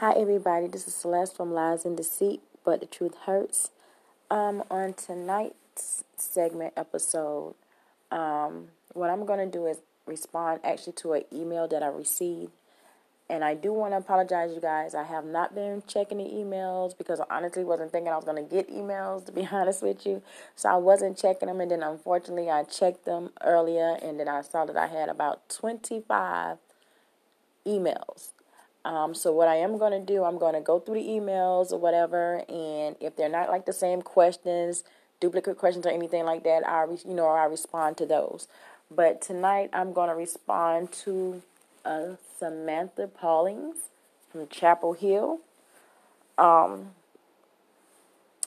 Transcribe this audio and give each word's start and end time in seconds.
Hi, 0.00 0.12
everybody. 0.12 0.66
This 0.66 0.86
is 0.86 0.94
Celeste 0.94 1.34
from 1.34 1.54
Lies 1.54 1.86
and 1.86 1.96
Deceit, 1.96 2.42
but 2.66 2.80
the 2.80 2.86
truth 2.86 3.14
hurts. 3.24 3.70
Um, 4.30 4.62
on 4.70 4.92
tonight's 4.92 6.04
segment 6.18 6.74
episode, 6.76 7.54
um, 8.10 8.66
what 8.92 9.08
I'm 9.08 9.24
going 9.24 9.38
to 9.38 9.50
do 9.50 9.64
is 9.64 9.78
respond 10.04 10.60
actually 10.62 10.92
to 10.96 11.14
an 11.14 11.22
email 11.32 11.66
that 11.68 11.82
I 11.82 11.86
received. 11.86 12.52
And 13.30 13.42
I 13.42 13.54
do 13.54 13.72
want 13.72 13.94
to 13.94 13.96
apologize, 13.96 14.52
you 14.52 14.60
guys. 14.60 14.94
I 14.94 15.04
have 15.04 15.24
not 15.24 15.54
been 15.54 15.82
checking 15.88 16.18
the 16.18 16.24
emails 16.24 16.94
because 16.98 17.18
I 17.18 17.24
honestly 17.30 17.64
wasn't 17.64 17.90
thinking 17.90 18.12
I 18.12 18.16
was 18.16 18.26
going 18.26 18.46
to 18.46 18.54
get 18.54 18.68
emails, 18.70 19.24
to 19.24 19.32
be 19.32 19.48
honest 19.50 19.82
with 19.82 20.04
you. 20.04 20.20
So 20.56 20.68
I 20.68 20.76
wasn't 20.76 21.16
checking 21.16 21.48
them. 21.48 21.62
And 21.62 21.70
then 21.70 21.82
unfortunately, 21.82 22.50
I 22.50 22.64
checked 22.64 23.06
them 23.06 23.30
earlier 23.42 23.96
and 24.02 24.20
then 24.20 24.28
I 24.28 24.42
saw 24.42 24.66
that 24.66 24.76
I 24.76 24.88
had 24.88 25.08
about 25.08 25.48
25 25.48 26.58
emails. 27.66 28.32
Um, 28.86 29.16
so 29.16 29.32
what 29.32 29.48
I 29.48 29.56
am 29.56 29.78
going 29.78 29.90
to 29.90 30.14
do, 30.14 30.22
I'm 30.22 30.38
going 30.38 30.54
to 30.54 30.60
go 30.60 30.78
through 30.78 31.02
the 31.02 31.08
emails 31.08 31.72
or 31.72 31.78
whatever, 31.80 32.44
and 32.48 32.94
if 33.00 33.16
they're 33.16 33.28
not 33.28 33.48
like 33.48 33.66
the 33.66 33.72
same 33.72 34.00
questions, 34.00 34.84
duplicate 35.18 35.58
questions 35.58 35.84
or 35.84 35.88
anything 35.88 36.24
like 36.24 36.44
that, 36.44 36.64
I 36.64 36.84
re- 36.84 36.98
you 37.04 37.12
know 37.12 37.26
I 37.26 37.46
respond 37.46 37.96
to 37.96 38.06
those. 38.06 38.46
But 38.88 39.20
tonight 39.20 39.70
I'm 39.72 39.92
going 39.92 40.08
to 40.08 40.14
respond 40.14 40.92
to 41.04 41.42
uh, 41.84 42.10
Samantha 42.38 43.08
Paulings 43.08 43.74
from 44.30 44.46
Chapel 44.46 44.92
Hill. 44.92 45.40
Um, 46.38 46.90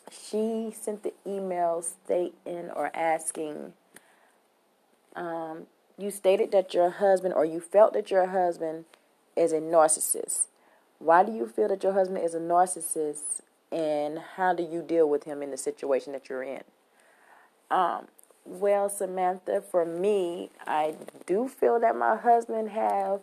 she 0.09 0.73
sent 0.79 1.03
the 1.03 1.11
email 1.27 1.81
stating 1.81 2.69
or 2.73 2.95
asking. 2.95 3.73
Um, 5.17 5.63
you 5.97 6.11
stated 6.11 6.53
that 6.53 6.73
your 6.73 6.91
husband, 6.91 7.33
or 7.33 7.43
you 7.43 7.59
felt 7.59 7.91
that 7.91 8.09
your 8.09 8.27
husband 8.27 8.85
is 9.39 9.53
a 9.53 9.59
narcissist. 9.59 10.47
Why 10.99 11.23
do 11.23 11.31
you 11.31 11.47
feel 11.47 11.69
that 11.69 11.81
your 11.81 11.93
husband 11.93 12.23
is 12.23 12.33
a 12.33 12.39
narcissist 12.39 13.41
and 13.71 14.19
how 14.35 14.53
do 14.53 14.63
you 14.63 14.81
deal 14.81 15.09
with 15.09 15.23
him 15.23 15.41
in 15.41 15.49
the 15.49 15.57
situation 15.57 16.11
that 16.13 16.27
you're 16.27 16.43
in? 16.43 16.63
Um, 17.71 18.07
well, 18.45 18.89
Samantha, 18.89 19.61
for 19.61 19.85
me, 19.85 20.49
I 20.67 20.95
do 21.25 21.47
feel 21.47 21.79
that 21.79 21.95
my 21.95 22.17
husband 22.17 22.71
have 22.71 23.21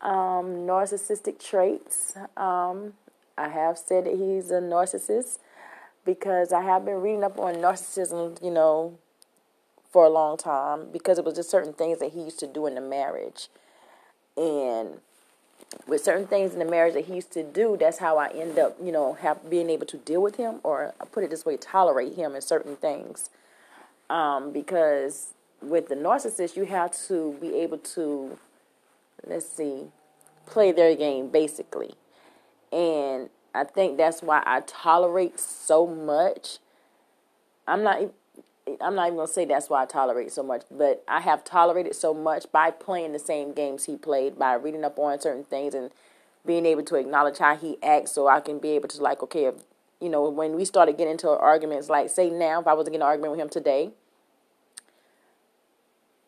um, 0.00 0.66
narcissistic 0.66 1.44
traits. 1.44 2.14
Um, 2.36 2.94
I 3.36 3.48
have 3.48 3.76
said 3.76 4.04
that 4.04 4.14
he's 4.14 4.50
a 4.50 4.60
narcissist 4.60 5.38
because 6.04 6.52
I 6.52 6.62
have 6.62 6.84
been 6.84 7.00
reading 7.00 7.24
up 7.24 7.38
on 7.38 7.56
narcissism, 7.56 8.42
you 8.42 8.50
know, 8.50 8.98
for 9.90 10.04
a 10.04 10.10
long 10.10 10.36
time 10.36 10.86
because 10.92 11.18
it 11.18 11.24
was 11.24 11.34
just 11.34 11.50
certain 11.50 11.72
things 11.72 11.98
that 11.98 12.12
he 12.12 12.22
used 12.22 12.38
to 12.38 12.46
do 12.46 12.66
in 12.66 12.76
the 12.76 12.80
marriage 12.80 13.48
and 14.40 15.00
with 15.86 16.02
certain 16.02 16.26
things 16.26 16.54
in 16.54 16.58
the 16.58 16.64
marriage 16.64 16.94
that 16.94 17.04
he 17.04 17.14
used 17.14 17.30
to 17.32 17.42
do, 17.42 17.76
that's 17.78 17.98
how 17.98 18.16
I 18.16 18.28
end 18.28 18.58
up, 18.58 18.76
you 18.82 18.90
know, 18.90 19.12
have 19.14 19.48
being 19.50 19.68
able 19.68 19.86
to 19.86 19.98
deal 19.98 20.22
with 20.22 20.36
him, 20.36 20.60
or 20.62 20.94
I 21.00 21.04
put 21.04 21.24
it 21.24 21.30
this 21.30 21.44
way, 21.44 21.56
tolerate 21.58 22.14
him 22.14 22.34
in 22.34 22.40
certain 22.40 22.76
things. 22.76 23.28
Um, 24.08 24.50
because 24.50 25.34
with 25.62 25.88
the 25.88 25.94
narcissist, 25.94 26.56
you 26.56 26.64
have 26.64 26.92
to 27.08 27.36
be 27.40 27.54
able 27.56 27.78
to, 27.78 28.38
let's 29.26 29.46
see, 29.46 29.88
play 30.46 30.72
their 30.72 30.96
game 30.96 31.28
basically, 31.28 31.94
and 32.72 33.28
I 33.54 33.64
think 33.64 33.98
that's 33.98 34.22
why 34.22 34.42
I 34.46 34.62
tolerate 34.66 35.38
so 35.38 35.86
much. 35.86 36.58
I'm 37.68 37.82
not 37.82 38.00
I'm 38.80 38.94
not 38.94 39.06
even 39.06 39.16
gonna 39.16 39.28
say 39.28 39.44
that's 39.44 39.68
why 39.68 39.82
I 39.82 39.86
tolerate 39.86 40.32
so 40.32 40.42
much, 40.42 40.62
but 40.70 41.02
I 41.08 41.20
have 41.20 41.44
tolerated 41.44 41.94
so 41.94 42.14
much 42.14 42.50
by 42.52 42.70
playing 42.70 43.12
the 43.12 43.18
same 43.18 43.52
games 43.52 43.84
he 43.84 43.96
played, 43.96 44.38
by 44.38 44.54
reading 44.54 44.84
up 44.84 44.98
on 44.98 45.20
certain 45.20 45.44
things 45.44 45.74
and 45.74 45.90
being 46.46 46.66
able 46.66 46.82
to 46.84 46.96
acknowledge 46.96 47.38
how 47.38 47.56
he 47.56 47.76
acts, 47.82 48.12
so 48.12 48.28
I 48.28 48.40
can 48.40 48.58
be 48.58 48.70
able 48.70 48.88
to 48.88 49.02
like, 49.02 49.22
okay, 49.22 49.46
if, 49.46 49.54
you 50.00 50.08
know, 50.08 50.28
when 50.28 50.56
we 50.56 50.64
started 50.64 50.96
getting 50.96 51.12
into 51.12 51.28
arguments, 51.28 51.88
like 51.88 52.10
say 52.10 52.30
now, 52.30 52.60
if 52.60 52.66
I 52.66 52.74
was 52.74 52.84
to 52.86 52.90
get 52.90 52.98
an 52.98 53.02
argument 53.02 53.32
with 53.32 53.40
him 53.40 53.48
today, 53.48 53.90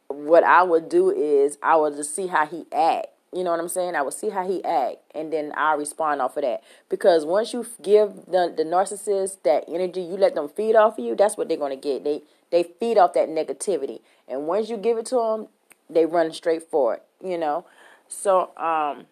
what 0.09 0.45
I 0.45 0.63
would 0.63 0.89
do 0.89 1.11
is 1.11 1.59
I 1.63 1.77
would 1.77 1.97
just 1.97 2.15
see 2.15 2.27
how 2.27 2.47
he 2.47 2.67
act 2.73 3.07
you 3.33 3.45
know 3.45 3.51
what 3.51 3.61
I'm 3.61 3.69
saying? 3.69 3.95
I 3.95 4.03
will 4.03 4.11
see 4.11 4.29
how 4.29 4.47
he 4.47 4.63
act, 4.63 4.99
and 5.15 5.33
then 5.33 5.53
I'll 5.57 5.79
respond 5.79 6.21
off 6.21 6.37
of 6.37 6.43
that. 6.43 6.63
Because 6.91 7.25
once 7.25 7.53
you 7.53 7.67
give 7.81 8.27
the 8.27 8.53
the 8.55 8.65
narcissist 8.65 9.43
that 9.45 9.65
energy, 9.69 10.03
you 10.03 10.17
let 10.17 10.35
them 10.35 10.49
feed 10.49 10.77
off 10.77 10.99
of 10.99 11.05
you. 11.05 11.17
That's 11.17 11.37
what 11.37 11.49
they're 11.49 11.57
gonna 11.57 11.77
get. 11.77 12.05
They 12.05 12.23
they 12.51 12.63
feed 12.63 12.99
off 12.99 13.15
that 13.15 13.29
negativity, 13.29 14.01
and 14.29 14.47
once 14.47 14.69
you 14.69 14.77
give 14.77 14.99
it 14.99 15.07
to 15.07 15.17
them, 15.17 15.49
they 15.89 16.05
run 16.05 16.33
straight 16.33 16.63
for 16.71 16.95
it. 16.95 17.03
You 17.25 17.39
know, 17.39 17.65
so 18.07 18.51
um, 18.59 19.07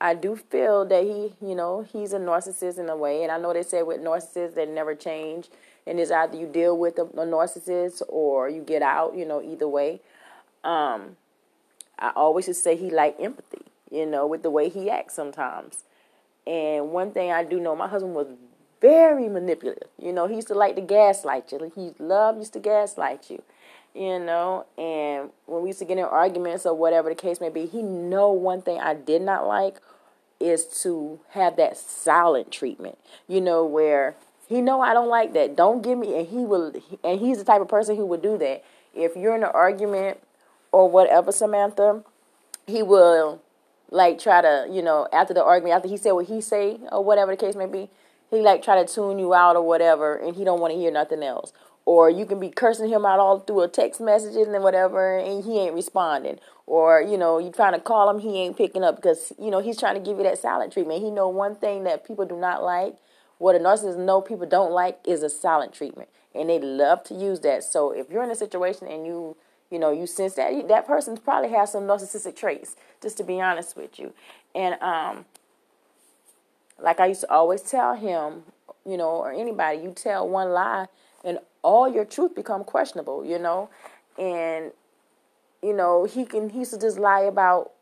I 0.00 0.14
do 0.14 0.36
feel 0.36 0.84
that 0.84 1.02
he, 1.02 1.34
you 1.44 1.56
know, 1.56 1.82
he's 1.82 2.12
a 2.12 2.20
narcissist 2.20 2.78
in 2.78 2.88
a 2.88 2.96
way, 2.96 3.24
and 3.24 3.32
I 3.32 3.38
know 3.38 3.52
they 3.52 3.64
say 3.64 3.82
with 3.82 4.00
narcissists 4.00 4.54
they 4.54 4.66
never 4.66 4.94
change, 4.94 5.48
and 5.84 5.98
it's 5.98 6.12
either 6.12 6.36
you 6.36 6.46
deal 6.46 6.78
with 6.78 6.98
a, 6.98 7.02
a 7.02 7.26
narcissist 7.26 8.02
or 8.08 8.48
you 8.48 8.62
get 8.62 8.82
out. 8.82 9.16
You 9.16 9.24
know, 9.24 9.42
either 9.42 9.66
way. 9.66 10.00
Um, 10.62 11.16
I 11.98 12.10
always 12.14 12.46
just 12.46 12.62
say 12.62 12.76
he 12.76 12.90
like 12.90 13.16
empathy, 13.18 13.62
you 13.90 14.06
know, 14.06 14.26
with 14.26 14.42
the 14.42 14.50
way 14.50 14.68
he 14.68 14.90
acts 14.90 15.14
sometimes. 15.14 15.84
And 16.46 16.90
one 16.90 17.12
thing 17.12 17.32
I 17.32 17.44
do 17.44 17.58
know, 17.58 17.74
my 17.74 17.88
husband 17.88 18.14
was 18.14 18.28
very 18.80 19.28
manipulative. 19.28 19.88
You 19.98 20.12
know, 20.12 20.26
he 20.26 20.36
used 20.36 20.48
to 20.48 20.54
like 20.54 20.76
to 20.76 20.82
gaslight 20.82 21.50
you. 21.50 21.72
He 21.74 21.92
loved 21.98 22.38
used 22.38 22.52
to 22.52 22.60
gaslight 22.60 23.30
you. 23.30 23.42
You 23.94 24.18
know, 24.18 24.66
and 24.76 25.30
when 25.46 25.62
we 25.62 25.70
used 25.70 25.78
to 25.78 25.86
get 25.86 25.96
in 25.96 26.04
arguments 26.04 26.66
or 26.66 26.74
whatever 26.74 27.08
the 27.08 27.14
case 27.14 27.40
may 27.40 27.48
be, 27.48 27.64
he 27.64 27.82
know 27.82 28.30
one 28.30 28.60
thing 28.60 28.78
I 28.78 28.92
did 28.92 29.22
not 29.22 29.46
like 29.46 29.78
is 30.38 30.66
to 30.82 31.18
have 31.30 31.56
that 31.56 31.78
silent 31.78 32.52
treatment. 32.52 32.98
You 33.26 33.40
know, 33.40 33.64
where 33.64 34.14
he 34.46 34.60
know 34.60 34.82
I 34.82 34.92
don't 34.92 35.08
like 35.08 35.32
that. 35.32 35.56
Don't 35.56 35.82
give 35.82 35.98
me 35.98 36.14
and 36.18 36.26
he 36.26 36.36
will 36.36 36.74
and 37.02 37.20
he's 37.20 37.38
the 37.38 37.44
type 37.44 37.62
of 37.62 37.68
person 37.68 37.96
who 37.96 38.04
would 38.06 38.20
do 38.20 38.36
that. 38.38 38.62
If 38.94 39.16
you're 39.16 39.34
in 39.34 39.42
an 39.42 39.50
argument 39.52 40.20
or 40.72 40.88
whatever, 40.90 41.32
Samantha, 41.32 42.02
he 42.66 42.82
will 42.82 43.40
like 43.90 44.18
try 44.18 44.40
to, 44.42 44.68
you 44.70 44.82
know, 44.82 45.08
after 45.12 45.32
the 45.32 45.42
argument, 45.42 45.76
after 45.76 45.88
he 45.88 45.96
said 45.96 46.12
what 46.12 46.26
he 46.26 46.40
say 46.40 46.78
or 46.90 47.04
whatever 47.04 47.32
the 47.32 47.36
case 47.36 47.54
may 47.54 47.66
be, 47.66 47.88
he 48.30 48.40
like 48.40 48.62
try 48.62 48.82
to 48.82 48.92
tune 48.92 49.18
you 49.18 49.34
out 49.34 49.56
or 49.56 49.62
whatever, 49.62 50.16
and 50.16 50.36
he 50.36 50.44
don't 50.44 50.60
want 50.60 50.72
to 50.72 50.78
hear 50.78 50.90
nothing 50.90 51.22
else. 51.22 51.52
Or 51.84 52.10
you 52.10 52.26
can 52.26 52.40
be 52.40 52.50
cursing 52.50 52.88
him 52.88 53.06
out 53.06 53.20
all 53.20 53.38
through 53.38 53.62
a 53.62 53.68
text 53.68 54.00
messages 54.00 54.46
and 54.46 54.54
then 54.54 54.62
whatever, 54.62 55.18
and 55.18 55.44
he 55.44 55.60
ain't 55.60 55.74
responding. 55.74 56.40
Or 56.66 57.00
you 57.00 57.16
know, 57.16 57.38
you 57.38 57.52
trying 57.52 57.74
to 57.74 57.80
call 57.80 58.10
him, 58.10 58.18
he 58.18 58.38
ain't 58.38 58.56
picking 58.56 58.82
up 58.82 58.96
because 58.96 59.32
you 59.38 59.50
know 59.52 59.60
he's 59.60 59.78
trying 59.78 59.94
to 59.94 60.00
give 60.00 60.18
you 60.18 60.24
that 60.24 60.38
silent 60.38 60.72
treatment. 60.72 61.02
He 61.02 61.10
know 61.10 61.28
one 61.28 61.54
thing 61.54 61.84
that 61.84 62.04
people 62.04 62.24
do 62.24 62.36
not 62.36 62.64
like. 62.64 62.96
What 63.38 63.54
a 63.54 63.58
narcissist 63.58 63.98
know 63.98 64.20
people 64.20 64.46
don't 64.46 64.72
like 64.72 64.98
is 65.06 65.22
a 65.22 65.28
silent 65.28 65.72
treatment, 65.74 66.08
and 66.34 66.50
they 66.50 66.58
love 66.58 67.04
to 67.04 67.14
use 67.14 67.40
that. 67.40 67.62
So 67.62 67.92
if 67.92 68.10
you're 68.10 68.24
in 68.24 68.30
a 68.30 68.36
situation 68.36 68.88
and 68.88 69.06
you 69.06 69.36
you 69.70 69.78
know, 69.78 69.90
you 69.90 70.06
sense 70.06 70.34
that 70.34 70.68
that 70.68 70.86
person 70.86 71.16
probably 71.16 71.50
has 71.50 71.72
some 71.72 71.84
narcissistic 71.84 72.36
traits, 72.36 72.76
just 73.02 73.16
to 73.18 73.24
be 73.24 73.40
honest 73.40 73.76
with 73.76 73.98
you. 73.98 74.12
And 74.54 74.80
um, 74.80 75.24
like 76.80 77.00
I 77.00 77.06
used 77.06 77.22
to 77.22 77.30
always 77.32 77.62
tell 77.62 77.94
him, 77.94 78.42
you 78.84 78.96
know, 78.96 79.10
or 79.10 79.32
anybody, 79.32 79.78
you 79.78 79.92
tell 79.92 80.28
one 80.28 80.50
lie 80.50 80.86
and 81.24 81.38
all 81.62 81.92
your 81.92 82.04
truth 82.04 82.34
become 82.34 82.64
questionable, 82.64 83.24
you 83.24 83.38
know. 83.38 83.68
And 84.18 84.72
you 85.62 85.72
know, 85.72 86.04
he 86.04 86.24
can 86.24 86.50
he 86.50 86.60
used 86.60 86.72
to 86.72 86.78
just 86.78 86.98
lie 86.98 87.20
about 87.20 87.72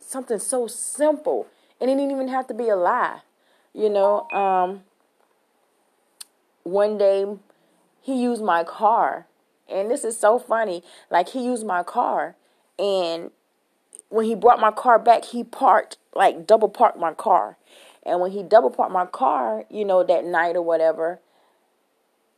something 0.00 0.38
so 0.38 0.66
simple. 0.66 1.46
And 1.80 1.90
it 1.90 1.94
didn't 1.94 2.10
even 2.10 2.28
have 2.28 2.46
to 2.48 2.54
be 2.54 2.68
a 2.68 2.76
lie. 2.76 3.20
You 3.74 3.90
know, 3.90 4.28
um, 4.30 4.82
one 6.62 6.98
day 6.98 7.26
he 8.02 8.20
used 8.20 8.42
my 8.42 8.64
car 8.64 9.26
and 9.68 9.90
this 9.90 10.04
is 10.04 10.18
so 10.18 10.38
funny. 10.38 10.82
Like 11.10 11.30
he 11.30 11.44
used 11.44 11.66
my 11.66 11.82
car 11.82 12.36
and 12.78 13.30
when 14.08 14.24
he 14.24 14.34
brought 14.34 14.60
my 14.60 14.70
car 14.70 14.98
back, 14.98 15.26
he 15.26 15.44
parked 15.44 15.98
like 16.14 16.46
double 16.46 16.68
parked 16.68 16.98
my 16.98 17.12
car. 17.14 17.56
And 18.04 18.20
when 18.20 18.30
he 18.30 18.42
double 18.42 18.70
parked 18.70 18.92
my 18.92 19.06
car, 19.06 19.64
you 19.70 19.84
know, 19.84 20.02
that 20.02 20.24
night 20.24 20.56
or 20.56 20.62
whatever, 20.62 21.20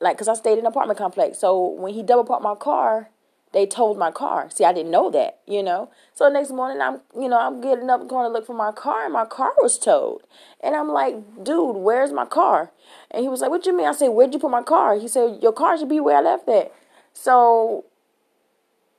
like, 0.00 0.18
cause 0.18 0.28
I 0.28 0.34
stayed 0.34 0.54
in 0.54 0.60
an 0.60 0.66
apartment 0.66 0.98
complex. 0.98 1.38
So 1.38 1.64
when 1.64 1.94
he 1.94 2.02
double 2.02 2.24
parked 2.24 2.42
my 2.42 2.54
car, 2.54 3.10
they 3.52 3.66
towed 3.66 3.98
my 3.98 4.10
car. 4.10 4.48
See, 4.50 4.64
I 4.64 4.72
didn't 4.72 4.92
know 4.92 5.10
that, 5.10 5.40
you 5.46 5.62
know. 5.62 5.90
So 6.14 6.24
the 6.24 6.30
next 6.30 6.50
morning, 6.50 6.80
I'm, 6.80 7.00
you 7.20 7.28
know, 7.28 7.38
I'm 7.38 7.60
getting 7.60 7.90
up 7.90 8.06
going 8.06 8.24
to 8.24 8.32
look 8.32 8.46
for 8.46 8.54
my 8.54 8.70
car, 8.70 9.04
and 9.04 9.12
my 9.12 9.24
car 9.24 9.52
was 9.60 9.76
towed. 9.76 10.20
And 10.62 10.76
I'm 10.76 10.88
like, 10.88 11.16
dude, 11.42 11.76
where's 11.76 12.12
my 12.12 12.26
car? 12.26 12.70
And 13.10 13.22
he 13.22 13.28
was 13.28 13.40
like, 13.40 13.50
what 13.50 13.66
you 13.66 13.76
mean? 13.76 13.86
I 13.86 13.92
said, 13.92 14.08
where'd 14.08 14.32
you 14.32 14.38
put 14.38 14.52
my 14.52 14.62
car? 14.62 14.98
He 14.98 15.08
said, 15.08 15.40
your 15.42 15.52
car 15.52 15.76
should 15.76 15.88
be 15.88 15.98
where 15.98 16.18
I 16.18 16.20
left 16.20 16.48
it. 16.48 16.72
So 17.12 17.84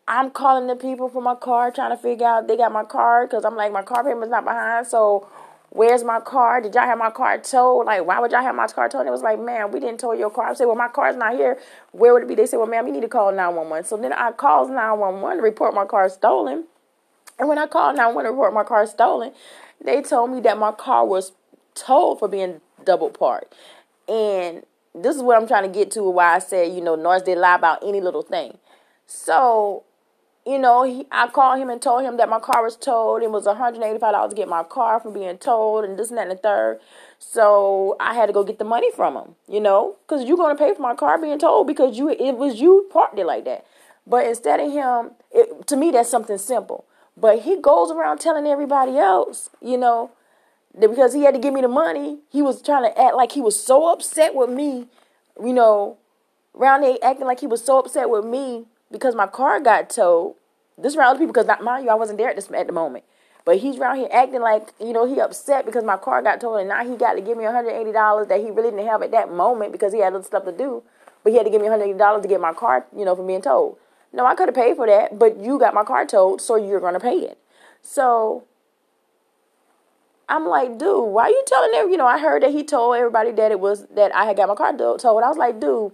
I'm 0.08 0.32
calling 0.32 0.68
the 0.68 0.76
people 0.76 1.10
for 1.10 1.22
my 1.22 1.36
car, 1.36 1.72
trying 1.72 1.92
to 1.92 1.98
figure 1.98 2.28
out 2.28 2.48
they 2.48 2.58
got 2.58 2.72
my 2.72 2.84
car 2.84 3.26
because 3.26 3.46
I'm 3.46 3.56
like 3.56 3.72
my 3.72 3.82
car 3.82 4.04
payment's 4.04 4.30
not 4.30 4.44
behind. 4.44 4.88
So 4.88 5.28
where's 5.70 6.04
my 6.04 6.20
car? 6.20 6.62
Did 6.62 6.76
y'all 6.76 6.84
have 6.84 6.98
my 6.98 7.12
car 7.12 7.38
towed? 7.38 7.86
Like 7.86 8.06
why 8.06 8.20
would 8.20 8.32
y'all 8.32 8.42
have 8.42 8.56
my 8.56 8.68
car 8.68 8.90
towed? 8.90 9.02
And 9.02 9.10
it 9.10 9.12
was 9.12 9.22
like, 9.22 9.40
man, 9.40 9.72
we 9.72 9.80
didn't 9.80 10.00
tow 10.00 10.14
your 10.14 10.30
car. 10.30 10.50
I 10.50 10.54
said, 10.54 10.66
well, 10.66 10.76
my 10.76 10.90
car's 10.90 11.16
not 11.16 11.34
here. 11.34 11.58
Where 11.92 12.14
would 12.14 12.24
it 12.24 12.28
be? 12.28 12.36
They 12.36 12.46
said, 12.46 12.58
well, 12.58 12.68
ma'am, 12.68 12.88
you 12.88 12.94
need 12.94 13.02
to 13.02 13.08
call 13.08 13.32
911. 13.32 13.86
So 13.86 13.98
then 13.98 14.14
I 14.14 14.32
called 14.32 14.70
911 14.70 15.38
to 15.38 15.44
report 15.44 15.74
my 15.74 15.86
car 15.86 16.10
stolen. 16.10 16.66
And 17.40 17.48
when 17.48 17.58
I 17.58 17.66
called 17.66 17.96
911 17.96 18.26
to 18.26 18.32
report 18.32 18.54
my 18.54 18.64
car 18.64 18.86
stolen, 18.86 19.32
they 19.84 20.02
told 20.02 20.32
me 20.32 20.42
that 20.42 20.58
my 20.58 20.72
car 20.72 21.06
was 21.06 21.32
towed 21.74 22.20
for 22.20 22.28
being 22.28 22.62
double 22.84 23.10
parked. 23.10 23.56
And 24.08 24.64
this 24.94 25.16
is 25.16 25.22
what 25.22 25.38
I'm 25.38 25.48
trying 25.48 25.64
to 25.64 25.70
get 25.70 25.92
to 25.92 26.04
why 26.04 26.36
I 26.36 26.40
said, 26.40 26.74
you 26.74 26.82
know, 26.82 26.96
Norris 26.96 27.24
did 27.24 27.38
lie 27.38 27.56
about 27.56 27.84
any 27.84 28.02
little 28.02 28.22
thing. 28.22 28.58
So, 29.08 29.84
you 30.46 30.58
know, 30.58 30.84
he, 30.84 31.06
I 31.12 31.28
called 31.28 31.60
him 31.60 31.70
and 31.70 31.82
told 31.82 32.04
him 32.04 32.18
that 32.18 32.30
my 32.30 32.40
car 32.40 32.64
was 32.64 32.76
towed. 32.76 33.24
It 33.24 33.32
was 33.32 33.46
$185 33.46 34.30
to 34.30 34.36
get 34.36 34.48
my 34.48 34.64
car 34.64 35.00
from 35.00 35.14
being 35.14 35.38
towed 35.38 35.86
and 35.86 35.98
this 35.98 36.10
and 36.10 36.18
that 36.18 36.28
and 36.28 36.32
the 36.32 36.42
third. 36.42 36.80
So 37.20 37.96
I 38.00 38.14
had 38.14 38.26
to 38.28 38.34
go 38.34 38.44
get 38.44 38.58
the 38.58 38.66
money 38.66 38.92
from 38.92 39.16
him, 39.16 39.36
you 39.48 39.60
know, 39.60 39.98
because 40.02 40.28
you're 40.28 40.38
going 40.38 40.56
to 40.56 40.62
pay 40.62 40.74
for 40.74 40.82
my 40.82 40.96
car 40.96 41.20
being 41.22 41.40
towed 41.40 41.68
because 41.68 41.98
you 41.98 42.10
it 42.10 42.38
was 42.38 42.60
you 42.60 42.90
parked 42.92 43.20
it 43.20 43.26
like 43.26 43.46
that. 43.46 43.66
But 44.08 44.26
instead 44.26 44.60
of 44.60 44.72
him, 44.72 45.12
it, 45.32 45.68
to 45.68 45.78
me, 45.78 45.92
that's 45.92 46.10
something 46.10 46.38
simple. 46.38 46.86
But 47.16 47.42
he 47.44 47.62
goes 47.62 47.92
around 47.92 48.20
telling 48.20 48.48
everybody 48.48 48.98
else, 48.98 49.50
you 49.62 49.78
know, 49.78 50.12
because 50.80 51.14
he 51.14 51.24
had 51.24 51.34
to 51.34 51.40
give 51.40 51.54
me 51.54 51.62
the 51.62 51.68
money, 51.68 52.20
he 52.30 52.42
was 52.42 52.62
trying 52.62 52.84
to 52.84 53.00
act 53.00 53.16
like 53.16 53.32
he 53.34 53.42
was 53.42 53.62
so 53.62 53.92
upset 53.92 54.36
with 54.36 54.50
me, 54.50 54.88
you 55.42 55.54
know, 55.54 55.98
around 56.56 56.82
there 56.82 56.98
acting 57.04 57.26
like 57.26 57.40
he 57.40 57.48
was 57.48 57.64
so 57.64 57.80
upset 57.80 58.10
with 58.10 58.26
me 58.26 58.66
because 58.92 59.16
my 59.16 59.28
car 59.28 59.60
got 59.60 59.90
towed. 59.90 60.36
This 60.78 60.96
around 60.96 61.10
other 61.12 61.20
people 61.20 61.34
because 61.34 61.62
mind 61.62 61.86
you, 61.86 61.92
I 61.92 61.96
wasn't 61.96 62.18
there 62.18 62.30
at 62.30 62.36
this 62.36 62.50
at 62.52 62.68
the 62.68 62.74
moment. 62.74 63.04
But 63.44 63.58
he's 63.58 63.78
around 63.78 63.98
here 63.98 64.10
acting 64.12 64.42
like, 64.42 64.72
you 64.80 64.94
know, 64.94 65.12
he 65.12 65.20
upset 65.20 65.66
because 65.66 65.84
my 65.84 65.98
car 65.98 66.22
got 66.22 66.40
towed 66.40 66.58
and 66.58 66.70
now 66.70 66.88
he 66.88 66.96
got 66.96 67.14
to 67.14 67.22
give 67.22 67.38
me 67.38 67.44
$180 67.44 68.28
that 68.28 68.40
he 68.40 68.52
really 68.52 68.70
didn't 68.70 68.88
have 68.88 69.02
at 69.02 69.12
that 69.12 69.32
moment 69.32 69.72
because 69.72 69.94
he 69.94 70.00
had 70.00 70.14
other 70.14 70.24
stuff 70.24 70.46
to 70.46 70.52
do. 70.52 70.84
But 71.24 71.32
he 71.32 71.38
had 71.38 71.46
to 71.46 71.52
give 71.52 71.62
me 71.62 71.68
$180 71.68 72.22
to 72.22 72.28
get 72.28 72.40
my 72.40 72.54
car, 72.54 72.86
you 72.96 73.04
know, 73.04 73.16
from 73.16 73.28
being 73.28 73.42
towed. 73.42 73.78
No, 74.14 74.26
I 74.26 74.36
could 74.36 74.48
have 74.48 74.56
paid 74.56 74.76
for 74.76 74.86
that, 74.88 75.18
but 75.18 75.38
you 75.38 75.58
got 75.58 75.74
my 75.74 75.84
car 75.84 76.06
towed, 76.06 76.42
so 76.42 76.56
you're 76.56 76.80
going 76.80 76.94
to 76.94 77.00
pay 77.00 77.18
it. 77.18 77.38
So 77.82 78.44
I'm 80.32 80.48
like, 80.48 80.78
dude, 80.78 81.10
why 81.10 81.24
are 81.26 81.30
you 81.30 81.44
telling 81.46 81.72
them? 81.72 81.90
You 81.92 81.98
know, 81.98 82.08
I 82.08 82.18
heard 82.18 82.42
that 82.44 82.52
he 82.52 82.64
told 82.64 82.96
everybody 82.96 83.32
that 83.32 83.52
it 83.52 83.60
was 83.60 83.86
that 83.88 84.16
I 84.16 84.26
had 84.26 84.38
got 84.38 84.48
my 84.48 84.56
car 84.56 84.76
towed. 84.76 85.04
I 85.06 85.28
was 85.28 85.38
like, 85.38 85.60
dude, 85.60 85.92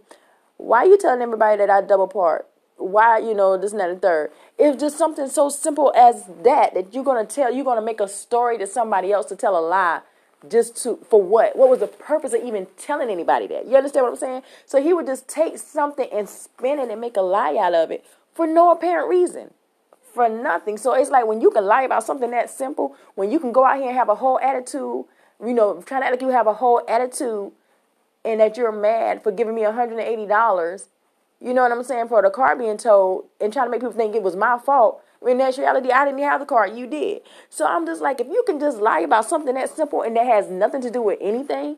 why 0.57 0.79
are 0.79 0.85
you 0.85 0.97
telling 0.97 1.21
everybody 1.21 1.57
that 1.57 1.69
I 1.69 1.81
double 1.81 2.07
parked? 2.07 2.49
why 2.77 3.17
you 3.17 3.33
know 3.33 3.57
this 3.57 3.71
and 3.71 3.79
that 3.79 3.89
and 3.89 4.01
third 4.01 4.31
it's 4.57 4.79
just 4.79 4.97
something 4.97 5.27
so 5.27 5.49
simple 5.49 5.91
as 5.95 6.25
that 6.43 6.73
that 6.73 6.93
you're 6.93 7.03
to 7.03 7.25
tell 7.25 7.51
you're 7.51 7.65
to 7.75 7.81
make 7.81 7.99
a 7.99 8.07
story 8.07 8.57
to 8.57 8.67
somebody 8.67 9.11
else 9.11 9.25
to 9.25 9.35
tell 9.35 9.57
a 9.57 9.63
lie 9.65 9.99
just 10.47 10.81
to 10.81 10.97
for 11.09 11.21
what 11.21 11.55
what 11.55 11.69
was 11.69 11.79
the 11.79 11.87
purpose 11.87 12.33
of 12.33 12.43
even 12.43 12.67
telling 12.77 13.09
anybody 13.09 13.47
that 13.47 13.65
you 13.65 13.75
understand 13.75 14.03
what 14.03 14.11
i'm 14.11 14.15
saying 14.15 14.43
so 14.65 14.81
he 14.81 14.93
would 14.93 15.07
just 15.07 15.27
take 15.27 15.57
something 15.57 16.07
and 16.13 16.29
spin 16.29 16.77
it 16.77 16.89
and 16.89 17.01
make 17.01 17.17
a 17.17 17.21
lie 17.21 17.57
out 17.57 17.73
of 17.73 17.89
it 17.89 18.05
for 18.33 18.45
no 18.45 18.71
apparent 18.71 19.09
reason 19.09 19.51
for 20.17 20.29
nothing 20.29 20.77
so 20.77 20.93
it's 20.93 21.09
like 21.09 21.25
when 21.25 21.39
you 21.39 21.49
can 21.51 21.65
lie 21.65 21.83
about 21.83 22.03
something 22.03 22.31
that 22.31 22.49
simple 22.49 22.95
when 23.15 23.31
you 23.31 23.39
can 23.39 23.51
go 23.51 23.65
out 23.65 23.77
here 23.77 23.87
and 23.87 23.97
have 23.97 24.09
a 24.09 24.15
whole 24.15 24.39
attitude 24.39 25.05
you 25.45 25.53
know 25.53 25.81
trying 25.85 26.01
to 26.01 26.07
act 26.07 26.13
like 26.15 26.21
you 26.21 26.29
have 26.29 26.47
a 26.47 26.53
whole 26.53 26.81
attitude 26.87 27.51
and 28.25 28.41
that 28.41 28.57
you're 28.57 28.71
mad 28.71 29.23
for 29.23 29.31
giving 29.31 29.55
me 29.55 29.61
$180 29.61 30.87
you 31.39 31.53
know 31.53 31.61
what 31.61 31.71
I'm 31.71 31.83
saying? 31.83 32.07
For 32.07 32.21
the 32.21 32.29
car 32.29 32.55
being 32.55 32.77
towed 32.77 33.25
and 33.39 33.53
trying 33.53 33.67
to 33.67 33.71
make 33.71 33.81
people 33.81 33.93
think 33.93 34.15
it 34.15 34.23
was 34.23 34.35
my 34.35 34.57
fault. 34.57 35.03
In 35.25 35.41
actuality, 35.41 35.91
I 35.91 36.05
didn't 36.05 36.19
have 36.21 36.39
the 36.39 36.45
car. 36.45 36.67
You 36.67 36.87
did. 36.87 37.21
So 37.49 37.65
I'm 37.65 37.85
just 37.85 38.01
like, 38.01 38.19
if 38.19 38.27
you 38.27 38.43
can 38.45 38.59
just 38.59 38.79
lie 38.79 38.99
about 38.99 39.25
something 39.25 39.53
that 39.55 39.69
simple 39.69 40.01
and 40.01 40.15
that 40.15 40.25
has 40.25 40.49
nothing 40.49 40.81
to 40.81 40.91
do 40.91 41.01
with 41.01 41.17
anything, 41.21 41.77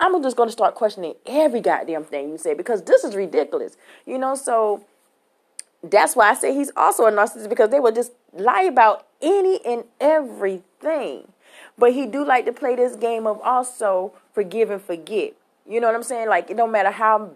I'm 0.00 0.20
just 0.22 0.36
going 0.36 0.48
to 0.48 0.52
start 0.52 0.74
questioning 0.74 1.14
every 1.26 1.60
goddamn 1.60 2.04
thing 2.04 2.30
you 2.30 2.38
say 2.38 2.54
because 2.54 2.82
this 2.82 3.04
is 3.04 3.14
ridiculous. 3.14 3.76
You 4.06 4.18
know, 4.18 4.34
so 4.34 4.84
that's 5.82 6.14
why 6.14 6.30
I 6.30 6.34
say 6.34 6.54
he's 6.54 6.70
also 6.76 7.06
a 7.06 7.12
narcissist 7.12 7.48
because 7.48 7.70
they 7.70 7.80
will 7.80 7.92
just 7.92 8.12
lie 8.32 8.62
about 8.62 9.06
any 9.20 9.64
and 9.64 9.84
everything. 10.00 11.32
But 11.76 11.92
he 11.92 12.06
do 12.06 12.24
like 12.24 12.44
to 12.46 12.52
play 12.52 12.76
this 12.76 12.96
game 12.96 13.26
of 13.26 13.40
also 13.40 14.12
forgive 14.32 14.70
and 14.70 14.80
forget. 14.80 15.34
You 15.68 15.80
know 15.80 15.86
what 15.86 15.96
I'm 15.96 16.02
saying? 16.02 16.28
Like 16.28 16.50
it 16.50 16.56
don't 16.56 16.70
matter 16.70 16.90
how 16.90 17.32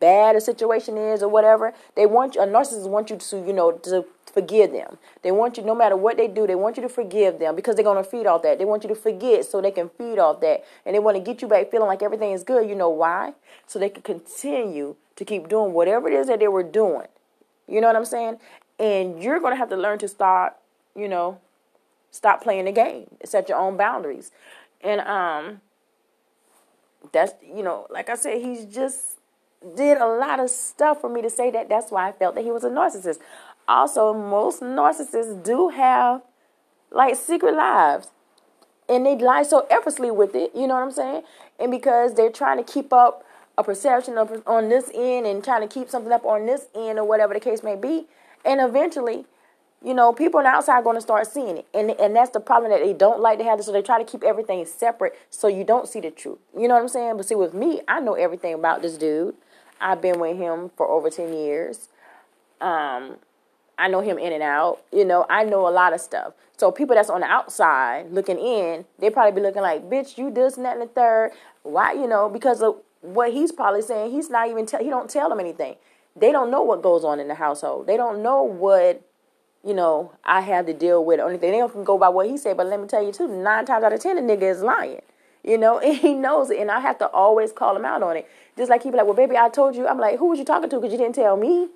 bad 0.00 0.36
a 0.36 0.40
situation 0.40 0.96
is 0.96 1.22
or 1.22 1.28
whatever, 1.28 1.72
they 1.96 2.06
want 2.06 2.34
you, 2.34 2.42
a 2.42 2.46
narcissist 2.46 2.88
want 2.88 3.10
you 3.10 3.16
to, 3.16 3.36
you 3.38 3.52
know, 3.52 3.72
to 3.72 4.04
forgive 4.32 4.72
them. 4.72 4.98
They 5.22 5.30
want 5.30 5.56
you, 5.56 5.62
no 5.64 5.74
matter 5.74 5.96
what 5.96 6.16
they 6.16 6.28
do, 6.28 6.46
they 6.46 6.54
want 6.54 6.76
you 6.76 6.82
to 6.82 6.88
forgive 6.88 7.38
them 7.38 7.56
because 7.56 7.76
they're 7.76 7.84
going 7.84 8.02
to 8.02 8.08
feed 8.08 8.26
off 8.26 8.42
that. 8.42 8.58
They 8.58 8.64
want 8.64 8.82
you 8.82 8.88
to 8.88 8.94
forget 8.94 9.44
so 9.44 9.60
they 9.60 9.70
can 9.70 9.88
feed 9.88 10.18
off 10.18 10.40
that. 10.40 10.64
And 10.84 10.94
they 10.94 10.98
want 10.98 11.16
to 11.16 11.22
get 11.22 11.40
you 11.40 11.48
back 11.48 11.70
feeling 11.70 11.88
like 11.88 12.02
everything 12.02 12.32
is 12.32 12.42
good. 12.42 12.68
You 12.68 12.74
know 12.74 12.90
why? 12.90 13.34
So 13.66 13.78
they 13.78 13.88
can 13.88 14.02
continue 14.02 14.96
to 15.16 15.24
keep 15.24 15.48
doing 15.48 15.72
whatever 15.72 16.08
it 16.08 16.14
is 16.14 16.26
that 16.26 16.40
they 16.40 16.48
were 16.48 16.62
doing. 16.62 17.06
You 17.68 17.80
know 17.80 17.86
what 17.86 17.96
I'm 17.96 18.04
saying? 18.04 18.38
And 18.78 19.22
you're 19.22 19.40
going 19.40 19.52
to 19.52 19.56
have 19.56 19.70
to 19.70 19.76
learn 19.76 19.98
to 19.98 20.08
start, 20.08 20.54
you 20.96 21.08
know, 21.08 21.38
stop 22.10 22.42
playing 22.42 22.66
the 22.66 22.72
game. 22.72 23.06
Set 23.24 23.48
your 23.48 23.58
own 23.58 23.76
boundaries. 23.76 24.30
And, 24.80 25.00
um, 25.02 25.60
that's, 27.12 27.32
you 27.42 27.62
know, 27.62 27.86
like 27.90 28.08
I 28.08 28.16
said, 28.16 28.40
he's 28.40 28.64
just 28.64 29.18
did 29.76 29.98
a 29.98 30.06
lot 30.06 30.40
of 30.40 30.50
stuff 30.50 31.00
for 31.00 31.08
me 31.08 31.22
to 31.22 31.30
say 31.30 31.50
that 31.50 31.68
that's 31.68 31.90
why 31.90 32.08
I 32.08 32.12
felt 32.12 32.34
that 32.34 32.44
he 32.44 32.50
was 32.50 32.64
a 32.64 32.70
narcissist. 32.70 33.18
Also, 33.66 34.12
most 34.12 34.60
narcissists 34.60 35.42
do 35.42 35.68
have 35.70 36.22
like 36.90 37.16
secret 37.16 37.54
lives. 37.54 38.08
And 38.88 39.06
they 39.06 39.16
lie 39.16 39.44
so 39.44 39.66
effortlessly 39.70 40.10
with 40.10 40.34
it, 40.34 40.50
you 40.54 40.66
know 40.66 40.74
what 40.74 40.82
I'm 40.82 40.90
saying? 40.90 41.22
And 41.58 41.70
because 41.70 42.14
they're 42.14 42.30
trying 42.30 42.62
to 42.62 42.72
keep 42.72 42.92
up 42.92 43.24
a 43.56 43.64
perception 43.64 44.18
of 44.18 44.42
on 44.46 44.68
this 44.68 44.90
end 44.94 45.26
and 45.26 45.42
trying 45.42 45.66
to 45.66 45.72
keep 45.72 45.88
something 45.88 46.12
up 46.12 46.24
on 46.24 46.46
this 46.46 46.66
end 46.74 46.98
or 46.98 47.04
whatever 47.04 47.34
the 47.34 47.40
case 47.40 47.62
may 47.62 47.76
be. 47.76 48.06
And 48.44 48.60
eventually, 48.60 49.24
you 49.82 49.94
know, 49.94 50.12
people 50.12 50.38
on 50.38 50.44
the 50.44 50.50
outside 50.50 50.74
are 50.74 50.82
going 50.82 50.96
to 50.96 51.00
start 51.00 51.26
seeing 51.26 51.58
it. 51.58 51.66
And 51.72 51.90
and 51.92 52.16
that's 52.16 52.30
the 52.30 52.40
problem 52.40 52.72
that 52.72 52.80
they 52.80 52.92
don't 52.92 53.20
like 53.20 53.38
to 53.38 53.44
have. 53.44 53.62
So 53.62 53.72
they 53.72 53.82
try 53.82 54.02
to 54.02 54.10
keep 54.10 54.22
everything 54.24 54.64
separate 54.66 55.14
so 55.30 55.48
you 55.48 55.64
don't 55.64 55.88
see 55.88 56.00
the 56.00 56.10
truth. 56.10 56.38
You 56.56 56.68
know 56.68 56.74
what 56.74 56.82
I'm 56.82 56.88
saying? 56.88 57.16
But 57.16 57.26
see, 57.26 57.34
with 57.34 57.54
me, 57.54 57.80
I 57.86 58.00
know 58.00 58.14
everything 58.14 58.54
about 58.54 58.82
this 58.82 58.96
dude. 58.96 59.34
I've 59.80 60.00
been 60.00 60.18
with 60.18 60.36
him 60.36 60.70
for 60.76 60.88
over 60.88 61.10
10 61.10 61.32
years. 61.32 61.88
Um, 62.60 63.16
I 63.76 63.88
know 63.88 64.00
him 64.00 64.18
in 64.18 64.32
and 64.32 64.42
out. 64.42 64.80
You 64.92 65.04
know, 65.04 65.26
I 65.28 65.44
know 65.44 65.68
a 65.68 65.70
lot 65.70 65.92
of 65.92 66.00
stuff. 66.00 66.32
So 66.56 66.70
people 66.70 66.94
that's 66.94 67.10
on 67.10 67.20
the 67.20 67.26
outside 67.26 68.12
looking 68.12 68.38
in, 68.38 68.84
they 68.98 69.10
probably 69.10 69.32
be 69.32 69.44
looking 69.44 69.62
like, 69.62 69.82
bitch, 69.90 70.16
you 70.16 70.30
this 70.30 70.56
and 70.56 70.64
that 70.64 70.78
and 70.78 70.82
the 70.82 70.92
third. 70.92 71.32
Why, 71.62 71.92
you 71.92 72.06
know, 72.06 72.28
because 72.28 72.62
of 72.62 72.76
what 73.04 73.32
he's 73.32 73.52
probably 73.52 73.82
saying, 73.82 74.12
he's 74.12 74.30
not 74.30 74.48
even 74.48 74.66
tell 74.66 74.82
he 74.82 74.90
don't 74.90 75.10
tell 75.10 75.28
them 75.28 75.40
anything. 75.40 75.76
They 76.16 76.32
don't 76.32 76.50
know 76.50 76.62
what 76.62 76.82
goes 76.82 77.04
on 77.04 77.20
in 77.20 77.28
the 77.28 77.34
household. 77.34 77.86
They 77.86 77.96
don't 77.96 78.22
know 78.22 78.42
what, 78.42 79.02
you 79.64 79.74
know, 79.74 80.12
I 80.24 80.40
have 80.40 80.66
to 80.66 80.72
deal 80.72 81.04
with 81.04 81.20
or 81.20 81.28
anything. 81.28 81.52
They 81.52 81.58
don't 81.58 81.84
go 81.84 81.98
by 81.98 82.08
what 82.08 82.28
he 82.28 82.36
said, 82.36 82.56
but 82.56 82.66
let 82.66 82.80
me 82.80 82.86
tell 82.86 83.04
you 83.04 83.12
too, 83.12 83.28
nine 83.28 83.66
times 83.66 83.84
out 83.84 83.92
of 83.92 84.00
ten 84.00 84.16
the 84.16 84.22
nigga 84.22 84.50
is 84.50 84.62
lying. 84.62 85.02
You 85.42 85.58
know, 85.58 85.78
and 85.84 85.96
he 85.96 86.14
knows 86.14 86.50
it, 86.50 86.58
and 86.58 86.70
I 86.70 86.80
have 86.80 86.98
to 86.98 87.08
always 87.08 87.52
call 87.52 87.76
him 87.76 87.84
out 87.84 88.02
on 88.02 88.16
it. 88.16 88.28
Just 88.56 88.70
like 88.70 88.82
he 88.82 88.90
be 88.90 88.96
like, 88.96 89.06
"Well, 89.06 89.14
baby, 89.14 89.36
I 89.36 89.48
told 89.48 89.76
you." 89.76 89.86
I'm 89.86 89.98
like, 89.98 90.18
"Who 90.18 90.28
was 90.30 90.38
you 90.38 90.44
talking 90.44 90.70
to? 90.70 90.76
Because 90.76 90.92
you 90.92 90.98
didn't 90.98 91.16
tell 91.16 91.36
me." 91.36 91.68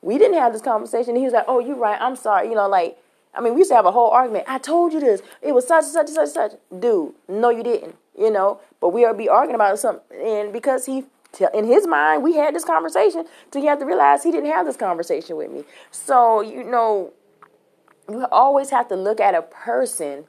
We 0.00 0.16
didn't 0.16 0.38
have 0.38 0.52
this 0.52 0.62
conversation. 0.62 1.10
And 1.10 1.18
he 1.18 1.24
was 1.24 1.32
like, 1.32 1.46
"Oh, 1.48 1.58
you're 1.58 1.74
right. 1.74 2.00
I'm 2.00 2.14
sorry." 2.14 2.48
You 2.48 2.54
know, 2.54 2.68
like, 2.68 2.98
I 3.34 3.40
mean, 3.40 3.54
we 3.54 3.60
used 3.60 3.70
to 3.70 3.76
have 3.76 3.86
a 3.86 3.92
whole 3.92 4.10
argument. 4.10 4.44
I 4.48 4.58
told 4.58 4.92
you 4.92 5.00
this. 5.00 5.22
It 5.42 5.52
was 5.52 5.66
such 5.66 5.84
and 5.84 5.92
such 5.92 6.06
and 6.08 6.14
such 6.14 6.24
and 6.24 6.52
such. 6.52 6.80
Dude, 6.80 7.14
no, 7.28 7.50
you 7.50 7.62
didn't. 7.62 7.96
You 8.18 8.30
know, 8.30 8.60
but 8.80 8.88
we 8.88 9.04
are 9.04 9.14
be 9.14 9.28
arguing 9.28 9.54
about 9.54 9.78
something, 9.78 10.02
and 10.20 10.52
because 10.52 10.86
he 10.86 11.04
in 11.54 11.66
his 11.66 11.86
mind, 11.86 12.22
we 12.22 12.34
had 12.34 12.54
this 12.54 12.64
conversation. 12.64 13.26
So 13.52 13.58
you 13.58 13.68
have 13.68 13.78
to 13.80 13.84
realize 13.84 14.22
he 14.24 14.30
didn't 14.30 14.50
have 14.50 14.66
this 14.66 14.76
conversation 14.76 15.36
with 15.36 15.50
me. 15.50 15.64
So, 15.90 16.40
you 16.40 16.64
know, 16.64 17.12
you 18.10 18.26
always 18.32 18.70
have 18.70 18.88
to 18.88 18.96
look 18.96 19.20
at 19.20 19.34
a 19.34 19.42
person 19.42 20.24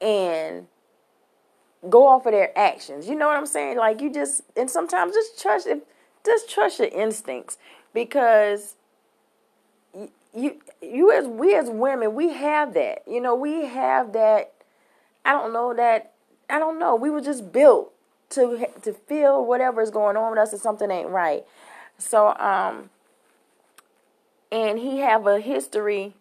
and 0.00 0.66
go 1.88 2.06
off 2.06 2.26
of 2.26 2.32
their 2.32 2.56
actions. 2.58 3.08
You 3.08 3.14
know 3.14 3.26
what 3.26 3.36
I'm 3.36 3.46
saying? 3.46 3.76
Like 3.76 4.00
you 4.00 4.12
just 4.12 4.42
and 4.56 4.70
sometimes 4.70 5.14
just 5.14 5.40
trust 5.40 5.68
just 6.24 6.50
trust 6.50 6.78
your 6.78 6.88
instincts 6.88 7.58
because 7.92 8.76
you, 10.34 10.60
you 10.80 11.12
as 11.12 11.26
we 11.26 11.54
as 11.54 11.68
women 11.68 12.14
we 12.14 12.32
have 12.32 12.74
that. 12.74 13.02
You 13.06 13.20
know, 13.20 13.34
we 13.34 13.66
have 13.66 14.12
that 14.12 14.52
I 15.24 15.32
don't 15.32 15.52
know 15.52 15.74
that 15.74 16.12
I 16.48 16.58
don't 16.58 16.78
know. 16.78 16.96
We 16.96 17.10
were 17.10 17.20
just 17.20 17.52
built 17.52 17.92
to 18.30 18.66
to 18.82 18.92
feel 18.92 19.44
whatever 19.44 19.80
is 19.80 19.90
going 19.90 20.16
on 20.16 20.30
with 20.30 20.38
us 20.38 20.52
if 20.52 20.60
something 20.60 20.90
ain't 20.90 21.08
right. 21.08 21.44
So 21.98 22.34
um 22.36 22.90
and 24.52 24.78
he 24.78 24.98
have 24.98 25.26
a 25.28 25.38
history 25.38 26.14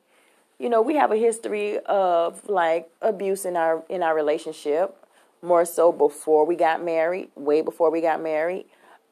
you 0.59 0.69
know 0.69 0.83
we 0.83 0.95
have 0.95 1.11
a 1.11 1.15
history 1.15 1.79
of 1.85 2.47
like 2.47 2.89
abuse 3.01 3.45
in 3.45 3.55
our 3.55 3.83
in 3.89 4.03
our 4.03 4.13
relationship 4.13 4.95
more 5.41 5.65
so 5.65 5.91
before 5.91 6.45
we 6.45 6.55
got 6.55 6.83
married, 6.83 7.29
way 7.35 7.61
before 7.61 7.91
we 7.91 8.01
got 8.01 8.21
married. 8.21 8.65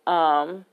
Um, 0.06 0.66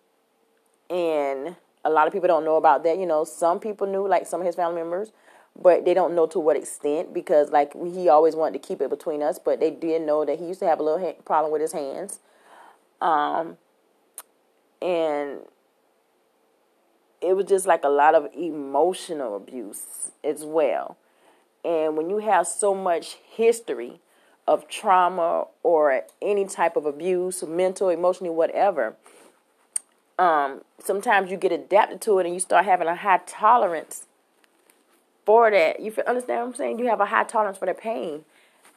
and 0.91 1.57
a 1.85 1.91
lot 1.91 2.07
of 2.07 2.13
people 2.13 2.29
don't 2.29 2.45
know 2.45 2.57
about 2.57 2.83
that. 2.85 2.99
You 2.99 3.07
know, 3.07 3.25
some 3.25 3.61
people 3.61 3.87
knew, 3.87 4.07
like 4.07 4.27
some 4.27 4.41
of 4.41 4.47
his 4.47 4.57
family 4.57 4.77
members, 4.77 5.13
but 5.61 5.85
they 5.85 5.95
don't 5.95 6.15
know 6.15 6.27
to 6.29 6.41
what 6.41 6.57
extent 6.57 7.13
because, 7.15 7.51
like, 7.51 7.73
he 7.93 8.09
always 8.09 8.35
wanted 8.35 8.61
to 8.61 8.67
keep 8.67 8.81
it 8.81 8.91
between 8.91 9.23
us. 9.23 9.39
But 9.39 9.61
they 9.61 9.71
did 9.71 10.03
know 10.03 10.25
that 10.25 10.39
he 10.39 10.47
used 10.47 10.61
to 10.61 10.67
have 10.67 10.81
a 10.81 10.83
little 10.83 10.99
ha- 10.99 11.21
problem 11.25 11.53
with 11.53 11.61
his 11.61 11.73
hands, 11.73 12.21
um, 13.01 13.59
and 14.81 15.41
it 17.21 17.35
was 17.35 17.47
just 17.47 17.67
like 17.67 17.85
a 17.85 17.89
lot 17.89 18.15
of 18.15 18.29
emotional 18.35 19.37
abuse 19.37 20.11
as 20.23 20.45
well. 20.45 20.97
And 21.65 21.97
when 21.97 22.11
you 22.11 22.19
have 22.19 22.47
so 22.47 22.75
much 22.75 23.17
history 23.31 24.01
of 24.47 24.69
trauma 24.69 25.47
or 25.63 26.03
any 26.21 26.45
type 26.45 26.77
of 26.77 26.85
abuse, 26.85 27.43
mental, 27.43 27.89
emotional, 27.89 28.35
whatever, 28.35 28.97
um, 30.19 30.63
sometimes 30.79 31.31
you 31.31 31.37
get 31.37 31.53
adapted 31.53 32.01
to 32.03 32.19
it 32.19 32.27
and 32.27 32.35
you 32.35 32.41
start 32.41 32.65
having 32.65 32.89
a 32.89 32.97
high 32.97 33.21
tolerance 33.27 34.07
for 35.25 35.51
that. 35.51 35.81
You 35.81 35.93
understand 36.07 36.41
what 36.41 36.47
I'm 36.49 36.55
saying? 36.55 36.79
You 36.79 36.87
have 36.87 37.01
a 37.01 37.07
high 37.07 37.25
tolerance 37.25 37.59
for 37.59 37.67
the 37.67 37.75
pain. 37.75 38.25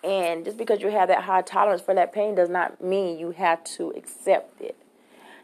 And 0.03 0.46
just 0.46 0.58
because 0.58 0.82
you 0.82 0.89
have 0.89 1.08
that 1.10 1.24
high 1.24 1.41
tolerance 1.41 1.82
for 1.82 1.94
that 1.94 2.13
pain 2.13 2.36
does 2.36 2.50
not 2.50 2.84
mean 2.84 3.20
you 3.20 3.32
have 3.32 3.63
to 3.75 3.91
accept 3.91 4.62
it. 4.62 4.75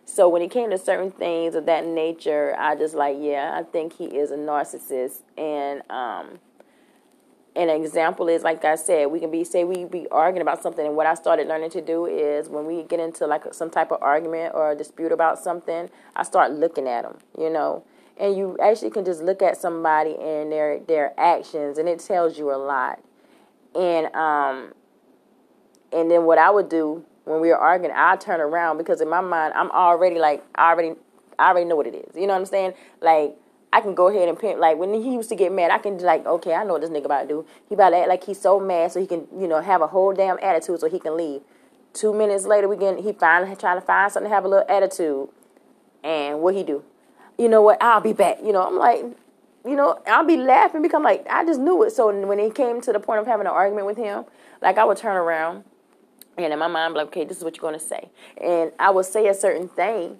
So 0.05 0.27
when 0.27 0.41
it 0.41 0.51
came 0.51 0.69
to 0.69 0.77
certain 0.77 1.11
things 1.11 1.55
of 1.55 1.65
that 1.65 1.85
nature, 1.85 2.55
I 2.57 2.75
just 2.75 2.93
like, 2.93 3.17
yeah, 3.19 3.57
I 3.57 3.63
think 3.63 3.93
he 3.93 4.05
is 4.05 4.31
a 4.31 4.37
narcissist. 4.37 5.21
And 5.37 5.81
um, 5.89 6.39
an 7.55 7.69
example 7.69 8.27
is 8.27 8.43
like 8.43 8.65
I 8.65 8.75
said, 8.75 9.11
we 9.11 9.19
can 9.19 9.29
be 9.29 9.43
say 9.43 9.63
we 9.63 9.85
be 9.85 10.07
arguing 10.09 10.41
about 10.41 10.63
something, 10.63 10.85
and 10.85 10.95
what 10.95 11.05
I 11.05 11.13
started 11.13 11.47
learning 11.47 11.69
to 11.71 11.81
do 11.81 12.05
is 12.05 12.49
when 12.49 12.65
we 12.65 12.83
get 12.83 12.99
into 12.99 13.27
like 13.27 13.53
some 13.53 13.69
type 13.69 13.91
of 13.91 14.01
argument 14.01 14.55
or 14.55 14.73
dispute 14.75 15.11
about 15.11 15.37
something, 15.37 15.89
I 16.15 16.23
start 16.23 16.51
looking 16.51 16.87
at 16.87 17.03
them, 17.03 17.19
you 17.37 17.49
know, 17.49 17.83
and 18.17 18.35
you 18.35 18.57
actually 18.61 18.89
can 18.91 19.05
just 19.05 19.21
look 19.21 19.41
at 19.41 19.57
somebody 19.57 20.15
and 20.19 20.51
their 20.51 20.79
their 20.79 21.13
actions, 21.17 21.77
and 21.77 21.87
it 21.87 21.99
tells 21.99 22.37
you 22.37 22.51
a 22.51 22.57
lot. 22.57 22.99
And 23.75 24.13
um, 24.15 24.73
and 25.91 26.09
then 26.09 26.25
what 26.25 26.39
I 26.39 26.49
would 26.49 26.69
do 26.69 27.05
when 27.25 27.39
we 27.39 27.49
were 27.49 27.57
arguing, 27.57 27.93
I 27.95 28.15
turn 28.15 28.41
around 28.41 28.77
because 28.77 28.99
in 28.99 29.09
my 29.09 29.21
mind 29.21 29.53
I'm 29.55 29.69
already 29.71 30.17
like 30.17 30.43
I 30.55 30.71
already 30.71 30.93
I 31.37 31.49
already 31.49 31.65
know 31.65 31.75
what 31.75 31.87
it 31.87 31.95
is. 31.95 32.15
You 32.15 32.27
know 32.27 32.33
what 32.33 32.39
I'm 32.39 32.45
saying? 32.45 32.73
Like 33.01 33.35
I 33.73 33.81
can 33.81 33.95
go 33.95 34.07
ahead 34.07 34.29
and 34.29 34.37
pimp 34.37 34.59
like 34.59 34.77
when 34.77 34.93
he 34.93 35.13
used 35.13 35.29
to 35.29 35.35
get 35.35 35.51
mad, 35.51 35.71
I 35.71 35.79
can 35.79 35.97
like, 35.97 36.25
okay, 36.25 36.53
I 36.53 36.63
know 36.63 36.73
what 36.73 36.81
this 36.81 36.91
nigga 36.91 37.05
about 37.05 37.23
to 37.23 37.27
do. 37.27 37.45
He 37.67 37.75
about 37.75 37.89
to 37.89 37.97
act 37.97 38.07
like 38.07 38.23
he's 38.23 38.39
so 38.39 38.59
mad 38.59 38.91
so 38.91 38.99
he 38.99 39.07
can, 39.07 39.27
you 39.37 39.47
know, 39.47 39.61
have 39.61 39.81
a 39.81 39.87
whole 39.87 40.13
damn 40.13 40.37
attitude 40.41 40.79
so 40.79 40.87
he 40.87 40.99
can 40.99 41.17
leave. 41.17 41.41
Two 41.93 42.13
minutes 42.13 42.45
later 42.45 42.67
we 42.67 42.77
get 42.77 42.99
he 42.99 43.13
finally 43.13 43.55
trying 43.55 43.79
to 43.79 43.85
find 43.85 44.11
something 44.11 44.29
to 44.29 44.35
have 44.35 44.45
a 44.45 44.47
little 44.47 44.65
attitude. 44.69 45.29
And 46.03 46.41
what 46.41 46.53
he 46.53 46.63
do? 46.63 46.83
You 47.37 47.49
know 47.49 47.61
what, 47.61 47.81
I'll 47.81 48.01
be 48.01 48.13
back. 48.13 48.37
You 48.43 48.51
know, 48.53 48.61
I'm 48.61 48.77
like 48.77 49.03
you 49.65 49.75
know, 49.75 50.01
I'll 50.05 50.25
be 50.25 50.37
laughing 50.37 50.81
because 50.81 50.97
I'm 50.97 51.03
like, 51.03 51.25
I 51.29 51.45
just 51.45 51.59
knew 51.59 51.83
it. 51.83 51.91
So 51.91 52.13
when 52.25 52.39
it 52.39 52.53
came 52.53 52.81
to 52.81 52.91
the 52.91 52.99
point 52.99 53.21
of 53.21 53.27
having 53.27 53.47
an 53.47 53.53
argument 53.53 53.87
with 53.87 53.97
him, 53.97 54.25
like 54.61 54.77
I 54.77 54.83
would 54.83 54.97
turn 54.97 55.15
around 55.15 55.63
and 56.37 56.51
in 56.51 56.59
my 56.59 56.67
mind, 56.67 56.93
like, 56.95 57.07
okay, 57.07 57.25
this 57.25 57.37
is 57.37 57.43
what 57.43 57.57
you're 57.57 57.71
to 57.71 57.79
say. 57.79 58.09
And 58.37 58.71
I 58.79 58.89
would 58.89 59.05
say 59.05 59.27
a 59.27 59.33
certain 59.33 59.67
thing 59.67 60.17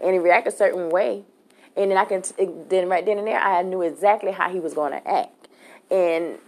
and 0.00 0.12
he 0.12 0.18
react 0.18 0.46
a 0.46 0.50
certain 0.50 0.90
way. 0.90 1.24
And 1.76 1.90
then 1.90 1.98
I 1.98 2.04
can, 2.04 2.22
then 2.68 2.88
right 2.88 3.04
then 3.04 3.18
and 3.18 3.26
there, 3.26 3.38
I 3.38 3.62
knew 3.62 3.82
exactly 3.82 4.32
how 4.32 4.50
he 4.50 4.60
was 4.60 4.74
going 4.74 4.92
to 4.92 5.08
act. 5.08 5.48
And, 5.90 6.38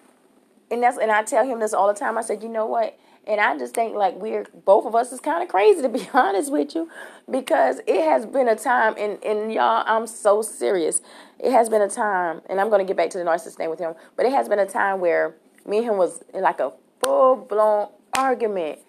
and 0.71 0.83
that's, 0.83 0.99
and 0.99 1.11
I 1.11 1.23
tell 1.23 1.47
him 1.47 1.61
this 1.61 1.73
all 1.73 1.89
the 1.89 1.99
time. 1.99 2.19
I 2.19 2.23
said, 2.23 2.43
you 2.43 2.49
know 2.49 2.67
what? 2.67 2.99
And 3.25 3.41
I 3.41 3.57
just 3.57 3.73
think 3.73 3.95
like 3.95 4.17
we're 4.17 4.47
both 4.65 4.85
of 4.85 4.97
us 4.97 5.13
is 5.13 5.21
kind 5.21 5.45
of 5.45 5.49
crazy 5.49 5.81
to 5.83 5.89
be 5.89 6.09
honest 6.15 6.51
with 6.51 6.75
you, 6.75 6.91
because 7.31 7.79
it 7.87 8.03
has 8.03 8.27
been 8.27 8.49
a 8.49 8.57
time, 8.57 8.97
and 8.99 9.23
and 9.23 9.53
y'all, 9.53 9.85
I'm 9.87 10.09
so 10.09 10.43
serious. 10.43 11.01
It 11.39 11.53
has 11.53 11.69
been 11.69 11.83
a 11.83 11.89
time, 11.89 12.41
and 12.51 12.61
I'm 12.61 12.69
gonna 12.69 12.85
get 12.85 12.97
back 12.97 13.11
to 13.11 13.19
the 13.19 13.25
narcissist 13.25 13.55
thing 13.55 13.71
with 13.71 13.79
him, 13.79 13.95
but 14.17 14.27
it 14.27 14.33
has 14.33 14.49
been 14.49 14.59
a 14.59 14.67
time 14.67 14.99
where 14.99 15.37
me 15.65 15.79
and 15.79 15.87
him 15.87 15.99
was 15.99 16.25
in 16.35 16.43
like 16.43 16.59
a 16.59 16.73
full 17.01 17.37
blown 17.37 17.91
argument 18.13 18.81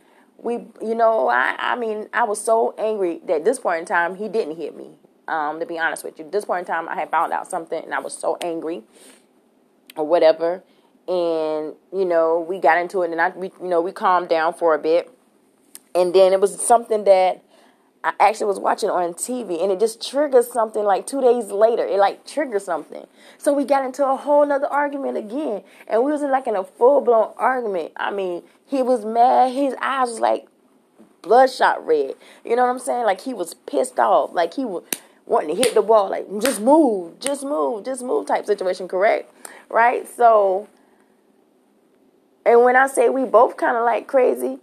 we, 0.43 0.55
you 0.81 0.95
know, 0.95 1.29
I, 1.29 1.55
I 1.57 1.75
mean, 1.75 2.09
I 2.13 2.25
was 2.25 2.39
so 2.39 2.75
angry 2.77 3.21
that 3.25 3.37
at 3.37 3.45
this 3.45 3.59
point 3.59 3.79
in 3.79 3.85
time, 3.85 4.15
he 4.15 4.27
didn't 4.27 4.57
hit 4.57 4.75
me. 4.75 4.91
Um, 5.27 5.59
to 5.59 5.65
be 5.65 5.79
honest 5.79 6.03
with 6.03 6.19
you, 6.19 6.29
this 6.29 6.45
point 6.45 6.67
in 6.67 6.73
time, 6.73 6.89
I 6.89 6.95
had 6.95 7.09
found 7.09 7.31
out 7.31 7.49
something, 7.49 7.81
and 7.81 7.93
I 7.93 7.99
was 7.99 8.17
so 8.17 8.37
angry, 8.41 8.83
or 9.95 10.05
whatever. 10.05 10.63
And 11.07 11.75
you 11.93 12.05
know, 12.05 12.45
we 12.47 12.59
got 12.59 12.77
into 12.77 13.03
it, 13.03 13.11
and 13.11 13.21
I, 13.21 13.29
we, 13.29 13.51
you 13.61 13.67
know, 13.67 13.81
we 13.81 13.91
calmed 13.91 14.29
down 14.29 14.53
for 14.53 14.75
a 14.75 14.79
bit, 14.79 15.09
and 15.95 16.13
then 16.13 16.33
it 16.33 16.41
was 16.41 16.61
something 16.61 17.03
that 17.05 17.43
I 18.03 18.13
actually 18.19 18.47
was 18.47 18.59
watching 18.59 18.89
on 18.89 19.13
TV, 19.13 19.61
and 19.63 19.71
it 19.71 19.79
just 19.79 20.05
triggered 20.05 20.43
something. 20.45 20.83
Like 20.83 21.07
two 21.07 21.21
days 21.21 21.51
later, 21.51 21.85
it 21.85 21.97
like 21.97 22.25
triggered 22.25 22.61
something. 22.61 23.07
So 23.37 23.53
we 23.53 23.63
got 23.63 23.85
into 23.85 24.05
a 24.05 24.17
whole 24.17 24.45
nother 24.45 24.67
argument 24.67 25.17
again, 25.17 25.63
and 25.87 26.03
we 26.03 26.11
was 26.11 26.21
in 26.21 26.29
like 26.29 26.47
in 26.47 26.55
a 26.55 26.65
full 26.65 26.99
blown 26.99 27.33
argument. 27.37 27.93
I 27.95 28.11
mean, 28.11 28.43
he 28.65 28.81
was 28.81 29.05
mad. 29.05 29.53
His 29.53 29.73
eyes 29.81 30.09
was 30.09 30.19
like 30.19 30.47
bloodshot 31.21 31.85
red. 31.85 32.15
You 32.43 32.57
know 32.57 32.63
what 32.63 32.71
I'm 32.71 32.79
saying? 32.79 33.05
Like 33.05 33.21
he 33.21 33.33
was 33.33 33.53
pissed 33.53 33.97
off. 33.97 34.33
Like 34.33 34.53
he 34.53 34.65
was 34.65 34.83
wanting 35.25 35.55
to 35.55 35.61
hit 35.61 35.73
the 35.73 35.81
wall. 35.81 36.09
Like 36.09 36.27
just 36.41 36.61
move, 36.61 37.19
just 37.19 37.43
move, 37.43 37.85
just 37.85 38.03
move 38.03 38.27
type 38.27 38.45
situation. 38.45 38.87
Correct? 38.87 39.33
Right? 39.69 40.07
So, 40.07 40.67
and 42.45 42.63
when 42.63 42.75
I 42.75 42.87
say 42.87 43.09
we 43.09 43.25
both 43.25 43.57
kind 43.57 43.77
of 43.77 43.83
like 43.85 44.07
crazy, 44.07 44.59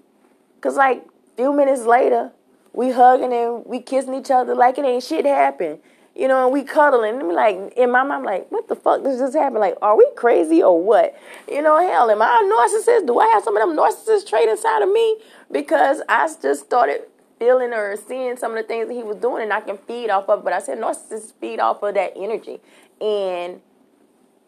cause 0.61 0.77
like 0.77 1.05
few 1.37 1.53
minutes 1.53 1.83
later 1.83 2.33
we 2.73 2.91
hugging 2.91 3.33
and 3.33 3.65
we 3.65 3.81
kissing 3.81 4.15
each 4.15 4.31
other 4.31 4.55
like 4.55 4.79
it 4.79 4.85
ain't 4.85 5.03
shit 5.03 5.25
happened. 5.25 5.79
You 6.15 6.29
know, 6.29 6.45
and 6.45 6.53
we 6.53 6.65
cuddling. 6.65 7.15
And 7.15 7.23
I'm 7.23 7.33
like, 7.33 7.73
in 7.77 7.93
my 7.93 8.03
mind, 8.03 8.13
I'm 8.13 8.25
like, 8.25 8.51
what 8.51 8.69
the 8.69 8.75
fuck 8.75 9.05
does 9.05 9.21
this 9.21 9.33
happen? 9.33 9.61
Like, 9.61 9.77
are 9.81 9.97
we 9.97 10.07
crazy 10.17 10.63
or 10.63 10.83
what? 10.83 11.17
You 11.49 11.63
know, 11.63 11.79
hell, 11.79 12.11
am 12.11 12.21
I 12.21 12.27
a 12.27 12.45
narcissist? 12.45 13.07
Do 13.07 13.19
I 13.21 13.29
have 13.29 13.45
some 13.45 13.57
of 13.57 13.67
them 13.67 13.77
narcissist 13.77 14.27
trait 14.29 14.49
inside 14.49 14.83
of 14.83 14.91
me? 14.91 15.19
Because 15.51 16.03
I 16.09 16.29
just 16.43 16.65
started 16.65 17.03
feeling 17.41 17.73
or 17.73 17.97
seeing 17.97 18.37
some 18.37 18.53
of 18.53 18.59
the 18.59 18.63
things 18.63 18.87
that 18.87 18.95
he 18.95 19.03
was 19.03 19.17
doing 19.17 19.43
and 19.43 19.53
I 19.53 19.61
can 19.61 19.79
feed 19.79 20.11
off 20.11 20.29
of. 20.29 20.45
But 20.45 20.53
I 20.53 20.61
said 20.61 20.79
narcissists 20.79 21.33
feed 21.41 21.59
off 21.59 21.83
of 21.83 21.95
that 21.95 22.13
energy. 22.15 22.61
And 23.01 23.61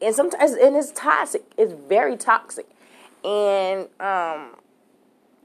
and 0.00 0.14
sometimes 0.14 0.52
and 0.52 0.76
it's 0.76 0.92
toxic. 0.92 1.42
It's 1.56 1.72
very 1.72 2.16
toxic. 2.16 2.66
And 3.24 3.88
um 3.98 4.56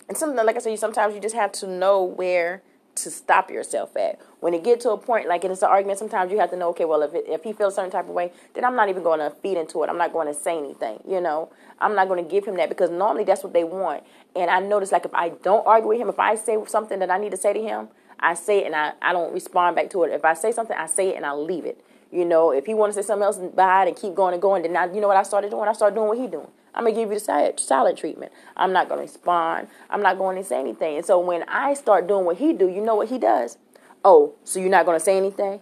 and 0.07 0.15
something 0.15 0.45
like 0.45 0.57
I 0.57 0.59
said, 0.59 0.71
you 0.71 0.77
sometimes 0.77 1.15
you 1.15 1.21
just 1.21 1.35
have 1.35 1.51
to 1.53 1.67
know 1.67 2.03
where 2.03 2.61
to 2.97 3.11
stop 3.11 3.49
yourself 3.49 3.95
at. 3.97 4.19
When 4.39 4.53
it 4.53 4.63
get 4.63 4.79
to 4.81 4.91
a 4.91 4.97
point, 4.97 5.27
like 5.27 5.43
it's 5.43 5.61
an 5.61 5.69
argument, 5.69 5.99
sometimes 5.99 6.31
you 6.31 6.39
have 6.39 6.49
to 6.51 6.57
know, 6.57 6.69
okay, 6.69 6.85
well, 6.85 7.01
if 7.01 7.13
it, 7.13 7.25
if 7.27 7.43
he 7.43 7.53
feels 7.53 7.73
a 7.73 7.75
certain 7.77 7.91
type 7.91 8.05
of 8.05 8.11
way, 8.11 8.31
then 8.53 8.65
I'm 8.65 8.75
not 8.75 8.89
even 8.89 9.03
going 9.03 9.19
to 9.19 9.29
feed 9.41 9.57
into 9.57 9.83
it. 9.83 9.89
I'm 9.89 9.97
not 9.97 10.13
going 10.13 10.27
to 10.27 10.33
say 10.33 10.57
anything, 10.57 10.99
you 11.07 11.21
know. 11.21 11.49
I'm 11.79 11.95
not 11.95 12.07
going 12.07 12.23
to 12.23 12.29
give 12.29 12.45
him 12.45 12.57
that 12.57 12.69
because 12.69 12.89
normally 12.89 13.23
that's 13.23 13.43
what 13.43 13.53
they 13.53 13.63
want. 13.63 14.03
And 14.35 14.49
I 14.49 14.59
notice, 14.59 14.91
like, 14.91 15.05
if 15.05 15.13
I 15.13 15.29
don't 15.29 15.65
argue 15.65 15.89
with 15.89 15.99
him, 15.99 16.09
if 16.09 16.19
I 16.19 16.35
say 16.35 16.57
something 16.67 16.99
that 16.99 17.09
I 17.09 17.17
need 17.17 17.31
to 17.31 17.37
say 17.37 17.53
to 17.53 17.61
him, 17.61 17.89
I 18.19 18.33
say 18.33 18.59
it 18.59 18.65
and 18.65 18.75
I, 18.75 18.93
I 19.01 19.13
don't 19.13 19.33
respond 19.33 19.75
back 19.75 19.89
to 19.91 20.03
it. 20.03 20.11
If 20.11 20.25
I 20.25 20.33
say 20.33 20.51
something, 20.51 20.75
I 20.75 20.87
say 20.87 21.09
it 21.09 21.15
and 21.15 21.25
I 21.25 21.33
leave 21.33 21.65
it. 21.65 21.83
You 22.11 22.25
know, 22.25 22.51
if 22.51 22.65
he 22.65 22.73
wants 22.73 22.95
to 22.95 23.03
say 23.03 23.07
something 23.07 23.25
else 23.25 23.37
behind 23.37 23.89
and 23.89 23.97
keep 23.97 24.15
going 24.15 24.33
and 24.33 24.41
going, 24.41 24.61
then 24.63 24.75
I, 24.77 24.91
you 24.93 25.01
know 25.01 25.07
what 25.07 25.17
I 25.17 25.23
started 25.23 25.51
doing? 25.51 25.67
I 25.67 25.73
started 25.73 25.95
doing 25.95 26.07
what 26.07 26.17
he 26.17 26.27
doing. 26.27 26.47
I'm 26.73 26.83
gonna 26.83 26.95
give 26.95 27.09
you 27.09 27.19
the 27.19 27.53
silent, 27.57 27.97
treatment. 27.97 28.31
I'm 28.55 28.71
not 28.71 28.87
gonna 28.87 29.01
respond. 29.01 29.67
I'm 29.89 30.01
not 30.01 30.17
going 30.17 30.37
to 30.37 30.43
say 30.43 30.59
anything. 30.59 30.97
And 30.97 31.05
so 31.05 31.19
when 31.19 31.43
I 31.47 31.73
start 31.73 32.07
doing 32.07 32.23
what 32.23 32.37
he 32.37 32.53
do, 32.53 32.69
you 32.69 32.81
know 32.81 32.95
what 32.95 33.09
he 33.09 33.17
does? 33.17 33.57
Oh, 34.05 34.35
so 34.43 34.59
you're 34.59 34.69
not 34.69 34.85
gonna 34.85 34.99
say 34.99 35.17
anything? 35.17 35.59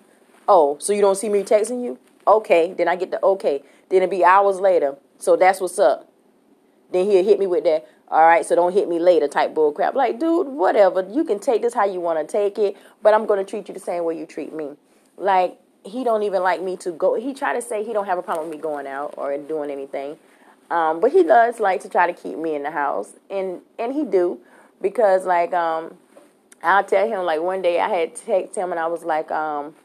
Oh, 0.47 0.77
so 0.79 0.93
you 0.93 1.01
don't 1.01 1.15
see 1.15 1.29
me 1.29 1.43
texting 1.43 1.83
you? 1.83 1.97
Okay, 2.27 2.73
then 2.73 2.87
I 2.87 2.95
get 2.95 3.11
the 3.11 3.23
okay. 3.23 3.63
Then 3.89 4.03
it 4.03 4.09
be 4.09 4.25
hours 4.25 4.59
later. 4.59 4.97
So 5.17 5.35
that's 5.35 5.61
what's 5.61 5.79
up. 5.79 6.11
Then 6.91 7.09
he'll 7.09 7.23
hit 7.23 7.39
me 7.39 7.47
with 7.47 7.63
that. 7.63 7.87
All 8.09 8.21
right, 8.21 8.45
so 8.45 8.55
don't 8.55 8.73
hit 8.73 8.87
me 8.87 8.99
later 8.99 9.27
type 9.27 9.55
bull 9.55 9.71
crap. 9.71 9.95
Like, 9.95 10.19
dude, 10.19 10.47
whatever. 10.47 11.07
You 11.09 11.23
can 11.23 11.39
take 11.39 11.61
this 11.61 11.73
how 11.73 11.85
you 11.85 11.99
want 11.99 12.19
to 12.19 12.31
take 12.31 12.59
it, 12.59 12.75
but 13.01 13.13
I'm 13.13 13.25
gonna 13.25 13.45
treat 13.45 13.67
you 13.67 13.73
the 13.73 13.79
same 13.79 14.03
way 14.03 14.17
you 14.17 14.25
treat 14.25 14.53
me. 14.53 14.71
Like 15.17 15.57
he 15.85 16.03
don't 16.03 16.23
even 16.23 16.41
like 16.41 16.61
me 16.61 16.75
to 16.77 16.91
go. 16.91 17.13
He 17.15 17.33
try 17.33 17.53
to 17.53 17.61
say 17.61 17.83
he 17.83 17.93
don't 17.93 18.05
have 18.05 18.17
a 18.17 18.23
problem 18.23 18.49
with 18.49 18.57
me 18.57 18.61
going 18.61 18.87
out 18.87 19.13
or 19.17 19.37
doing 19.37 19.69
anything. 19.69 20.17
Um, 20.71 20.99
but 20.99 21.11
he 21.11 21.23
does 21.23 21.59
like 21.59 21.81
to 21.81 21.89
try 21.89 22.07
to 22.07 22.13
keep 22.13 22.37
me 22.37 22.55
in 22.55 22.63
the 22.63 22.71
house, 22.71 23.13
and 23.29 23.61
and 23.77 23.93
he 23.93 24.03
do 24.03 24.39
because 24.81 25.25
like 25.25 25.53
um, 25.53 25.95
I'll 26.63 26.83
tell 26.83 27.07
him 27.07 27.23
like 27.23 27.41
one 27.41 27.61
day 27.61 27.79
I 27.79 27.87
had 27.87 28.15
text 28.15 28.55
him 28.55 28.71
and 28.71 28.79
I 28.79 28.87
was 28.87 29.03
like 29.03 29.29
um, 29.31 29.75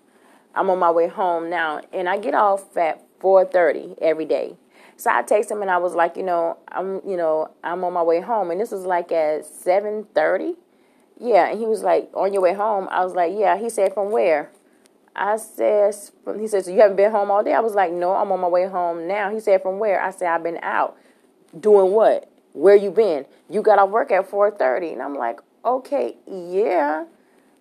I'm 0.55 0.71
on 0.71 0.79
my 0.79 0.91
way 0.91 1.09
home 1.09 1.51
now, 1.51 1.83
and 1.93 2.09
I 2.09 2.19
get 2.19 2.35
off 2.35 2.77
at 2.77 3.05
4:30 3.21 3.99
every 4.01 4.25
day. 4.25 4.57
So 4.97 5.11
I 5.11 5.23
text 5.23 5.51
him 5.51 5.63
and 5.63 5.71
I 5.71 5.79
was 5.79 5.95
like, 5.95 6.17
you 6.17 6.23
know, 6.23 6.59
I'm 6.69 7.01
you 7.07 7.17
know 7.19 7.51
I'm 7.63 7.85
on 7.85 7.93
my 7.93 8.03
way 8.03 8.21
home, 8.21 8.51
and 8.51 8.59
this 8.59 8.71
was 8.71 8.87
like 8.87 9.13
at 9.13 9.45
7:30. 9.45 10.57
Yeah, 11.23 11.51
and 11.51 11.59
he 11.59 11.67
was 11.67 11.83
like, 11.83 12.09
on 12.15 12.33
your 12.33 12.41
way 12.41 12.55
home. 12.55 12.89
I 12.91 13.05
was 13.05 13.13
like, 13.13 13.35
yeah. 13.37 13.59
He 13.59 13.69
said, 13.69 13.93
from 13.93 14.11
where? 14.11 14.51
I 15.15 15.37
said, 15.37 15.95
he 16.39 16.47
says, 16.47 16.69
you 16.69 16.81
haven't 16.81 16.97
been 16.97 17.11
home 17.11 17.31
all 17.31 17.43
day? 17.43 17.53
I 17.53 17.61
was 17.61 17.75
like, 17.75 17.93
no, 17.93 18.15
I'm 18.15 18.31
on 18.33 18.41
my 18.41 18.49
way 18.49 18.67
home 18.67 19.07
now. 19.09 19.31
He 19.31 19.41
said, 19.41 19.63
from 19.63 19.79
where? 19.79 20.03
I 20.03 20.11
said, 20.11 20.29
I've 20.29 20.43
been 20.43 20.59
out. 20.63 20.97
Doing 21.59 21.93
what? 21.93 22.31
Where 22.53 22.77
you 22.77 22.91
been? 22.91 23.27
You 23.49 23.63
got 23.63 23.79
off 23.79 23.91
work 23.91 24.13
at 24.13 24.31
4.30. 24.31 24.93
And 24.93 25.03
I'm 25.03 25.15
like, 25.15 25.41
okay, 25.65 26.17
yeah. 26.27 27.05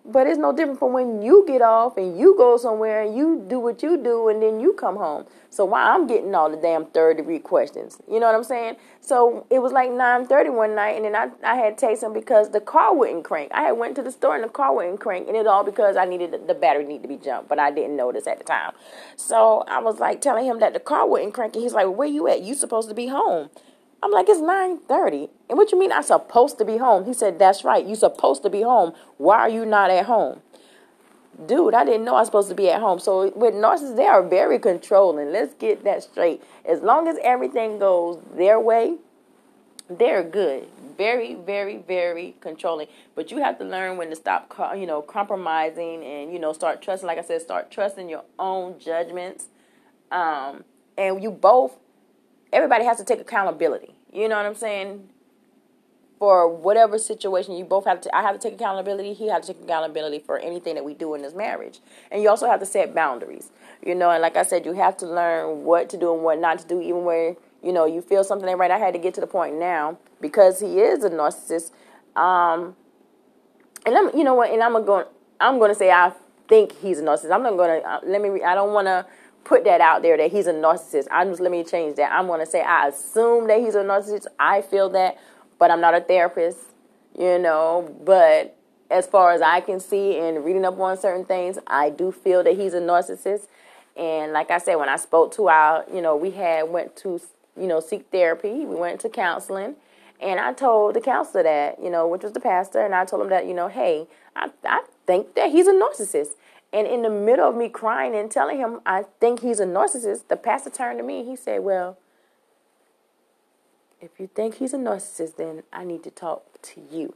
But 0.04 0.26
it's 0.26 0.38
no 0.38 0.52
different 0.52 0.78
from 0.78 0.92
when 0.92 1.20
you 1.20 1.44
get 1.46 1.60
off 1.60 1.96
and 1.96 2.18
you 2.18 2.34
go 2.36 2.56
somewhere 2.56 3.02
and 3.02 3.16
you 3.16 3.44
do 3.46 3.60
what 3.60 3.82
you 3.82 3.96
do 3.96 4.28
and 4.28 4.42
then 4.42 4.58
you 4.58 4.72
come 4.72 4.96
home. 4.96 5.26
So 5.50 5.64
why 5.64 5.82
I'm 5.82 6.06
getting 6.06 6.34
all 6.34 6.50
the 6.50 6.56
damn 6.56 6.86
third 6.86 7.18
degree 7.18 7.38
questions. 7.38 7.98
You 8.10 8.18
know 8.18 8.26
what 8.26 8.34
I'm 8.34 8.44
saying? 8.44 8.76
So 9.00 9.46
it 9.50 9.58
was 9.58 9.72
like 9.72 9.90
9:30 9.90 10.54
one 10.54 10.74
night 10.74 10.96
and 10.96 11.04
then 11.04 11.14
I, 11.14 11.28
I 11.44 11.56
had 11.56 11.80
him 11.80 12.12
because 12.12 12.50
the 12.50 12.60
car 12.60 12.94
wouldn't 12.94 13.24
crank. 13.24 13.52
I 13.52 13.62
had 13.62 13.72
went 13.72 13.94
to 13.96 14.02
the 14.02 14.10
store 14.10 14.34
and 14.34 14.44
the 14.44 14.48
car 14.48 14.74
wouldn't 14.74 15.00
crank 15.00 15.28
and 15.28 15.36
it 15.36 15.46
all 15.46 15.64
because 15.64 15.96
I 15.96 16.06
needed 16.06 16.46
the, 16.46 16.54
battery 16.54 16.84
needed 16.84 17.02
to 17.02 17.08
be 17.08 17.16
jumped, 17.16 17.48
but 17.48 17.58
I 17.58 17.70
didn't 17.70 17.96
notice 17.96 18.26
at 18.26 18.38
the 18.38 18.44
time. 18.44 18.72
So 19.16 19.64
I 19.68 19.80
was 19.80 19.98
like 19.98 20.20
telling 20.20 20.46
him 20.46 20.60
that 20.60 20.72
the 20.72 20.80
car 20.80 21.06
wouldn't 21.06 21.34
crank 21.34 21.54
and 21.54 21.62
he's 21.62 21.74
like, 21.74 21.88
"Where 21.88 22.08
you 22.08 22.26
at? 22.28 22.42
You 22.42 22.54
supposed 22.54 22.88
to 22.88 22.94
be 22.94 23.08
home." 23.08 23.50
I'm 24.02 24.10
like, 24.10 24.28
it's 24.28 24.40
9:30. 24.40 25.28
And 25.48 25.58
what 25.58 25.72
you 25.72 25.78
mean 25.78 25.92
I'm 25.92 26.02
supposed 26.02 26.58
to 26.58 26.64
be 26.64 26.78
home? 26.78 27.04
He 27.04 27.12
said, 27.12 27.38
That's 27.38 27.64
right. 27.64 27.84
You're 27.84 27.96
supposed 27.96 28.42
to 28.42 28.50
be 28.50 28.62
home. 28.62 28.94
Why 29.18 29.38
are 29.38 29.48
you 29.48 29.66
not 29.66 29.90
at 29.90 30.06
home? 30.06 30.40
Dude, 31.46 31.74
I 31.74 31.84
didn't 31.84 32.04
know 32.04 32.16
I 32.16 32.20
was 32.20 32.28
supposed 32.28 32.50
to 32.50 32.54
be 32.54 32.70
at 32.70 32.80
home. 32.80 32.98
So 32.98 33.30
with 33.34 33.54
narcissists, 33.54 33.96
they 33.96 34.06
are 34.06 34.22
very 34.22 34.58
controlling. 34.58 35.32
Let's 35.32 35.54
get 35.54 35.84
that 35.84 36.02
straight. 36.02 36.42
As 36.66 36.80
long 36.82 37.08
as 37.08 37.16
everything 37.22 37.78
goes 37.78 38.22
their 38.36 38.60
way, 38.60 38.98
they're 39.88 40.22
good. 40.22 40.68
Very, 40.96 41.34
very, 41.34 41.78
very 41.78 42.36
controlling. 42.40 42.88
But 43.14 43.30
you 43.30 43.38
have 43.38 43.58
to 43.58 43.64
learn 43.64 43.96
when 43.96 44.10
to 44.10 44.16
stop, 44.16 44.54
you 44.76 44.86
know, 44.86 45.00
compromising 45.02 46.04
and 46.04 46.32
you 46.32 46.38
know 46.38 46.52
start 46.52 46.82
trusting. 46.82 47.06
Like 47.06 47.18
I 47.18 47.22
said, 47.22 47.40
start 47.40 47.70
trusting 47.70 48.08
your 48.08 48.24
own 48.38 48.78
judgments. 48.78 49.46
Um, 50.12 50.64
and 50.98 51.22
you 51.22 51.30
both 51.30 51.78
everybody 52.52 52.84
has 52.84 52.98
to 52.98 53.04
take 53.04 53.20
accountability. 53.20 53.94
You 54.12 54.28
know 54.28 54.36
what 54.36 54.46
I'm 54.46 54.54
saying? 54.54 55.08
For 56.18 56.48
whatever 56.48 56.98
situation, 56.98 57.54
you 57.54 57.64
both 57.64 57.86
have 57.86 58.00
to. 58.02 58.14
I 58.14 58.20
have 58.22 58.38
to 58.38 58.40
take 58.40 58.60
accountability. 58.60 59.14
He 59.14 59.28
has 59.28 59.46
to 59.46 59.54
take 59.54 59.62
accountability 59.62 60.18
for 60.18 60.38
anything 60.38 60.74
that 60.74 60.84
we 60.84 60.92
do 60.92 61.14
in 61.14 61.22
this 61.22 61.34
marriage. 61.34 61.80
And 62.10 62.22
you 62.22 62.28
also 62.28 62.46
have 62.46 62.60
to 62.60 62.66
set 62.66 62.94
boundaries. 62.94 63.50
You 63.84 63.94
know, 63.94 64.10
and 64.10 64.20
like 64.20 64.36
I 64.36 64.42
said, 64.42 64.66
you 64.66 64.72
have 64.74 64.98
to 64.98 65.06
learn 65.06 65.64
what 65.64 65.88
to 65.90 65.96
do 65.96 66.12
and 66.12 66.22
what 66.22 66.38
not 66.38 66.58
to 66.58 66.66
do, 66.66 66.80
even 66.82 67.04
where 67.04 67.36
you 67.62 67.72
know 67.72 67.86
you 67.86 68.02
feel 68.02 68.22
something 68.22 68.46
ain't 68.46 68.58
right. 68.58 68.70
I 68.70 68.78
had 68.78 68.92
to 68.92 68.98
get 68.98 69.14
to 69.14 69.20
the 69.22 69.26
point 69.26 69.54
now 69.54 69.98
because 70.20 70.60
he 70.60 70.80
is 70.80 71.04
a 71.04 71.10
narcissist. 71.10 71.70
Um, 72.16 72.76
and 73.86 73.96
I'm, 73.96 74.14
you 74.14 74.24
know 74.24 74.34
what? 74.34 74.50
And 74.50 74.62
I'm 74.62 74.72
gonna 74.72 74.84
go. 74.84 75.08
I'm 75.40 75.58
to 75.58 75.74
say 75.74 75.90
I 75.90 76.12
think 76.48 76.72
he's 76.80 76.98
a 76.98 77.02
narcissist. 77.02 77.32
I'm 77.32 77.42
not 77.42 77.56
to. 77.56 77.88
Uh, 77.88 78.00
let 78.04 78.20
me. 78.20 78.42
I 78.42 78.54
don't 78.54 78.74
want 78.74 78.88
to 78.88 79.06
put 79.44 79.64
that 79.64 79.80
out 79.80 80.02
there 80.02 80.16
that 80.16 80.30
he's 80.30 80.46
a 80.46 80.52
narcissist. 80.52 81.06
I'm 81.10 81.30
just 81.30 81.40
let 81.40 81.50
me 81.50 81.64
change 81.64 81.96
that. 81.96 82.12
I'm 82.12 82.26
gonna 82.26 82.46
say 82.46 82.62
I 82.62 82.88
assume 82.88 83.46
that 83.48 83.60
he's 83.60 83.74
a 83.74 83.82
narcissist. 83.82 84.26
I 84.38 84.62
feel 84.62 84.88
that, 84.90 85.18
but 85.58 85.70
I'm 85.70 85.80
not 85.80 85.94
a 85.94 86.00
therapist, 86.00 86.58
you 87.18 87.38
know. 87.38 87.94
But 88.04 88.56
as 88.90 89.06
far 89.06 89.32
as 89.32 89.40
I 89.40 89.60
can 89.60 89.80
see 89.80 90.18
and 90.18 90.44
reading 90.44 90.64
up 90.64 90.78
on 90.78 90.96
certain 90.98 91.24
things, 91.24 91.58
I 91.66 91.90
do 91.90 92.12
feel 92.12 92.42
that 92.44 92.56
he's 92.56 92.74
a 92.74 92.80
narcissist. 92.80 93.46
And 93.96 94.32
like 94.32 94.50
I 94.50 94.58
said, 94.58 94.76
when 94.76 94.88
I 94.88 94.96
spoke 94.96 95.32
to 95.34 95.48
our, 95.48 95.84
you 95.92 96.00
know, 96.00 96.16
we 96.16 96.30
had 96.30 96.68
went 96.70 96.96
to, 96.96 97.20
you 97.56 97.66
know, 97.66 97.80
seek 97.80 98.06
therapy. 98.10 98.64
We 98.64 98.76
went 98.76 99.00
to 99.00 99.08
counseling, 99.08 99.74
and 100.20 100.38
I 100.40 100.52
told 100.52 100.94
the 100.94 101.00
counselor 101.00 101.42
that, 101.42 101.82
you 101.82 101.90
know, 101.90 102.06
which 102.06 102.22
was 102.22 102.32
the 102.32 102.40
pastor, 102.40 102.80
and 102.80 102.94
I 102.94 103.04
told 103.04 103.22
him 103.22 103.30
that, 103.30 103.46
you 103.46 103.54
know, 103.54 103.68
hey, 103.68 104.06
I 104.36 104.50
I 104.64 104.82
think 105.06 105.34
that 105.34 105.50
he's 105.50 105.66
a 105.66 105.72
narcissist. 105.72 106.34
And 106.72 106.86
in 106.86 107.02
the 107.02 107.10
middle 107.10 107.48
of 107.48 107.56
me 107.56 107.68
crying 107.68 108.14
and 108.14 108.30
telling 108.30 108.58
him 108.58 108.80
I 108.86 109.04
think 109.18 109.40
he's 109.40 109.60
a 109.60 109.66
narcissist, 109.66 110.28
the 110.28 110.36
pastor 110.36 110.70
turned 110.70 110.98
to 110.98 111.04
me 111.04 111.20
and 111.20 111.28
he 111.28 111.36
said, 111.36 111.62
Well, 111.62 111.98
if 114.00 114.18
you 114.18 114.28
think 114.28 114.56
he's 114.56 114.72
a 114.72 114.78
narcissist, 114.78 115.36
then 115.36 115.62
I 115.72 115.84
need 115.84 116.02
to 116.04 116.10
talk 116.10 116.44
to 116.62 116.80
you. 116.90 117.14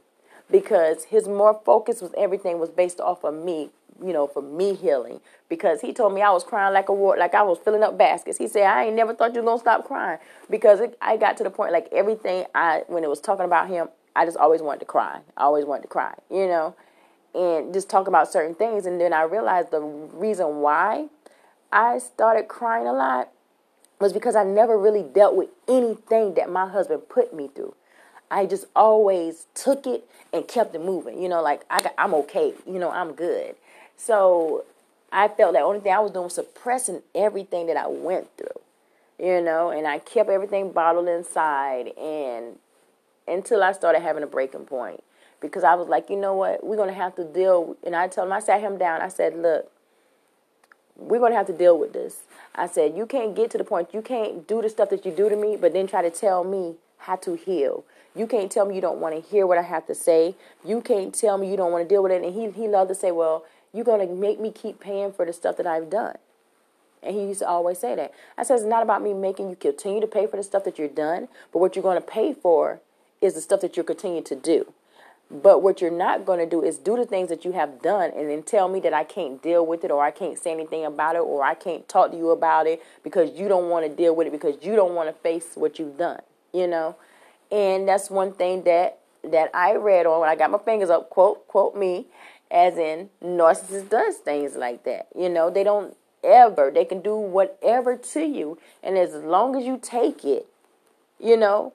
Because 0.51 1.05
his 1.05 1.27
more 1.27 1.59
focus 1.65 2.01
was 2.01 2.11
everything 2.15 2.59
was 2.59 2.69
based 2.69 2.99
off 2.99 3.23
of 3.23 3.33
me, 3.33 3.69
you 4.03 4.13
know, 4.13 4.27
for 4.27 4.41
me 4.41 4.75
healing. 4.75 5.21
Because 5.49 5.81
he 5.81 5.93
told 5.93 6.13
me 6.13 6.21
I 6.21 6.29
was 6.31 6.43
crying 6.43 6.73
like 6.73 6.89
a 6.89 6.93
war, 6.93 7.17
like 7.17 7.33
I 7.33 7.41
was 7.41 7.57
filling 7.57 7.81
up 7.81 7.97
baskets. 7.97 8.37
He 8.37 8.47
said, 8.47 8.63
I 8.63 8.85
ain't 8.85 8.95
never 8.95 9.15
thought 9.15 9.33
you 9.33 9.41
were 9.41 9.45
going 9.45 9.57
to 9.57 9.61
stop 9.61 9.85
crying. 9.85 10.19
Because 10.49 10.81
it, 10.81 10.97
I 11.01 11.17
got 11.17 11.37
to 11.37 11.43
the 11.43 11.49
point, 11.49 11.71
like 11.71 11.87
everything 11.91 12.45
I, 12.53 12.83
when 12.87 13.03
it 13.03 13.09
was 13.09 13.19
talking 13.19 13.45
about 13.45 13.69
him, 13.69 13.87
I 14.15 14.25
just 14.25 14.37
always 14.37 14.61
wanted 14.61 14.81
to 14.81 14.85
cry. 14.85 15.21
I 15.35 15.43
always 15.43 15.65
wanted 15.65 15.83
to 15.83 15.87
cry, 15.87 16.13
you 16.29 16.45
know 16.45 16.75
and 17.35 17.73
just 17.73 17.89
talk 17.89 18.07
about 18.07 18.31
certain 18.31 18.55
things. 18.55 18.85
And 18.85 18.99
then 18.99 19.13
I 19.13 19.23
realized 19.23 19.71
the 19.71 19.81
reason 19.81 20.57
why 20.57 21.07
I 21.71 21.99
started 21.99 22.47
crying 22.47 22.87
a 22.87 22.93
lot 22.93 23.29
was 23.99 24.13
because 24.13 24.35
I 24.35 24.43
never 24.43 24.77
really 24.77 25.03
dealt 25.03 25.35
with 25.35 25.49
anything 25.67 26.35
that 26.35 26.49
my 26.49 26.67
husband 26.67 27.09
put 27.09 27.33
me 27.33 27.49
through. 27.53 27.75
I 28.31 28.45
just 28.45 28.65
always 28.75 29.45
took 29.53 29.85
it 29.85 30.09
and 30.33 30.47
kept 30.47 30.73
it 30.75 30.81
moving. 30.81 31.21
You 31.21 31.29
know, 31.29 31.41
like 31.41 31.61
I 31.69 31.81
got, 31.81 31.93
I'm 31.97 32.13
okay. 32.15 32.53
You 32.65 32.79
know, 32.79 32.91
I'm 32.91 33.13
good. 33.13 33.55
So 33.97 34.65
I 35.11 35.27
felt 35.27 35.53
that 35.53 35.61
only 35.61 35.79
thing 35.79 35.93
I 35.93 35.99
was 35.99 36.11
doing 36.11 36.25
was 36.25 36.35
suppressing 36.35 37.01
everything 37.13 37.67
that 37.67 37.77
I 37.77 37.87
went 37.87 38.27
through. 38.37 38.47
You 39.17 39.41
know, 39.41 39.69
and 39.69 39.87
I 39.87 39.99
kept 39.99 40.29
everything 40.29 40.71
bottled 40.71 41.07
inside 41.07 41.97
and 41.97 42.57
until 43.27 43.63
I 43.63 43.71
started 43.71 44.01
having 44.01 44.23
a 44.23 44.27
breaking 44.27 44.65
point 44.65 45.01
because 45.41 45.63
I 45.63 45.75
was 45.75 45.87
like, 45.87 46.09
you 46.09 46.15
know 46.15 46.33
what, 46.33 46.63
we're 46.63 46.77
gonna 46.77 46.93
have 46.93 47.15
to 47.15 47.23
deal. 47.23 47.75
And 47.85 47.95
I 47.95 48.07
told 48.07 48.27
him, 48.27 48.33
I 48.33 48.39
sat 48.39 48.61
him 48.61 48.77
down. 48.77 49.01
I 49.01 49.09
said, 49.09 49.37
look, 49.37 49.71
we're 50.95 51.19
gonna 51.19 51.35
have 51.35 51.47
to 51.47 51.53
deal 51.53 51.77
with 51.77 51.93
this. 51.93 52.21
I 52.55 52.67
said, 52.67 52.95
you 52.95 53.05
can't 53.05 53.35
get 53.35 53.51
to 53.51 53.57
the 53.57 53.63
point. 53.63 53.93
You 53.93 54.01
can't 54.01 54.47
do 54.47 54.61
the 54.61 54.69
stuff 54.69 54.89
that 54.89 55.05
you 55.05 55.11
do 55.11 55.29
to 55.29 55.35
me, 55.35 55.57
but 55.57 55.73
then 55.73 55.87
try 55.87 56.01
to 56.01 56.09
tell 56.09 56.43
me 56.43 56.75
how 56.99 57.17
to 57.17 57.35
heal. 57.35 57.83
You 58.15 58.27
can't 58.27 58.51
tell 58.51 58.65
me 58.65 58.75
you 58.75 58.81
don't 58.81 58.99
want 58.99 59.13
to 59.15 59.29
hear 59.29 59.45
what 59.45 59.57
I 59.57 59.63
have 59.63 59.85
to 59.87 59.95
say. 59.95 60.35
You 60.63 60.81
can't 60.81 61.13
tell 61.13 61.37
me 61.37 61.51
you 61.51 61.57
don't 61.57 61.71
want 61.71 61.83
to 61.83 61.93
deal 61.93 62.01
with 62.01 62.13
it. 62.13 62.23
And 62.23 62.33
he 62.33 62.49
he 62.51 62.67
loved 62.67 62.89
to 62.89 62.95
say, 62.95 63.11
well, 63.11 63.43
you're 63.73 63.85
gonna 63.85 64.07
make 64.07 64.39
me 64.39 64.51
keep 64.51 64.79
paying 64.79 65.11
for 65.11 65.25
the 65.25 65.33
stuff 65.33 65.57
that 65.57 65.67
I've 65.67 65.89
done. 65.89 66.17
And 67.05 67.15
he 67.15 67.21
used 67.21 67.39
to 67.39 67.47
always 67.47 67.77
say 67.79 67.95
that. 67.95 68.11
I 68.37 68.43
said, 68.43 68.55
it's 68.55 68.63
not 68.63 68.81
about 68.81 69.03
me 69.03 69.13
making 69.13 69.49
you 69.49 69.55
continue 69.55 70.01
to 70.01 70.07
pay 70.07 70.25
for 70.25 70.37
the 70.37 70.43
stuff 70.43 70.63
that 70.63 70.79
you're 70.79 70.87
done, 70.87 71.27
but 71.53 71.59
what 71.59 71.75
you're 71.75 71.83
going 71.83 72.01
to 72.01 72.05
pay 72.05 72.33
for 72.33 72.81
is 73.21 73.35
the 73.35 73.41
stuff 73.41 73.61
that 73.61 73.77
you're 73.77 73.83
continuing 73.83 74.23
to 74.23 74.35
do. 74.35 74.73
But 75.31 75.63
what 75.63 75.81
you're 75.81 75.89
not 75.91 76.25
going 76.25 76.39
to 76.39 76.45
do 76.45 76.63
is 76.63 76.77
do 76.77 76.95
the 76.95 77.05
things 77.05 77.29
that 77.29 77.43
you 77.43 77.51
have 77.53 77.81
done 77.81 78.11
and 78.15 78.29
then 78.29 78.43
tell 78.43 78.67
me 78.67 78.79
that 78.81 78.93
I 78.93 79.03
can't 79.03 79.41
deal 79.41 79.65
with 79.65 79.83
it 79.83 79.89
or 79.89 80.03
I 80.03 80.11
can't 80.11 80.37
say 80.37 80.51
anything 80.51 80.85
about 80.85 81.15
it 81.15 81.23
or 81.23 81.43
I 81.43 81.55
can't 81.55 81.87
talk 81.89 82.11
to 82.11 82.17
you 82.17 82.29
about 82.29 82.67
it 82.67 82.81
because 83.03 83.37
you 83.37 83.47
don't 83.47 83.69
want 83.69 83.89
to 83.89 83.93
deal 83.93 84.15
with 84.15 84.27
it 84.27 84.31
because 84.31 84.55
you 84.61 84.75
don't 84.75 84.93
want 84.93 85.09
to 85.09 85.13
face 85.21 85.47
what 85.55 85.79
you've 85.79 85.97
done, 85.97 86.21
you 86.53 86.67
know? 86.67 86.95
And 87.51 87.87
that's 87.87 88.09
one 88.09 88.33
thing 88.33 88.63
that 88.63 88.99
that 89.23 89.49
I 89.55 89.75
read 89.75 90.05
on 90.05 90.21
when 90.21 90.29
I 90.29 90.35
got 90.35 90.51
my 90.51 90.59
fingers 90.59 90.91
up, 90.91 91.09
quote, 91.09 91.47
quote 91.47 91.75
me, 91.75 92.05
as 92.51 92.77
in 92.77 93.09
narcissist 93.23 93.89
does 93.89 94.17
things 94.17 94.55
like 94.55 94.83
that. 94.83 95.07
You 95.17 95.29
know, 95.29 95.49
they 95.49 95.63
don't 95.63 95.95
ever, 96.23 96.71
they 96.71 96.85
can 96.85 97.01
do 97.01 97.15
whatever 97.15 97.95
to 97.95 98.21
you. 98.21 98.57
And 98.83 98.97
as 98.97 99.13
long 99.13 99.55
as 99.55 99.65
you 99.65 99.79
take 99.81 100.23
it, 100.23 100.47
you 101.19 101.37
know, 101.37 101.73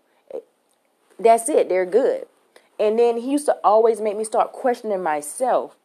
that's 1.18 1.48
it. 1.48 1.68
They're 1.68 1.86
good. 1.86 2.26
And 2.80 2.98
then 2.98 3.18
he 3.18 3.30
used 3.30 3.44
to 3.44 3.56
always 3.62 4.00
make 4.00 4.16
me 4.16 4.24
start 4.24 4.52
questioning 4.52 5.02
myself. 5.02 5.76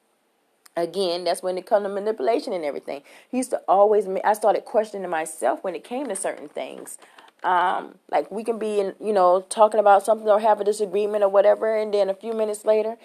Again, 0.77 1.25
that's 1.25 1.43
when 1.43 1.57
it 1.57 1.65
comes 1.65 1.83
to 1.83 1.89
manipulation 1.89 2.53
and 2.53 2.63
everything. 2.63 3.01
He 3.29 3.37
used 3.37 3.49
to 3.49 3.61
always, 3.67 4.07
I 4.23 4.33
started 4.33 4.63
questioning 4.63 5.09
myself 5.09 5.61
when 5.61 5.75
it 5.75 5.83
came 5.83 6.07
to 6.07 6.15
certain 6.15 6.47
things. 6.47 6.97
Um, 7.43 7.95
like 8.09 8.31
we 8.31 8.43
can 8.43 8.57
be 8.57 8.79
in, 8.79 8.95
you 8.99 9.11
know, 9.13 9.45
talking 9.49 9.79
about 9.79 10.05
something 10.05 10.27
or 10.27 10.39
have 10.39 10.61
a 10.61 10.63
disagreement 10.63 11.23
or 11.23 11.29
whatever, 11.29 11.77
and 11.77 11.93
then 11.93 12.09
a 12.09 12.13
few 12.13 12.33
minutes 12.33 12.65
later, 12.65 12.95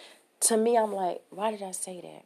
to 0.42 0.56
me, 0.56 0.78
I'm 0.78 0.92
like, 0.92 1.20
why 1.30 1.50
did 1.50 1.62
I 1.62 1.72
say 1.72 2.00
that? 2.00 2.24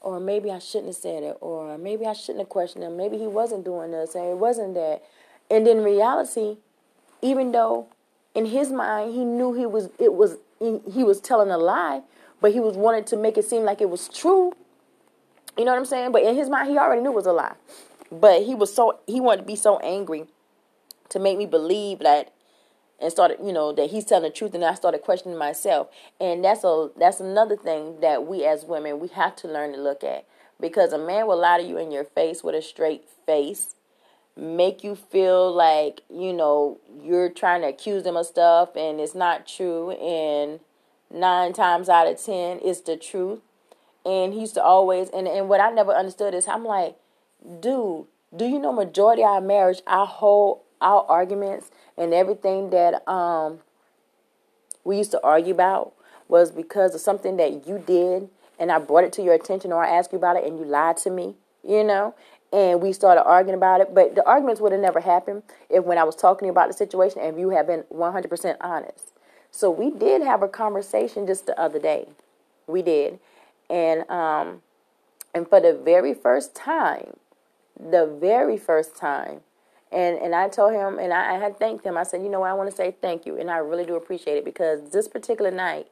Or 0.00 0.20
maybe 0.20 0.50
I 0.50 0.60
shouldn't 0.60 0.86
have 0.86 0.96
said 0.96 1.24
it, 1.24 1.36
or 1.40 1.76
maybe 1.76 2.06
I 2.06 2.12
shouldn't 2.12 2.38
have 2.38 2.48
questioned 2.48 2.84
him. 2.84 2.96
Maybe 2.96 3.18
he 3.18 3.26
wasn't 3.26 3.64
doing 3.64 3.90
this, 3.90 4.14
and 4.14 4.26
it 4.26 4.38
wasn't 4.38 4.74
that. 4.74 5.02
And 5.50 5.66
in 5.66 5.82
reality, 5.82 6.58
even 7.20 7.50
though 7.52 7.88
in 8.34 8.46
his 8.46 8.70
mind 8.70 9.12
he 9.12 9.24
knew 9.24 9.52
he 9.52 9.66
was, 9.66 9.90
it 9.98 10.14
was 10.14 10.38
he, 10.60 11.04
was 11.04 11.20
telling 11.20 11.50
a 11.50 11.58
lie, 11.58 12.02
but 12.40 12.52
he 12.52 12.60
was 12.60 12.76
wanting 12.76 13.04
to 13.04 13.16
make 13.16 13.38
it 13.38 13.44
seem 13.44 13.62
like 13.62 13.80
it 13.80 13.90
was 13.90 14.08
true. 14.08 14.52
You 15.56 15.64
know 15.64 15.72
what 15.72 15.78
I'm 15.78 15.86
saying? 15.86 16.12
But 16.12 16.22
in 16.22 16.36
his 16.36 16.48
mind, 16.48 16.70
he 16.70 16.78
already 16.78 17.02
knew 17.02 17.10
it 17.10 17.16
was 17.16 17.26
a 17.26 17.32
lie. 17.32 17.54
But 18.10 18.42
he 18.42 18.54
was 18.54 18.74
so 18.74 19.00
he 19.06 19.20
wanted 19.20 19.42
to 19.42 19.46
be 19.46 19.56
so 19.56 19.78
angry 19.78 20.24
to 21.10 21.18
make 21.18 21.36
me 21.36 21.46
believe 21.46 22.00
that 22.00 22.32
and 23.00 23.12
started, 23.12 23.38
you 23.44 23.52
know, 23.52 23.72
that 23.72 23.90
he's 23.90 24.04
telling 24.04 24.24
the 24.24 24.30
truth 24.30 24.54
and 24.54 24.64
I 24.64 24.74
started 24.74 25.02
questioning 25.02 25.38
myself. 25.38 25.88
And 26.20 26.44
that's 26.44 26.64
a 26.64 26.90
that's 26.96 27.20
another 27.20 27.56
thing 27.56 28.00
that 28.00 28.26
we 28.26 28.44
as 28.44 28.64
women 28.64 28.98
we 28.98 29.08
have 29.08 29.36
to 29.36 29.48
learn 29.48 29.72
to 29.72 29.80
look 29.80 30.02
at. 30.02 30.26
Because 30.60 30.92
a 30.92 30.98
man 30.98 31.26
will 31.26 31.38
lie 31.38 31.58
to 31.58 31.64
you 31.64 31.78
in 31.78 31.92
your 31.92 32.04
face 32.04 32.42
with 32.42 32.54
a 32.54 32.62
straight 32.62 33.04
face, 33.26 33.76
make 34.38 34.84
you 34.84 34.94
feel 34.94 35.52
like, 35.52 36.02
you 36.08 36.32
know, 36.32 36.78
you're 37.02 37.28
trying 37.28 37.62
to 37.62 37.68
accuse 37.68 38.04
them 38.04 38.16
of 38.16 38.26
stuff 38.26 38.76
and 38.76 39.00
it's 39.00 39.14
not 39.14 39.46
true 39.46 39.90
and 39.90 40.60
nine 41.10 41.52
times 41.52 41.88
out 41.88 42.06
of 42.06 42.22
ten 42.22 42.60
it's 42.62 42.80
the 42.82 42.96
truth. 42.96 43.40
And 44.04 44.32
he 44.32 44.40
used 44.40 44.54
to 44.54 44.62
always 44.62 45.10
and, 45.10 45.26
and 45.26 45.48
what 45.48 45.60
I 45.60 45.70
never 45.70 45.92
understood 45.92 46.34
is 46.34 46.46
I'm 46.46 46.64
like, 46.64 46.96
dude, 47.60 48.06
do 48.34 48.44
you 48.44 48.58
know 48.58 48.72
majority 48.72 49.22
of 49.22 49.28
our 49.28 49.40
marriage, 49.40 49.80
our 49.86 50.06
whole 50.06 50.64
our 50.80 51.04
arguments 51.08 51.70
and 51.96 52.14
everything 52.14 52.70
that 52.70 53.06
um 53.10 53.58
we 54.84 54.96
used 54.96 55.10
to 55.10 55.20
argue 55.24 55.52
about 55.52 55.92
was 56.28 56.52
because 56.52 56.94
of 56.94 57.00
something 57.00 57.36
that 57.38 57.66
you 57.66 57.82
did 57.84 58.28
and 58.58 58.70
I 58.70 58.78
brought 58.78 59.04
it 59.04 59.12
to 59.14 59.22
your 59.22 59.34
attention 59.34 59.72
or 59.72 59.84
I 59.84 59.90
asked 59.96 60.12
you 60.12 60.18
about 60.18 60.36
it 60.36 60.44
and 60.44 60.58
you 60.58 60.64
lied 60.64 60.96
to 60.98 61.10
me, 61.10 61.34
you 61.66 61.82
know, 61.84 62.14
and 62.52 62.80
we 62.80 62.92
started 62.92 63.22
arguing 63.22 63.56
about 63.56 63.80
it. 63.80 63.94
But 63.94 64.14
the 64.14 64.26
arguments 64.26 64.60
would 64.60 64.72
have 64.72 64.80
never 64.80 65.00
happened 65.00 65.42
if 65.68 65.84
when 65.84 65.98
I 65.98 66.04
was 66.04 66.16
talking 66.16 66.48
about 66.48 66.68
the 66.68 66.74
situation 66.74 67.20
and 67.20 67.38
you 67.38 67.50
had 67.50 67.66
been 67.66 67.84
100% 67.92 68.56
honest. 68.60 69.12
So 69.50 69.70
we 69.70 69.90
did 69.90 70.22
have 70.22 70.42
a 70.42 70.48
conversation 70.48 71.26
just 71.26 71.46
the 71.46 71.58
other 71.58 71.78
day. 71.78 72.08
We 72.66 72.82
did. 72.82 73.18
And 73.70 74.08
um 74.10 74.62
and 75.34 75.48
for 75.48 75.60
the 75.60 75.74
very 75.74 76.14
first 76.14 76.54
time, 76.54 77.16
the 77.78 78.06
very 78.06 78.56
first 78.56 78.96
time, 78.96 79.40
and 79.92 80.18
and 80.18 80.34
I 80.34 80.48
told 80.48 80.72
him 80.72 80.98
and 80.98 81.12
I, 81.12 81.36
I 81.36 81.38
had 81.38 81.58
thanked 81.58 81.84
him. 81.84 81.96
I 81.96 82.02
said, 82.02 82.22
you 82.22 82.28
know 82.28 82.40
what, 82.40 82.50
I 82.50 82.54
want 82.54 82.70
to 82.70 82.76
say 82.76 82.94
thank 83.00 83.26
you, 83.26 83.38
and 83.38 83.50
I 83.50 83.58
really 83.58 83.84
do 83.84 83.94
appreciate 83.94 84.36
it 84.38 84.44
because 84.44 84.90
this 84.90 85.08
particular 85.08 85.50
night 85.50 85.86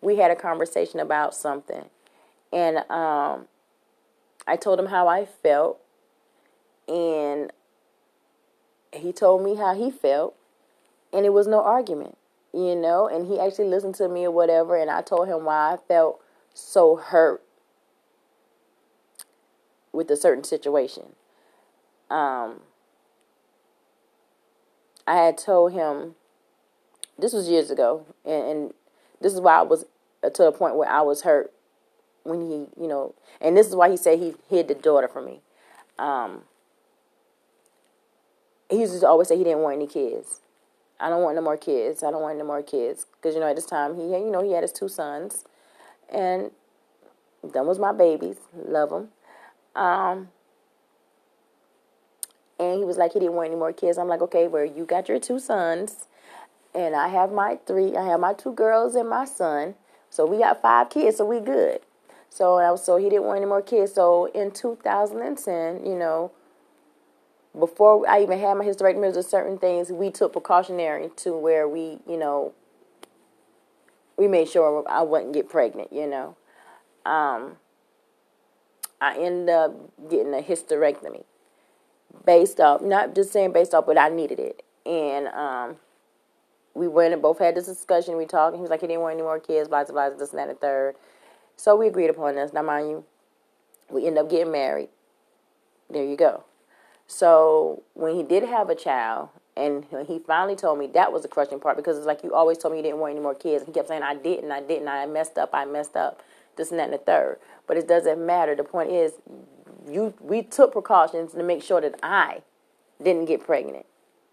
we 0.00 0.16
had 0.16 0.30
a 0.30 0.36
conversation 0.36 1.00
about 1.00 1.34
something, 1.34 1.84
and 2.52 2.78
um, 2.90 3.46
I 4.46 4.56
told 4.56 4.78
him 4.78 4.86
how 4.86 5.08
I 5.08 5.24
felt, 5.24 5.80
and 6.92 7.50
he 8.92 9.12
told 9.12 9.42
me 9.42 9.54
how 9.54 9.74
he 9.74 9.90
felt, 9.90 10.34
and 11.12 11.24
it 11.24 11.32
was 11.32 11.46
no 11.46 11.62
argument, 11.62 12.18
you 12.52 12.76
know. 12.76 13.08
And 13.08 13.26
he 13.26 13.40
actually 13.40 13.68
listened 13.68 13.94
to 13.96 14.08
me 14.08 14.26
or 14.26 14.30
whatever, 14.30 14.76
and 14.76 14.90
I 14.90 15.00
told 15.00 15.28
him 15.28 15.44
why 15.44 15.72
I 15.72 15.76
felt 15.88 16.20
so 16.52 16.96
hurt 16.96 17.42
with 19.92 20.10
a 20.10 20.16
certain 20.16 20.44
situation. 20.44 21.14
Um, 22.10 22.60
I 25.06 25.16
had 25.16 25.38
told 25.38 25.72
him 25.72 26.14
this 27.18 27.32
was 27.32 27.48
years 27.48 27.70
ago, 27.70 28.04
and, 28.26 28.44
and 28.44 28.74
this 29.20 29.32
is 29.32 29.40
why 29.40 29.58
I 29.58 29.62
was 29.62 29.86
to 30.22 30.42
the 30.42 30.52
point 30.52 30.76
where 30.76 30.88
I 30.88 31.00
was 31.00 31.22
hurt 31.22 31.52
when 32.24 32.42
he, 32.42 32.66
you 32.80 32.86
know, 32.86 33.14
and 33.40 33.56
this 33.56 33.66
is 33.66 33.74
why 33.74 33.90
he 33.90 33.96
said 33.96 34.18
he 34.18 34.34
hid 34.50 34.68
the 34.68 34.74
daughter 34.74 35.08
from 35.08 35.24
me. 35.24 35.40
Um, 35.98 36.42
he 38.72 38.80
used 38.80 38.98
to 38.98 39.06
always 39.06 39.28
say 39.28 39.36
he 39.36 39.44
didn't 39.44 39.60
want 39.60 39.76
any 39.76 39.86
kids. 39.86 40.40
I 40.98 41.08
don't 41.08 41.22
want 41.22 41.36
no 41.36 41.42
more 41.42 41.56
kids. 41.56 42.02
I 42.02 42.10
don't 42.10 42.22
want 42.22 42.38
no 42.38 42.44
more 42.44 42.62
kids 42.62 43.06
because 43.16 43.34
you 43.34 43.40
know 43.40 43.48
at 43.48 43.56
this 43.56 43.66
time 43.66 43.96
he, 43.96 44.02
you 44.02 44.30
know, 44.30 44.42
he 44.42 44.52
had 44.52 44.62
his 44.62 44.72
two 44.72 44.88
sons, 44.88 45.44
and 46.08 46.50
them 47.42 47.66
was 47.66 47.78
my 47.78 47.92
babies. 47.92 48.36
Love 48.54 48.90
them. 48.90 49.08
Um, 49.74 50.28
and 52.58 52.78
he 52.78 52.84
was 52.84 52.96
like 52.96 53.12
he 53.12 53.18
didn't 53.18 53.34
want 53.34 53.48
any 53.48 53.56
more 53.56 53.72
kids. 53.72 53.98
I'm 53.98 54.08
like, 54.08 54.22
okay, 54.22 54.46
well 54.48 54.64
you 54.64 54.84
got 54.84 55.08
your 55.08 55.18
two 55.18 55.38
sons, 55.38 56.06
and 56.74 56.94
I 56.94 57.08
have 57.08 57.32
my 57.32 57.58
three. 57.66 57.96
I 57.96 58.04
have 58.06 58.20
my 58.20 58.32
two 58.32 58.52
girls 58.52 58.94
and 58.94 59.08
my 59.08 59.24
son. 59.24 59.74
So 60.08 60.24
we 60.24 60.38
got 60.38 60.62
five 60.62 60.90
kids. 60.90 61.16
So 61.16 61.26
we 61.26 61.40
good. 61.40 61.80
So 62.30 62.76
so 62.76 62.96
he 62.96 63.10
didn't 63.10 63.24
want 63.24 63.38
any 63.38 63.46
more 63.46 63.62
kids. 63.62 63.92
So 63.94 64.26
in 64.26 64.52
2010, 64.52 65.84
you 65.84 65.96
know, 65.96 66.30
before 67.58 68.08
I 68.08 68.22
even 68.22 68.38
had 68.38 68.54
my 68.54 68.64
hysterectomy, 68.64 69.12
there's 69.12 69.26
certain 69.26 69.58
things 69.58 69.90
we 69.90 70.10
took 70.10 70.32
precautionary 70.32 71.10
to 71.16 71.36
where 71.36 71.68
we, 71.68 71.98
you 72.08 72.16
know, 72.16 72.52
we 74.16 74.26
made 74.28 74.48
sure 74.48 74.84
I 74.88 75.02
wouldn't 75.02 75.32
get 75.32 75.48
pregnant. 75.48 75.92
You 75.92 76.06
know, 76.06 76.36
um, 77.04 77.56
I 79.00 79.16
ended 79.18 79.50
up 79.50 79.74
getting 80.08 80.32
a 80.32 80.42
hysterectomy 80.42 81.24
based 82.24 82.60
off, 82.60 82.82
not 82.82 83.14
just 83.14 83.32
saying 83.32 83.52
based 83.52 83.74
off, 83.74 83.86
but 83.86 83.98
I 83.98 84.08
needed 84.08 84.38
it, 84.38 84.62
and 84.86 85.28
um, 85.28 85.76
we 86.74 86.88
went 86.88 87.12
and 87.12 87.20
both 87.20 87.38
had 87.38 87.54
this 87.54 87.66
discussion. 87.66 88.16
We 88.16 88.26
talked, 88.26 88.54
and 88.54 88.60
he 88.60 88.62
was 88.62 88.70
like, 88.70 88.80
he 88.80 88.86
didn't 88.86 89.02
want 89.02 89.14
any 89.14 89.22
more 89.22 89.40
kids, 89.40 89.68
blah 89.68 89.84
blah 89.84 90.08
blah, 90.08 90.16
this 90.16 90.30
and 90.30 90.38
that 90.38 90.48
and 90.48 90.60
third. 90.60 90.94
So 91.56 91.76
we 91.76 91.86
agreed 91.86 92.10
upon 92.10 92.34
this. 92.34 92.52
Now, 92.52 92.62
mind 92.62 92.88
you, 92.88 93.04
we 93.90 94.06
end 94.06 94.18
up 94.18 94.30
getting 94.30 94.52
married. 94.52 94.88
There 95.90 96.04
you 96.04 96.16
go. 96.16 96.44
So 97.12 97.82
when 97.92 98.14
he 98.14 98.22
did 98.22 98.42
have 98.42 98.70
a 98.70 98.74
child, 98.74 99.28
and 99.54 99.84
he 100.08 100.18
finally 100.18 100.56
told 100.56 100.78
me 100.78 100.86
that 100.94 101.12
was 101.12 101.20
the 101.20 101.28
crushing 101.28 101.60
part 101.60 101.76
because 101.76 101.98
it's 101.98 102.06
like 102.06 102.24
you 102.24 102.32
always 102.32 102.56
told 102.56 102.72
me 102.72 102.78
you 102.78 102.82
didn't 102.82 103.00
want 103.00 103.10
any 103.10 103.20
more 103.20 103.34
kids. 103.34 103.66
He 103.66 103.70
kept 103.70 103.88
saying 103.88 104.02
I 104.02 104.14
didn't, 104.14 104.50
I 104.50 104.62
didn't, 104.62 104.88
I 104.88 105.04
messed 105.04 105.36
up, 105.36 105.50
I 105.52 105.66
messed 105.66 105.94
up, 105.94 106.22
this 106.56 106.70
and 106.70 106.80
that 106.80 106.84
and 106.84 106.94
the 106.94 106.98
third. 106.98 107.36
But 107.66 107.76
it 107.76 107.86
doesn't 107.86 108.24
matter. 108.24 108.54
The 108.54 108.64
point 108.64 108.90
is, 108.90 109.12
you 109.86 110.14
we 110.20 110.42
took 110.42 110.72
precautions 110.72 111.32
to 111.32 111.42
make 111.42 111.62
sure 111.62 111.82
that 111.82 111.96
I 112.02 112.40
didn't 113.04 113.26
get 113.26 113.44
pregnant. 113.44 113.84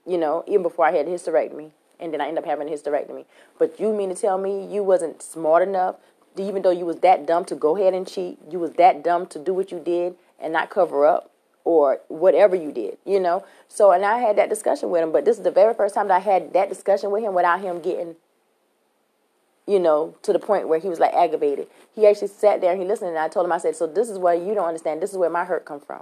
You 0.07 0.17
know, 0.17 0.45
even 0.47 0.63
before 0.63 0.85
I 0.85 0.91
had 0.93 1.05
a 1.05 1.09
hysterectomy, 1.09 1.71
and 1.99 2.13
then 2.13 2.21
I 2.21 2.29
ended 2.29 2.45
up 2.45 2.49
having 2.49 2.69
a 2.69 2.71
hysterectomy. 2.71 3.25
But 3.57 3.77
you 3.77 3.93
mean 3.93 4.07
to 4.07 4.15
tell 4.15 4.37
me 4.37 4.65
you 4.73 4.83
wasn't 4.83 5.21
smart 5.21 5.67
enough 5.67 5.97
even 6.37 6.61
though 6.61 6.69
you 6.69 6.85
was 6.85 6.97
that 6.97 7.25
dumb 7.25 7.43
to 7.43 7.55
go 7.55 7.75
ahead 7.75 7.93
and 7.93 8.07
cheat, 8.07 8.37
you 8.49 8.59
was 8.59 8.71
that 8.73 9.03
dumb 9.03 9.25
to 9.25 9.39
do 9.39 9.53
what 9.53 9.71
you 9.71 9.79
did 9.79 10.15
and 10.39 10.53
not 10.53 10.69
cover 10.69 11.05
up 11.05 11.28
or 11.69 11.99
whatever 12.07 12.55
you 12.55 12.71
did, 12.71 12.97
you 13.05 13.19
know. 13.19 13.45
So 13.67 13.91
and 13.91 14.03
I 14.03 14.17
had 14.17 14.35
that 14.37 14.49
discussion 14.49 14.89
with 14.89 15.03
him, 15.03 15.11
but 15.11 15.23
this 15.23 15.37
is 15.37 15.43
the 15.43 15.51
very 15.51 15.75
first 15.75 15.93
time 15.93 16.07
that 16.07 16.15
I 16.15 16.19
had 16.19 16.51
that 16.53 16.67
discussion 16.67 17.11
with 17.11 17.21
him 17.21 17.35
without 17.35 17.61
him 17.61 17.79
getting 17.79 18.15
you 19.67 19.79
know, 19.79 20.15
to 20.23 20.33
the 20.33 20.39
point 20.39 20.67
where 20.67 20.79
he 20.79 20.89
was 20.89 20.99
like 20.99 21.13
aggravated. 21.13 21.67
He 21.93 22.07
actually 22.07 22.29
sat 22.29 22.59
there 22.59 22.71
and 22.71 22.81
he 22.81 22.87
listened 22.87 23.11
and 23.11 23.19
I 23.19 23.27
told 23.27 23.45
him 23.45 23.51
I 23.51 23.59
said, 23.59 23.75
"So 23.75 23.85
this 23.85 24.09
is 24.09 24.17
what 24.17 24.41
you 24.41 24.55
don't 24.55 24.67
understand. 24.67 24.99
This 24.99 25.11
is 25.11 25.17
where 25.19 25.29
my 25.29 25.45
hurt 25.45 25.63
come 25.63 25.79
from." 25.79 26.01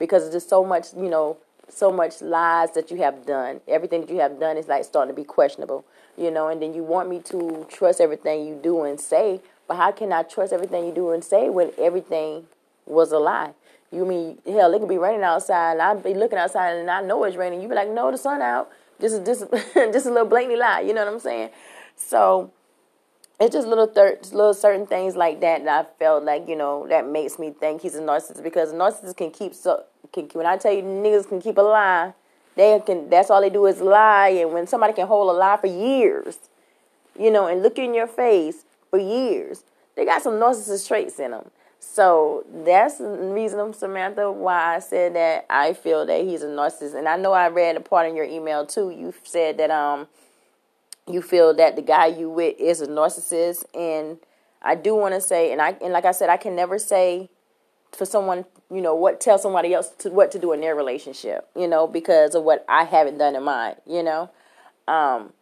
Because 0.00 0.28
there's 0.30 0.48
so 0.48 0.64
much, 0.64 0.92
you 0.94 1.08
know, 1.08 1.36
so 1.68 1.92
much 1.92 2.20
lies 2.20 2.72
that 2.72 2.90
you 2.90 2.96
have 2.96 3.24
done. 3.24 3.60
Everything 3.68 4.00
that 4.00 4.10
you 4.10 4.18
have 4.18 4.40
done 4.40 4.56
is 4.56 4.66
like 4.66 4.82
starting 4.82 5.14
to 5.14 5.16
be 5.16 5.22
questionable, 5.22 5.84
you 6.18 6.32
know, 6.32 6.48
and 6.48 6.60
then 6.60 6.74
you 6.74 6.82
want 6.82 7.08
me 7.08 7.20
to 7.20 7.64
trust 7.70 8.00
everything 8.00 8.48
you 8.48 8.58
do 8.60 8.82
and 8.82 8.98
say, 8.98 9.40
but 9.68 9.76
how 9.76 9.92
can 9.92 10.12
I 10.12 10.24
trust 10.24 10.52
everything 10.52 10.84
you 10.84 10.92
do 10.92 11.10
and 11.10 11.22
say 11.22 11.48
when 11.48 11.70
everything 11.78 12.48
was 12.84 13.12
a 13.12 13.18
lie? 13.18 13.54
You 13.94 14.04
mean 14.04 14.38
hell? 14.46 14.74
It 14.74 14.80
could 14.80 14.88
be 14.88 14.98
raining 14.98 15.22
outside, 15.22 15.72
and 15.72 15.82
I'd 15.82 16.02
be 16.02 16.14
looking 16.14 16.38
outside, 16.38 16.76
and 16.76 16.90
I 16.90 17.00
know 17.00 17.22
it's 17.24 17.36
raining. 17.36 17.62
You 17.62 17.68
be 17.68 17.74
like, 17.74 17.88
"No, 17.90 18.10
the 18.10 18.18
sun 18.18 18.42
out." 18.42 18.70
Is 19.00 19.18
just 19.20 19.44
just 19.74 20.06
a 20.06 20.10
little 20.10 20.26
blatantly 20.26 20.58
lie. 20.58 20.80
You 20.80 20.94
know 20.94 21.04
what 21.04 21.12
I'm 21.14 21.20
saying? 21.20 21.50
So 21.96 22.50
it's 23.40 23.52
just 23.52 23.66
little 23.66 23.86
thir- 23.86 24.18
little 24.32 24.54
certain 24.54 24.86
things 24.86 25.16
like 25.16 25.40
that 25.40 25.64
that 25.64 25.86
I 25.86 25.98
felt 25.98 26.24
like 26.24 26.48
you 26.48 26.56
know 26.56 26.86
that 26.88 27.06
makes 27.08 27.38
me 27.38 27.50
think 27.50 27.82
he's 27.82 27.96
a 27.96 28.00
narcissist 28.00 28.42
because 28.42 28.72
a 28.72 28.74
narcissist 28.74 29.16
can 29.16 29.30
keep 29.30 29.54
so 29.54 29.84
can 30.12 30.28
when 30.32 30.46
I 30.46 30.56
tell 30.56 30.72
you 30.72 30.82
niggas 30.82 31.28
can 31.28 31.40
keep 31.40 31.58
a 31.58 31.62
lie, 31.62 32.14
they 32.56 32.80
can 32.86 33.10
that's 33.10 33.30
all 33.30 33.40
they 33.40 33.50
do 33.50 33.66
is 33.66 33.80
lie, 33.80 34.28
and 34.28 34.52
when 34.52 34.66
somebody 34.66 34.92
can 34.92 35.06
hold 35.06 35.28
a 35.34 35.38
lie 35.38 35.56
for 35.56 35.66
years, 35.66 36.38
you 37.18 37.30
know, 37.30 37.46
and 37.46 37.62
look 37.62 37.78
in 37.78 37.94
your 37.94 38.06
face 38.06 38.64
for 38.90 38.98
years. 38.98 39.64
They 39.96 40.04
got 40.04 40.22
some 40.22 40.34
narcissist 40.34 40.88
traits 40.88 41.18
in 41.18 41.32
them. 41.32 41.50
So 41.86 42.44
that's 42.64 42.98
the 42.98 43.06
reason, 43.08 43.72
Samantha, 43.72 44.30
why 44.32 44.76
I 44.76 44.78
said 44.80 45.14
that 45.14 45.46
I 45.48 45.74
feel 45.74 46.04
that 46.06 46.22
he's 46.24 46.42
a 46.42 46.48
narcissist. 46.48 46.94
And 46.94 47.08
I 47.08 47.16
know 47.16 47.32
I 47.32 47.48
read 47.48 47.76
a 47.76 47.80
part 47.80 48.08
in 48.08 48.16
your 48.16 48.24
email 48.24 48.66
too. 48.66 48.90
You 48.90 49.14
said 49.22 49.58
that 49.58 49.70
um 49.70 50.08
you 51.06 51.20
feel 51.22 51.54
that 51.54 51.76
the 51.76 51.82
guy 51.82 52.06
you 52.06 52.30
with 52.30 52.58
is 52.58 52.80
a 52.80 52.86
narcissist, 52.86 53.64
and 53.74 54.18
I 54.62 54.74
do 54.74 54.94
want 54.94 55.14
to 55.14 55.20
say, 55.20 55.52
and 55.52 55.60
I 55.60 55.76
and 55.82 55.92
like 55.92 56.04
I 56.04 56.12
said, 56.12 56.30
I 56.30 56.36
can 56.36 56.56
never 56.56 56.78
say 56.78 57.28
for 57.92 58.06
someone, 58.06 58.46
you 58.70 58.80
know, 58.80 58.94
what 58.94 59.20
tell 59.20 59.38
somebody 59.38 59.74
else 59.74 59.90
to 59.98 60.10
what 60.10 60.30
to 60.32 60.38
do 60.38 60.52
in 60.52 60.60
their 60.60 60.74
relationship, 60.74 61.48
you 61.54 61.68
know, 61.68 61.86
because 61.86 62.34
of 62.34 62.42
what 62.42 62.64
I 62.68 62.84
haven't 62.84 63.18
done 63.18 63.36
in 63.36 63.42
mine, 63.44 63.76
you 63.86 64.02
know. 64.02 64.30
Um, 64.88 65.32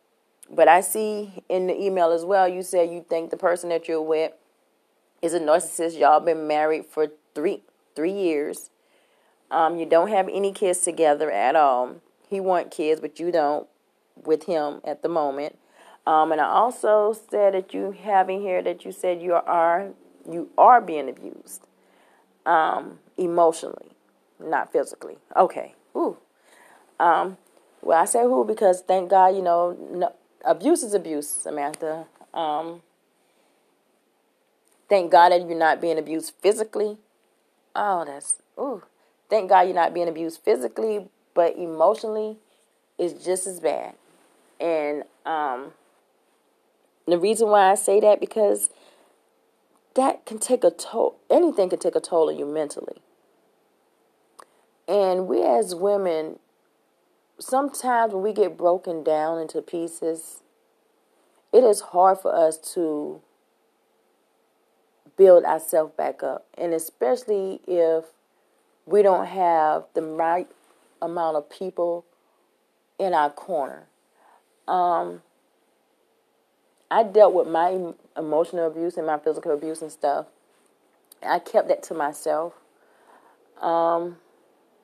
but 0.51 0.69
I 0.69 0.81
see 0.81 1.43
in 1.49 1.67
the 1.69 1.81
email 1.81 2.11
as 2.11 2.25
well, 2.25 2.49
you 2.49 2.63
said 2.63 2.91
you 2.91 3.05
think 3.09 3.31
the 3.31 3.37
person 3.37 3.71
that 3.71 3.89
you're 3.89 4.03
with 4.03 4.33
is 5.23 5.33
a 5.33 5.41
narcissist. 5.41 5.99
Y'all 5.99 6.21
been 6.21 6.47
married 6.47 6.87
for 6.87 7.09
three 7.35 7.63
three 7.95 8.13
years. 8.13 8.71
Um, 9.51 9.79
you 9.79 9.87
don't 9.87 10.09
have 10.09 10.29
any 10.29 10.53
kids 10.53 10.81
together 10.81 11.31
at 11.31 11.55
all. 11.57 11.97
He 12.29 12.41
want 12.41 12.71
kids, 12.71 13.01
but 13.01 13.21
you 13.21 13.31
don't 13.31 13.69
with 14.25 14.45
him 14.45 14.81
at 14.85 15.03
the 15.03 15.09
moment. 15.09 15.59
Um, 16.07 16.33
and 16.33 16.41
I 16.41 16.47
also 16.47 17.15
said 17.31 17.55
that 17.55 17.73
you 17.73 17.93
have 17.93 18.29
here 18.29 18.63
that 18.63 18.85
you 18.85 18.93
said 18.93 19.23
you 19.23 19.35
are 19.35 19.91
you 20.31 20.51
are 20.59 20.81
being 20.81 21.09
abused, 21.09 21.67
um, 22.47 22.99
emotionally, 23.17 23.93
not 24.41 24.73
physically. 24.73 25.19
Okay. 25.37 25.75
Ooh. 25.97 26.17
Um, 26.99 27.37
well, 27.83 28.01
I 28.01 28.05
say 28.05 28.23
who 28.23 28.45
because 28.45 28.83
thank 28.83 29.11
God, 29.11 29.35
you 29.37 29.43
know, 29.43 29.77
no, 29.91 30.15
abuse 30.45 30.83
is 30.83 30.95
abuse, 30.95 31.29
Samantha. 31.29 32.07
Um, 32.33 32.83
thank 34.93 35.11
God 35.11 35.33
that 35.33 35.49
you're 35.49 35.59
not 35.59 35.81
being 35.81 35.97
abused 35.97 36.35
physically. 36.43 36.99
Oh, 37.75 38.05
that's 38.05 38.35
ooh. 38.59 38.83
Thank 39.31 39.49
God 39.49 39.63
you're 39.63 39.75
not 39.75 39.95
being 39.95 40.07
abused 40.07 40.43
physically, 40.45 41.09
but 41.33 41.57
emotionally 41.57 42.37
is 42.99 43.15
just 43.15 43.47
as 43.47 43.59
bad. 43.59 43.95
And 44.61 45.05
um, 45.25 45.73
the 47.07 47.19
reason 47.19 47.49
why 47.49 47.71
I 47.71 47.75
say 47.75 48.01
that 48.01 48.21
because 48.21 48.69
that 49.95 50.27
can 50.27 50.39
take 50.39 50.63
a 50.63 50.71
toll. 50.71 51.17
Anything 51.31 51.71
can 51.71 51.79
take 51.79 51.97
a 51.97 52.01
toll 52.01 52.29
on 52.29 52.39
you 52.39 52.45
mentally. 52.45 53.01
And 54.87 55.27
we 55.27 55.43
as 55.43 55.75
women, 55.75 56.39
sometimes 57.39 58.13
when 58.13 58.23
we 58.23 58.35
get 58.35 58.59
broken 58.59 59.03
down 59.03 59.39
into 59.39 59.63
pieces, 59.63 60.43
it 61.51 61.65
is 61.65 61.81
hard 61.81 62.19
for 62.19 62.35
us 62.35 62.59
to 62.75 63.23
build 65.16 65.44
ourselves 65.44 65.92
back 65.96 66.22
up. 66.22 66.46
And 66.57 66.72
especially 66.72 67.61
if 67.66 68.05
we 68.87 69.03
don't 69.03 69.27
have 69.27 69.85
the 69.94 70.03
right 70.03 70.48
amount 71.01 71.37
of 71.37 71.48
people 71.51 72.05
in 72.98 73.14
our 73.14 73.31
corner. 73.31 73.87
Um, 74.68 75.22
I 76.90 77.03
dealt 77.03 77.35
with 77.35 77.48
my 77.48 77.92
emotional 78.16 78.66
abuse 78.66 78.96
and 78.96 79.07
my 79.07 79.18
physical 79.18 79.53
abuse 79.53 79.83
and 79.83 79.90
stuff. 79.90 80.27
I 81.22 81.38
kept 81.38 81.68
that 81.68 81.83
to 81.85 81.94
myself. 81.94 82.55
Um, 83.61 84.16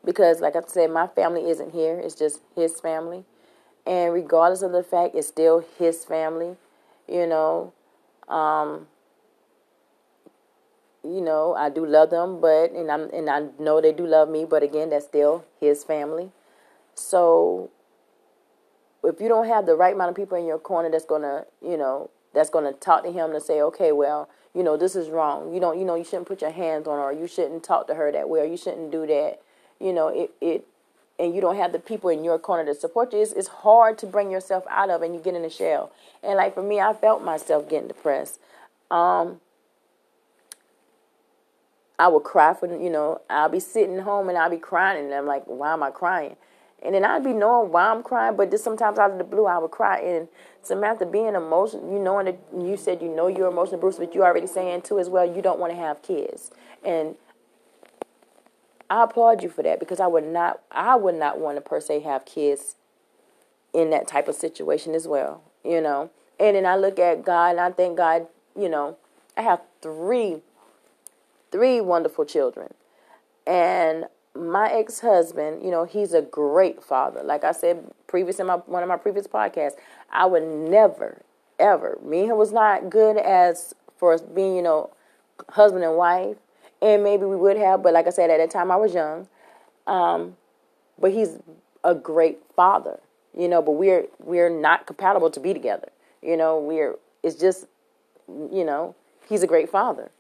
because, 0.05 0.41
like 0.41 0.57
I 0.57 0.61
said, 0.67 0.91
my 0.91 1.07
family 1.09 1.51
isn't 1.51 1.73
here, 1.73 1.99
it's 1.99 2.15
just 2.15 2.41
his 2.55 2.81
family. 2.81 3.25
And 3.87 4.13
regardless 4.13 4.63
of 4.63 4.73
the 4.73 4.83
fact, 4.83 5.15
it's 5.15 5.27
still 5.27 5.65
his 5.79 6.05
family, 6.05 6.57
you 7.09 7.27
know. 7.27 7.73
Um, 8.29 8.87
you 11.09 11.21
know, 11.21 11.55
I 11.55 11.71
do 11.71 11.87
love 11.87 12.11
them, 12.11 12.41
but 12.41 12.73
and 12.73 12.91
I'm 12.91 13.11
and 13.11 13.29
I 13.31 13.47
know 13.59 13.81
they 13.81 13.93
do 13.93 14.07
love 14.07 14.29
me, 14.29 14.45
but 14.45 14.63
again, 14.63 14.91
that's 14.91 15.07
still 15.07 15.45
his 15.61 15.85
family. 15.85 16.31
So 16.95 17.71
if 19.05 19.21
you 19.21 19.29
don't 19.29 19.47
have 19.47 19.67
the 19.67 19.75
right 19.75 19.95
amount 19.95 20.11
of 20.11 20.17
people 20.17 20.37
in 20.37 20.47
your 20.47 20.59
corner 20.59 20.91
that's 20.91 21.05
gonna, 21.05 21.45
you 21.63 21.77
know, 21.77 22.11
that's 22.35 22.51
gonna 22.51 22.73
talk 22.73 23.05
to 23.05 23.13
him 23.13 23.33
to 23.33 23.41
say, 23.41 23.61
okay, 23.63 23.93
well, 23.93 24.29
you 24.55 24.63
know, 24.63 24.77
this 24.77 24.95
is 24.97 25.09
wrong. 25.09 25.55
You 25.55 25.61
don't, 25.61 25.79
you 25.79 25.85
know, 25.85 25.95
you 25.95 26.05
shouldn't 26.05 26.27
put 26.27 26.43
your 26.43 26.51
hands 26.51 26.87
on 26.87 26.99
her, 26.99 27.13
you 27.13 27.27
shouldn't 27.27 27.63
talk 27.63 27.87
to 27.87 27.95
her 27.95 28.13
that 28.13 28.29
way, 28.29 28.41
or 28.41 28.45
you 28.45 28.57
shouldn't 28.57 28.91
do 28.91 29.07
that. 29.07 29.41
You 29.81 29.93
know, 29.93 30.09
it 30.09 30.31
it 30.41 30.67
and 31.19 31.35
you 31.35 31.41
don't 31.41 31.57
have 31.57 31.73
the 31.73 31.79
people 31.79 32.11
in 32.11 32.23
your 32.23 32.39
corner 32.39 32.65
to 32.65 32.79
support 32.79 33.13
you, 33.13 33.21
it's, 33.21 33.33
it's 33.33 33.49
hard 33.49 33.99
to 33.99 34.07
bring 34.07 34.31
yourself 34.31 34.65
out 34.71 34.91
of 34.91 35.03
and 35.03 35.15
you 35.15 35.21
get 35.21 35.35
in 35.35 35.45
a 35.45 35.51
shell. 35.51 35.91
And 36.23 36.37
like 36.37 36.55
for 36.55 36.63
me, 36.63 36.81
I 36.81 36.93
felt 36.93 37.25
myself 37.25 37.69
getting 37.69 37.89
depressed. 37.89 38.39
Um, 38.91 39.41
I 41.99 42.09
would 42.09 42.23
cry 42.23 42.55
for, 42.55 42.67
you 42.67 42.91
know, 42.91 43.21
I'll 43.29 43.49
be 43.49 43.61
sitting 43.61 43.99
home 43.99 44.29
and 44.29 44.39
I'll 44.39 44.51
be 44.51 44.59
crying 44.59 45.05
and 45.05 45.13
I'm 45.13 45.27
like, 45.27 45.45
why 45.47 45.73
am 45.73 45.83
I 45.83 45.91
crying? 45.91 46.37
And 46.83 46.95
then 46.95 47.05
I'd 47.05 47.25
be 47.25 47.33
knowing 47.33 47.73
why 47.73 47.89
I'm 47.89 48.05
crying, 48.05 48.37
but 48.37 48.53
just 48.53 48.63
sometimes 48.63 48.99
out 48.99 49.11
of 49.11 49.19
the 49.19 49.25
blue, 49.25 49.47
I 49.47 49.59
would 49.59 49.73
cry. 49.73 49.99
And 49.99 50.29
Samantha, 50.63 51.07
being 51.07 51.35
emotional, 51.35 51.93
you 51.93 51.99
knowing 51.99 52.27
that 52.27 52.39
you 52.57 52.77
said 52.77 53.03
you 53.03 53.09
know 53.09 53.27
you're 53.27 53.49
emotional, 53.49 53.81
Bruce, 53.81 53.97
but 53.97 54.15
you 54.15 54.23
already 54.23 54.47
saying 54.47 54.83
too 54.83 55.01
as 55.01 55.09
well, 55.09 55.27
you 55.27 55.43
don't 55.43 55.59
want 55.59 55.73
to 55.73 55.79
have 55.79 56.03
kids. 56.03 56.53
And 56.85 57.17
I 58.89 59.05
applaud 59.05 59.43
you 59.43 59.49
for 59.49 59.63
that 59.65 59.81
because 59.81 59.99
I 59.99 60.07
would 60.07 60.25
not, 60.25 60.61
I 60.71 60.95
would 60.95 61.17
not 61.17 61.41
want 61.41 61.57
to 61.57 61.61
per 61.61 61.81
se 61.81 62.01
have 62.01 62.25
kids 62.25 62.77
in 63.75 63.91
that 63.91 64.07
type 64.07 64.29
of 64.29 64.37
situation 64.37 64.95
as 64.95 65.09
well, 65.09 65.43
you 65.65 65.81
know. 65.81 66.11
And 66.39 66.57
then 66.57 66.65
I 66.65 66.77
look 66.77 66.99
at 66.99 67.25
God 67.25 67.51
and 67.51 67.61
I 67.61 67.71
thank 67.73 67.97
God, 67.97 68.29
you 68.57 68.69
know, 68.69 68.97
I 69.37 69.43
have 69.43 69.61
three, 69.83 70.39
three 71.51 71.81
wonderful 71.81 72.25
children. 72.25 72.75
And 73.47 74.07
my 74.35 74.71
ex-husband, 74.71 75.63
you 75.65 75.71
know, 75.71 75.85
he's 75.85 76.13
a 76.13 76.23
great 76.23 76.83
father. 76.83 77.23
Like 77.23 77.45
I 77.45 77.53
said 77.53 77.91
previous 78.07 78.39
in 78.39 78.47
my 78.47 78.57
one 78.57 78.83
of 78.83 78.89
my 78.89 78.97
previous 78.97 79.27
podcasts, 79.27 79.75
I 80.13 80.27
would 80.27 80.43
never, 80.43 81.23
ever. 81.59 81.99
Me 82.05 82.21
and 82.21 82.31
him 82.31 82.37
was 82.39 82.53
not 82.53 82.91
good 82.91 83.17
as 83.17 83.75
for 83.97 84.17
being, 84.19 84.57
you 84.57 84.63
know, 84.63 84.91
husband 85.51 85.85
and 85.85 85.97
wife, 85.97 86.37
and 86.81 87.03
maybe 87.03 87.25
we 87.25 87.37
would 87.37 87.57
have, 87.57 87.83
but 87.83 87.93
like 87.93 88.07
I 88.07 88.11
said, 88.11 88.31
at 88.31 88.39
that 88.39 88.51
time 88.51 88.71
I 88.71 88.77
was 88.77 88.95
young. 88.95 89.29
Um, 89.87 90.37
but 90.99 91.13
he's 91.13 91.39
a 91.83 91.95
great 91.95 92.39
father, 92.55 93.01
you 93.37 93.49
know. 93.49 93.63
But 93.63 93.73
we're 93.73 94.07
we're 94.19 94.51
not 94.51 94.87
compatible 94.87 95.31
to 95.31 95.41
be 95.41 95.55
together, 95.55 95.89
you 96.23 96.37
know. 96.37 96.59
We're 96.59 96.97
it's 97.23 97.37
just, 97.37 97.67
you 98.29 98.65
know, 98.65 98.95
he's 99.29 99.43
a 99.43 99.47
great 99.47 99.71
father. 99.71 100.11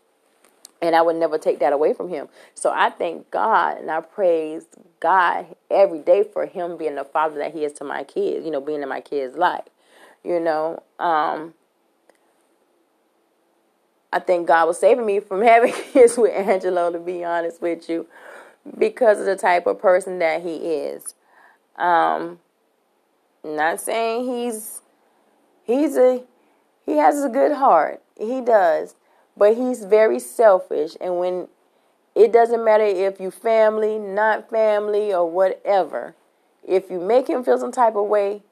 And 0.80 0.94
I 0.94 1.02
would 1.02 1.16
never 1.16 1.38
take 1.38 1.58
that 1.58 1.72
away 1.72 1.92
from 1.92 2.08
him. 2.08 2.28
So 2.54 2.70
I 2.72 2.90
thank 2.90 3.30
God 3.30 3.78
and 3.78 3.90
I 3.90 4.00
praise 4.00 4.64
God 5.00 5.46
every 5.70 6.00
day 6.00 6.22
for 6.22 6.46
him 6.46 6.76
being 6.76 6.94
the 6.94 7.04
father 7.04 7.38
that 7.38 7.52
he 7.52 7.64
is 7.64 7.72
to 7.74 7.84
my 7.84 8.04
kids, 8.04 8.44
you 8.44 8.50
know, 8.52 8.60
being 8.60 8.82
in 8.82 8.88
my 8.88 9.00
kids' 9.00 9.36
life. 9.36 9.64
You 10.22 10.38
know, 10.38 10.82
um, 10.98 11.54
I 14.12 14.20
think 14.20 14.46
God 14.46 14.66
was 14.66 14.78
saving 14.78 15.06
me 15.06 15.20
from 15.20 15.42
having 15.44 15.72
kids 15.72 16.16
with 16.16 16.32
Angelo, 16.32 16.92
to 16.92 16.98
be 16.98 17.24
honest 17.24 17.60
with 17.60 17.88
you, 17.88 18.06
because 18.76 19.20
of 19.20 19.26
the 19.26 19.36
type 19.36 19.66
of 19.66 19.80
person 19.80 20.18
that 20.18 20.42
he 20.42 20.56
is. 20.56 21.14
Um, 21.76 22.40
not 23.44 23.80
saying 23.80 24.26
he's 24.26 24.82
he's 25.62 25.96
a 25.96 26.22
he 26.84 26.96
has 26.96 27.22
a 27.22 27.28
good 27.28 27.52
heart. 27.52 28.02
He 28.18 28.40
does. 28.40 28.94
But 29.38 29.56
he's 29.56 29.84
very 29.84 30.18
selfish. 30.18 30.96
And 31.00 31.18
when 31.18 31.48
it 32.14 32.32
doesn't 32.32 32.64
matter 32.64 32.84
if 32.84 33.20
you 33.20 33.30
family, 33.30 33.98
not 33.98 34.50
family, 34.50 35.14
or 35.14 35.30
whatever, 35.30 36.16
if 36.66 36.90
you 36.90 37.00
make 37.00 37.28
him 37.28 37.44
feel 37.44 37.56
some 37.58 37.70
type 37.70 37.94
of 37.94 38.08
way, 38.08 38.42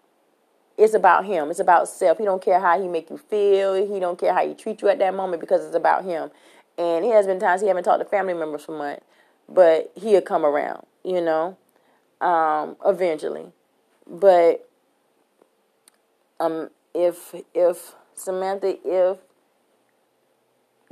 it's 0.79 0.94
about 0.94 1.25
him. 1.25 1.51
It's 1.51 1.59
about 1.59 1.88
self. 1.88 2.18
He 2.18 2.25
don't 2.25 2.42
care 2.42 2.61
how 2.61 2.81
he 2.81 2.87
make 2.87 3.11
you 3.11 3.18
feel. 3.18 3.75
He 3.75 3.99
don't 3.99 4.18
care 4.18 4.33
how 4.33 4.46
he 4.46 4.55
treat 4.55 4.83
you 4.83 4.88
at 4.88 4.99
that 5.01 5.14
moment 5.14 5.40
because 5.40 5.64
it's 5.64 5.75
about 5.75 6.05
him. 6.05 6.31
And 6.79 7.05
he 7.05 7.11
has 7.11 7.27
been 7.27 7.40
times 7.40 7.62
he 7.62 7.68
haven't 7.68 7.85
talked 7.85 8.03
to 8.03 8.09
family 8.09 8.35
members 8.35 8.64
for 8.64 8.77
months, 8.77 9.05
but 9.49 9.90
he'll 9.96 10.20
come 10.20 10.44
around, 10.44 10.85
you 11.03 11.20
know, 11.20 11.57
um, 12.20 12.77
eventually. 12.85 13.46
But 14.07 14.68
um, 16.38 16.70
if 16.94 17.35
if 17.55 17.94
Samantha, 18.14 18.77
if 18.85 19.18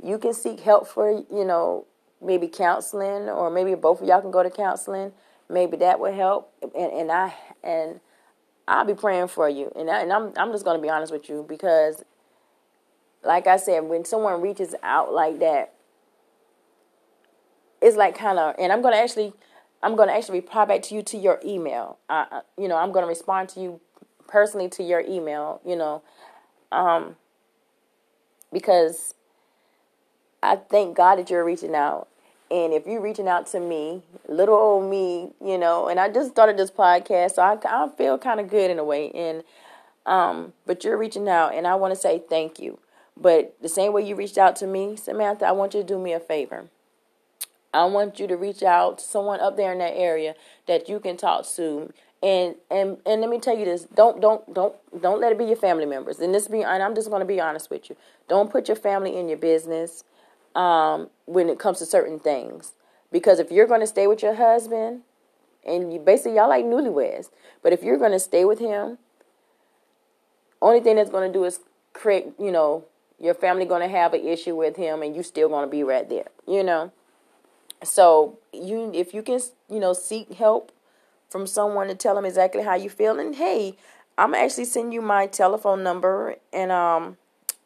you 0.03 0.17
can 0.17 0.33
seek 0.33 0.59
help 0.59 0.87
for, 0.87 1.11
you 1.11 1.45
know, 1.45 1.85
maybe 2.21 2.47
counseling 2.47 3.29
or 3.29 3.49
maybe 3.49 3.75
both 3.75 4.01
of 4.01 4.07
y'all 4.07 4.21
can 4.21 4.31
go 4.31 4.43
to 4.43 4.49
counseling. 4.49 5.11
Maybe 5.49 5.77
that 5.77 5.99
would 5.99 6.13
help. 6.13 6.51
And, 6.61 6.91
and 6.91 7.11
I 7.11 7.33
and 7.63 7.99
I'll 8.67 8.85
be 8.85 8.95
praying 8.95 9.27
for 9.27 9.47
you. 9.47 9.71
And, 9.75 9.89
I, 9.89 10.01
and 10.01 10.11
I'm 10.11 10.33
I'm 10.37 10.51
just 10.51 10.65
going 10.65 10.77
to 10.77 10.81
be 10.81 10.89
honest 10.89 11.11
with 11.11 11.29
you 11.29 11.45
because 11.47 12.03
like 13.25 13.47
I 13.47 13.57
said, 13.57 13.83
when 13.83 14.05
someone 14.05 14.41
reaches 14.41 14.75
out 14.83 15.11
like 15.11 15.39
that, 15.39 15.73
it's 17.81 17.97
like 17.97 18.17
kind 18.17 18.39
of, 18.39 18.55
and 18.57 18.71
I'm 18.71 18.81
going 18.81 18.93
to 18.93 18.99
actually, 18.99 19.33
I'm 19.83 19.95
going 19.95 20.07
to 20.07 20.15
actually 20.15 20.39
reply 20.39 20.65
back 20.65 20.83
to 20.83 20.95
you 20.95 21.01
to 21.03 21.17
your 21.17 21.41
email. 21.43 21.97
Uh, 22.07 22.41
you 22.57 22.67
know, 22.67 22.77
I'm 22.77 22.91
going 22.91 23.03
to 23.03 23.09
respond 23.09 23.49
to 23.49 23.59
you 23.59 23.81
personally 24.27 24.69
to 24.69 24.83
your 24.83 25.01
email, 25.01 25.59
you 25.65 25.75
know, 25.75 26.03
um, 26.71 27.15
because 28.53 29.14
I 30.45 30.57
thank 30.57 30.95
God 30.95 31.17
that 31.17 31.29
you're 31.29 31.43
reaching 31.43 31.75
out. 31.75 32.07
And 32.51 32.73
if 32.73 32.85
you're 32.85 33.01
reaching 33.01 33.27
out 33.27 33.47
to 33.47 33.59
me, 33.59 34.03
little 34.27 34.55
old 34.55 34.89
me, 34.89 35.31
you 35.43 35.57
know, 35.57 35.87
and 35.87 35.99
I 35.99 36.09
just 36.09 36.31
started 36.31 36.57
this 36.57 36.69
podcast, 36.69 37.31
so 37.35 37.41
I, 37.41 37.57
I 37.65 37.89
feel 37.97 38.17
kind 38.17 38.39
of 38.39 38.49
good 38.49 38.69
in 38.69 38.77
a 38.77 38.83
way. 38.83 39.09
And 39.11 39.43
um, 40.05 40.53
but 40.65 40.83
you're 40.83 40.97
reaching 40.97 41.27
out, 41.27 41.55
and 41.55 41.65
I 41.65 41.75
want 41.75 41.93
to 41.93 41.99
say 41.99 42.21
thank 42.29 42.59
you. 42.59 42.77
But 43.17 43.55
the 43.61 43.69
same 43.69 43.93
way 43.93 44.05
you 44.05 44.15
reached 44.15 44.37
out 44.37 44.55
to 44.57 44.67
me, 44.67 44.95
Samantha, 44.95 45.45
I 45.47 45.51
want 45.53 45.73
you 45.73 45.81
to 45.81 45.87
do 45.87 45.97
me 45.97 46.13
a 46.13 46.19
favor. 46.19 46.65
I 47.73 47.85
want 47.85 48.19
you 48.19 48.27
to 48.27 48.37
reach 48.37 48.63
out 48.63 48.99
to 48.99 49.03
someone 49.03 49.39
up 49.39 49.57
there 49.57 49.71
in 49.71 49.79
that 49.79 49.95
area 49.95 50.35
that 50.67 50.87
you 50.87 50.99
can 50.99 51.17
talk 51.17 51.47
to. 51.55 51.91
And 52.21 52.55
and 52.69 52.97
and 53.05 53.21
let 53.21 53.29
me 53.29 53.39
tell 53.39 53.57
you 53.57 53.65
this: 53.65 53.83
don't 53.83 54.21
don't 54.21 54.53
don't 54.53 54.75
don't 55.01 55.19
let 55.19 55.31
it 55.31 55.37
be 55.37 55.45
your 55.45 55.55
family 55.55 55.85
members. 55.85 56.19
And 56.19 56.33
this 56.33 56.47
be, 56.47 56.61
and 56.61 56.83
I'm 56.83 56.95
just 56.95 57.09
going 57.09 57.19
to 57.19 57.25
be 57.25 57.41
honest 57.41 57.69
with 57.69 57.89
you. 57.89 57.95
Don't 58.27 58.51
put 58.51 58.67
your 58.67 58.77
family 58.77 59.17
in 59.17 59.27
your 59.27 59.37
business 59.37 60.03
um, 60.55 61.09
when 61.25 61.49
it 61.49 61.59
comes 61.59 61.79
to 61.79 61.85
certain 61.85 62.19
things. 62.19 62.73
Because 63.11 63.39
if 63.39 63.51
you're 63.51 63.67
going 63.67 63.81
to 63.81 63.87
stay 63.87 64.07
with 64.07 64.21
your 64.23 64.35
husband, 64.35 65.01
and 65.65 65.91
you 65.91 65.99
basically 65.99 66.35
y'all 66.35 66.49
like 66.49 66.65
newlyweds, 66.65 67.29
but 67.61 67.73
if 67.73 67.83
you're 67.83 67.97
going 67.97 68.11
to 68.11 68.19
stay 68.19 68.45
with 68.45 68.59
him, 68.59 68.97
only 70.61 70.79
thing 70.79 70.95
that's 70.95 71.09
going 71.09 71.31
to 71.31 71.37
do 71.37 71.43
is 71.45 71.59
create, 71.93 72.27
you 72.39 72.51
know, 72.51 72.85
your 73.19 73.33
family 73.33 73.65
going 73.65 73.81
to 73.81 73.87
have 73.87 74.13
an 74.13 74.25
issue 74.25 74.55
with 74.55 74.75
him, 74.75 75.01
and 75.01 75.15
you 75.15 75.23
still 75.23 75.49
going 75.49 75.65
to 75.65 75.71
be 75.71 75.83
right 75.83 76.09
there, 76.09 76.27
you 76.47 76.63
know. 76.63 76.91
So 77.83 78.39
you, 78.51 78.91
if 78.93 79.13
you 79.13 79.21
can, 79.21 79.39
you 79.69 79.79
know, 79.79 79.93
seek 79.93 80.33
help 80.33 80.71
from 81.29 81.47
someone 81.47 81.87
to 81.87 81.95
tell 81.95 82.15
them 82.15 82.25
exactly 82.25 82.63
how 82.63 82.75
you 82.75 82.89
feel, 82.89 83.19
and 83.19 83.35
hey, 83.35 83.77
I'm 84.17 84.33
actually 84.33 84.65
send 84.65 84.93
you 84.93 85.01
my 85.01 85.27
telephone 85.27 85.83
number 85.83 86.35
and 86.53 86.71
um 86.71 87.17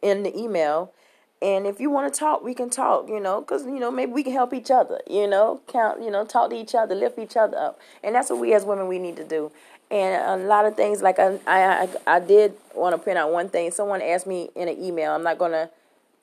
in 0.01 0.23
the 0.23 0.35
email 0.37 0.93
and 1.41 1.65
if 1.65 1.79
you 1.79 1.89
want 1.89 2.13
to 2.13 2.19
talk, 2.19 2.43
we 2.43 2.53
can 2.53 2.69
talk, 2.69 3.07
you 3.07 3.19
know, 3.19 3.39
because, 3.39 3.63
you 3.65 3.79
know, 3.79 3.89
maybe 3.91 4.11
we 4.11 4.23
can 4.23 4.33
help 4.33 4.53
each 4.53 4.69
other, 4.69 4.99
you 5.09 5.25
know, 5.25 5.61
count, 5.67 6.01
you 6.01 6.11
know, 6.11 6.25
talk 6.25 6.49
to 6.49 6.55
each 6.55 6.75
other, 6.75 6.93
lift 6.93 7.17
each 7.17 7.37
other 7.37 7.57
up. 7.57 7.79
And 8.03 8.13
that's 8.13 8.29
what 8.29 8.39
we 8.39 8.53
as 8.53 8.65
women, 8.65 8.87
we 8.87 8.99
need 8.99 9.15
to 9.15 9.23
do. 9.23 9.51
And 9.89 10.41
a 10.41 10.45
lot 10.45 10.65
of 10.65 10.75
things, 10.75 11.01
like 11.01 11.17
I, 11.17 11.39
I, 11.47 11.89
I 12.05 12.19
did 12.19 12.53
want 12.75 12.93
to 12.93 13.01
print 13.01 13.17
out 13.17 13.31
one 13.31 13.49
thing. 13.49 13.71
Someone 13.71 14.01
asked 14.01 14.27
me 14.27 14.49
in 14.53 14.67
an 14.67 14.77
email, 14.77 15.13
I'm 15.13 15.23
not 15.23 15.37
going 15.37 15.51
to 15.53 15.69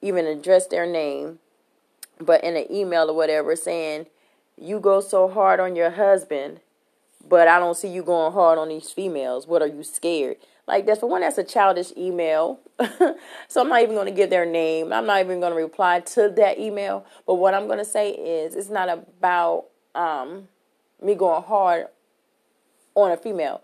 even 0.02 0.26
address 0.26 0.66
their 0.66 0.86
name, 0.86 1.38
but 2.20 2.44
in 2.44 2.54
an 2.56 2.70
email 2.70 3.10
or 3.10 3.14
whatever, 3.14 3.56
saying, 3.56 4.06
you 4.60 4.78
go 4.80 5.00
so 5.00 5.28
hard 5.28 5.60
on 5.60 5.74
your 5.76 5.90
husband, 5.90 6.60
but 7.26 7.48
I 7.48 7.58
don't 7.58 7.76
see 7.76 7.88
you 7.88 8.02
going 8.02 8.32
hard 8.32 8.58
on 8.58 8.68
these 8.68 8.90
females. 8.90 9.46
What 9.46 9.62
are 9.62 9.66
you 9.66 9.82
scared? 9.82 10.36
Like 10.66 10.86
this. 10.86 11.00
For 11.00 11.08
one, 11.08 11.20
that's 11.20 11.38
a 11.38 11.44
childish 11.44 11.92
email. 11.96 12.60
so 13.48 13.60
I'm 13.60 13.68
not 13.68 13.82
even 13.82 13.94
going 13.94 14.06
to 14.06 14.12
give 14.12 14.30
their 14.30 14.46
name. 14.46 14.92
I'm 14.92 15.06
not 15.06 15.20
even 15.20 15.40
going 15.40 15.52
to 15.52 15.56
reply 15.56 16.00
to 16.00 16.28
that 16.36 16.58
email. 16.58 17.04
But 17.26 17.34
what 17.34 17.54
I'm 17.54 17.66
going 17.66 17.78
to 17.78 17.84
say 17.84 18.10
is 18.10 18.54
it's 18.54 18.70
not 18.70 18.88
about 18.88 19.66
um, 19.94 20.48
me 21.02 21.14
going 21.14 21.42
hard 21.42 21.86
on 22.94 23.12
a 23.12 23.16
female 23.16 23.62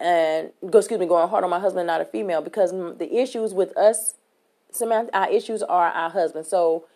and 0.00 0.50
go 0.68 0.78
excuse 0.78 0.98
me 0.98 1.06
going 1.06 1.28
hard 1.28 1.44
on 1.44 1.50
my 1.50 1.60
husband 1.60 1.86
not 1.86 2.00
a 2.00 2.04
female 2.04 2.42
because 2.42 2.72
the 2.72 3.08
issues 3.14 3.54
with 3.54 3.76
us 3.76 4.14
Samantha 4.70 5.16
our 5.16 5.30
issues 5.30 5.62
are 5.62 5.88
our 5.88 6.10
husband 6.10 6.46
so 6.46 6.86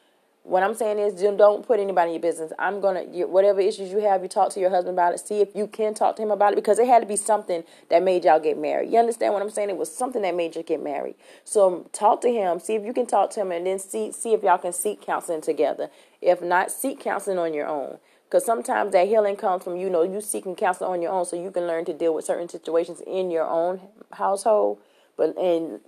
what 0.42 0.62
I'm 0.62 0.74
saying 0.74 0.98
is, 0.98 1.14
don't 1.36 1.66
put 1.66 1.78
anybody 1.78 2.08
in 2.08 2.14
your 2.14 2.22
business. 2.22 2.52
I'm 2.58 2.80
gonna 2.80 3.02
whatever 3.26 3.60
issues 3.60 3.90
you 3.90 3.98
have, 3.98 4.22
you 4.22 4.28
talk 4.28 4.50
to 4.54 4.60
your 4.60 4.70
husband 4.70 4.94
about 4.94 5.12
it. 5.12 5.20
See 5.20 5.40
if 5.40 5.54
you 5.54 5.66
can 5.66 5.92
talk 5.92 6.16
to 6.16 6.22
him 6.22 6.30
about 6.30 6.52
it 6.52 6.56
because 6.56 6.78
it 6.78 6.86
had 6.86 7.00
to 7.00 7.06
be 7.06 7.16
something 7.16 7.64
that 7.90 8.02
made 8.02 8.24
y'all 8.24 8.40
get 8.40 8.56
married. 8.56 8.90
You 8.90 8.98
understand 8.98 9.34
what 9.34 9.42
I'm 9.42 9.50
saying? 9.50 9.68
It 9.68 9.76
was 9.76 9.94
something 9.94 10.22
that 10.22 10.34
made 10.34 10.56
you 10.56 10.62
get 10.62 10.82
married. 10.82 11.16
So 11.44 11.88
talk 11.92 12.22
to 12.22 12.32
him. 12.32 12.60
See 12.60 12.74
if 12.74 12.84
you 12.84 12.94
can 12.94 13.06
talk 13.06 13.30
to 13.30 13.40
him, 13.40 13.52
and 13.52 13.66
then 13.66 13.78
see 13.78 14.10
see 14.10 14.32
if 14.32 14.42
y'all 14.42 14.58
can 14.58 14.72
seek 14.72 15.02
counseling 15.02 15.42
together. 15.42 15.90
If 16.22 16.40
not, 16.40 16.70
seek 16.70 17.00
counseling 17.00 17.38
on 17.38 17.52
your 17.52 17.66
own. 17.66 17.98
Because 18.24 18.44
sometimes 18.44 18.92
that 18.92 19.06
healing 19.06 19.36
comes 19.36 19.64
from 19.64 19.76
you 19.76 19.88
know 19.88 20.02
you 20.02 20.20
seeking 20.20 20.54
counseling 20.54 20.90
on 20.90 21.02
your 21.02 21.12
own, 21.12 21.24
so 21.24 21.40
you 21.40 21.50
can 21.50 21.66
learn 21.66 21.84
to 21.86 21.92
deal 21.92 22.14
with 22.14 22.24
certain 22.24 22.48
situations 22.48 23.02
in 23.06 23.30
your 23.30 23.46
own 23.46 23.80
household, 24.12 24.78
but 25.16 25.36
and 25.36 25.80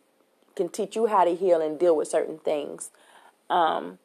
can 0.56 0.68
teach 0.68 0.96
you 0.96 1.06
how 1.06 1.24
to 1.24 1.34
heal 1.34 1.60
and 1.60 1.78
deal 1.78 1.96
with 1.96 2.08
certain 2.08 2.38
things. 2.38 2.90
Um, 3.48 3.98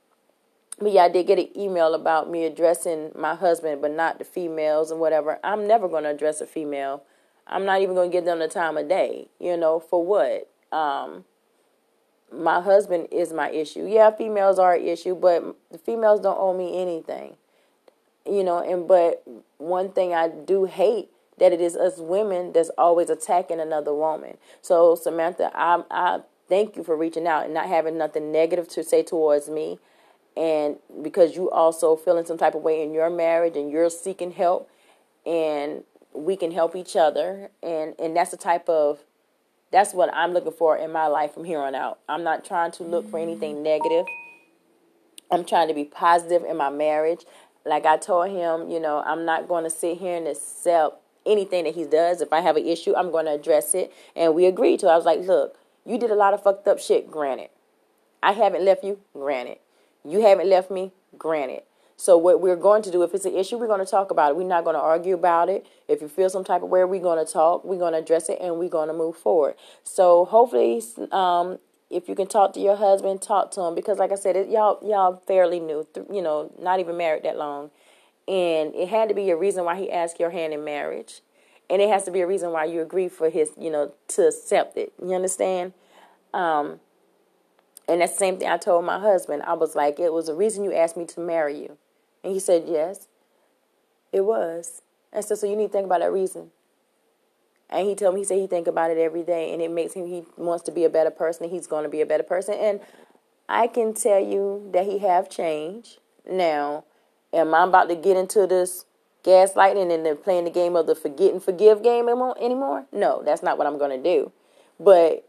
but 0.80 0.92
yeah, 0.92 1.04
I 1.04 1.10
did 1.10 1.28
get 1.28 1.40
an 1.40 1.58
email 1.58 1.94
about 1.94 2.30
me 2.30 2.46
addressing 2.46 3.12
my 3.16 3.36
husband, 3.36 3.82
but 3.82 3.92
not 3.92 4.20
the 4.20 4.26
females 4.26 4.92
and 4.92 5.00
whatever. 5.00 5.40
I'm 5.44 5.68
never 5.68 5.88
going 5.88 6.04
to 6.04 6.10
address 6.10 6.42
a 6.42 6.48
female. 6.48 7.04
I'm 7.48 7.66
not 7.66 7.82
even 7.82 7.96
going 7.96 8.12
to 8.12 8.16
give 8.16 8.26
them 8.26 8.40
the 8.40 8.48
time 8.48 8.78
of 8.78 8.90
day. 8.90 9.30
You 9.40 9.56
know, 9.56 9.80
for 9.80 10.06
what? 10.06 10.50
Um, 10.78 11.24
my 12.32 12.60
husband 12.60 13.08
is 13.12 13.32
my 13.32 13.50
issue. 13.52 13.86
Yeah, 13.88 14.12
females 14.12 14.60
are 14.60 14.76
an 14.76 14.86
issue, 14.86 15.16
but 15.16 15.56
the 15.72 15.78
females 15.78 16.20
don't 16.20 16.38
owe 16.38 16.58
me 16.58 16.82
anything. 16.82 17.36
You 18.26 18.44
know, 18.44 18.60
and 18.60 18.88
but 18.88 19.24
one 19.58 19.92
thing 19.92 20.14
I 20.14 20.28
do 20.28 20.66
hate 20.66 21.10
that 21.38 21.54
it 21.54 21.62
is 21.62 21.76
us 21.76 22.00
women 22.00 22.54
that's 22.54 22.70
always 22.78 23.10
attacking 23.10 23.60
another 23.60 23.94
woman. 23.94 24.38
So 24.62 24.96
Samantha, 24.96 25.52
I 25.54 25.84
I 25.92 26.20
thank 26.50 26.76
you 26.76 26.84
for 26.84 26.98
reaching 26.98 27.28
out 27.28 27.46
and 27.46 27.54
not 27.54 27.68
having 27.68 27.98
nothing 27.98 28.32
negative 28.32 28.68
to 28.70 28.84
say 28.84 29.04
towards 29.04 29.48
me 29.48 29.80
and 30.38 30.78
because 31.02 31.36
you 31.36 31.50
also 31.52 31.96
feeling 31.96 32.26
some 32.26 32.38
type 32.38 32.56
of 32.56 32.62
way 32.62 32.82
in 32.82 32.94
your 32.94 33.10
marriage 33.10 33.56
and 33.56 33.72
you're 33.72 33.90
seeking 33.90 34.32
help 34.32 34.70
and 35.26 35.84
we 36.14 36.36
can 36.36 36.52
help 36.52 36.76
each 36.76 36.96
other 36.96 37.50
and 37.64 37.94
and 38.00 38.16
that's 38.16 38.32
the 38.32 38.38
type 38.38 38.68
of 38.70 39.00
that's 39.72 39.94
what 39.94 40.14
I'm 40.14 40.32
looking 40.32 40.52
for 40.52 40.78
in 40.78 40.92
my 40.92 41.08
life 41.08 41.34
from 41.34 41.44
here 41.44 41.60
on 41.60 41.76
out. 41.76 42.00
I'm 42.08 42.24
not 42.24 42.46
trying 42.46 42.72
to 42.74 42.84
look 42.84 43.10
for 43.10 43.20
anything 43.20 43.62
negative. 43.62 44.06
I'm 45.32 45.44
trying 45.44 45.68
to 45.68 45.74
be 45.74 45.84
positive 45.84 46.44
in 46.44 46.56
my 46.56 46.70
marriage. 46.70 47.26
Like 47.66 47.86
I 47.86 47.98
told 47.98 48.30
him, 48.30 48.70
you 48.70 48.80
know, 48.80 49.04
I'm 49.06 49.26
not 49.26 49.48
going 49.48 49.64
to 49.64 49.70
sit 49.70 49.98
here 49.98 50.16
and 50.16 50.28
accept 50.28 50.98
anything 51.26 51.66
that 51.66 51.76
he 51.76 51.84
does. 51.84 52.22
If 52.22 52.32
I 52.32 52.42
have 52.42 52.56
an 52.56 52.66
issue, 52.66 52.96
I'm 52.96 53.12
going 53.12 53.26
to 53.26 53.32
address 53.32 53.74
it. 53.74 53.92
And 54.16 54.36
we 54.36 54.46
agreed 54.46 54.80
to. 54.82 54.88
It. 54.88 54.92
I 54.92 54.96
was 54.96 55.06
like, 55.06 55.22
look, 55.22 55.58
you 55.86 55.98
did 55.98 56.12
a 56.12 56.16
lot 56.16 56.34
of 56.34 56.44
fucked 56.44 56.68
up 56.68 56.80
shit, 56.80 57.10
granted. 57.10 57.50
I 58.22 58.32
haven't 58.32 58.64
left 58.64 58.84
you, 58.84 59.00
granted. 59.14 59.58
You 60.08 60.22
haven't 60.22 60.50
left 60.50 60.70
me, 60.70 60.92
granted. 61.18 61.64
So 61.98 62.18
what 62.18 62.42
we're 62.42 62.58
going 62.58 62.82
to 62.84 62.92
do, 62.92 63.04
if 63.04 63.14
it's 63.14 63.26
an 63.26 63.36
issue, 63.36 63.58
we're 63.58 63.68
going 63.68 63.84
to 63.84 63.90
talk 63.90 64.12
about 64.12 64.32
it. 64.32 64.36
We're 64.36 64.48
not 64.48 64.66
going 64.66 64.76
to 64.76 64.82
argue 64.82 65.16
about 65.16 65.50
it. 65.50 65.66
If 65.88 66.02
you 66.02 66.10
feel 66.10 66.30
some 66.30 66.44
type 66.44 66.62
of 66.62 66.70
way, 66.70 66.84
we're 66.84 67.02
going 67.02 67.26
to 67.26 67.32
talk. 67.32 67.64
We're 67.64 67.80
going 67.80 67.94
to 67.94 68.00
address 68.00 68.28
it, 68.28 68.38
and 68.42 68.58
we're 68.58 68.70
going 68.70 68.90
to 68.90 68.94
move 68.94 69.16
forward. 69.16 69.56
So 69.84 70.26
hopefully, 70.26 70.84
um, 71.12 71.60
if 71.90 72.10
you 72.10 72.16
can 72.16 72.28
talk 72.28 72.54
to 72.54 72.60
your 72.60 72.76
husband, 72.76 73.22
talk 73.22 73.52
to 73.52 73.62
him 73.62 73.76
because, 73.76 73.98
like 73.98 74.12
I 74.12 74.16
said, 74.16 74.36
it, 74.36 74.50
y'all 74.50 74.78
y'all 74.84 75.22
fairly 75.26 75.60
new, 75.60 75.88
you 76.12 76.22
know, 76.22 76.52
not 76.60 76.80
even 76.80 76.98
married 76.98 77.24
that 77.24 77.38
long, 77.38 77.72
and 78.28 78.76
it 78.76 78.90
had 78.90 79.08
to 79.10 79.16
be 79.16 79.30
a 79.30 79.38
reason 79.38 79.64
why 79.64 79.78
he 79.78 79.90
asked 79.90 80.20
your 80.20 80.32
hand 80.32 80.54
in 80.54 80.66
marriage, 80.66 81.22
and 81.70 81.82
it 81.82 81.90
has 81.90 82.04
to 82.06 82.12
be 82.12 82.22
a 82.22 82.28
reason 82.28 82.52
why 82.52 82.66
you 82.66 82.82
agree 82.82 83.08
for 83.08 83.30
his, 83.30 83.52
you 83.58 83.70
know, 83.70 83.94
to 84.10 84.28
accept 84.28 84.76
it. 84.76 84.92
You 85.02 85.14
understand? 85.14 85.74
Um, 86.34 86.82
and 87.88 88.02
that's 88.02 88.14
the 88.14 88.20
same 88.20 88.38
thing 88.38 88.50
I 88.50 88.58
told 88.58 88.86
my 88.86 89.00
husband. 89.00 89.44
I 89.44 89.54
was 89.54 89.76
like, 89.76 90.00
it 90.00 90.14
was 90.14 90.30
a 90.30 90.34
reason 90.34 90.64
you 90.64 90.74
asked 90.74 90.98
me 90.98 91.06
to 91.06 91.20
marry 91.20 91.60
you. 91.60 91.78
And 92.24 92.34
he 92.34 92.40
said, 92.40 92.64
yes, 92.68 93.08
it 94.12 94.22
was. 94.22 94.82
I 95.14 95.22
said, 95.22 95.38
so 95.38 95.48
you 95.48 95.56
need 95.56 95.68
to 95.68 95.74
think 95.74 95.86
about 95.86 96.02
that 96.02 96.12
reason. 96.12 96.52
And 97.70 97.88
he 97.88 97.96
told 97.96 98.16
me, 98.16 98.22
he 98.22 98.26
said 98.26 98.38
he 98.38 98.48
think 98.48 98.68
about 98.68 98.92
it 98.92 98.98
every 98.98 99.24
day 99.24 99.54
and 99.54 99.62
it 99.62 99.72
makes 99.72 99.94
him, 99.94 100.08
he 100.08 100.24
wants 100.38 100.64
to 100.66 100.72
be 100.72 100.84
a 100.84 100.90
better 100.90 101.12
person. 101.12 101.50
He's 101.50 101.68
going 101.68 101.84
to 101.84 101.90
be 101.90 102.02
a 102.02 102.06
better 102.06 102.24
person. 102.24 102.56
And 102.56 102.80
I 103.48 103.68
can 103.68 103.94
tell 103.94 104.20
you 104.20 104.70
that 104.74 104.86
he 104.86 105.00
have 105.00 105.30
changed. 105.30 106.00
Now, 106.30 106.86
am 107.34 107.54
I 107.54 107.64
about 107.64 107.90
to 107.90 107.96
get 107.96 108.18
into 108.18 108.48
this 108.48 108.86
gaslighting 109.24 109.94
and 109.94 110.06
then 110.06 110.18
playing 110.18 110.46
the 110.46 110.52
game 110.52 110.76
of 110.76 110.88
the 110.88 110.96
forget 110.96 111.32
and 111.32 111.42
forgive 111.42 111.84
game 111.84 112.08
anymore? 112.08 112.86
No, 112.92 113.22
that's 113.24 113.44
not 113.44 113.58
what 113.58 113.68
I'm 113.68 113.78
going 113.78 114.02
to 114.02 114.04
do. 114.04 114.32
But 114.80 115.25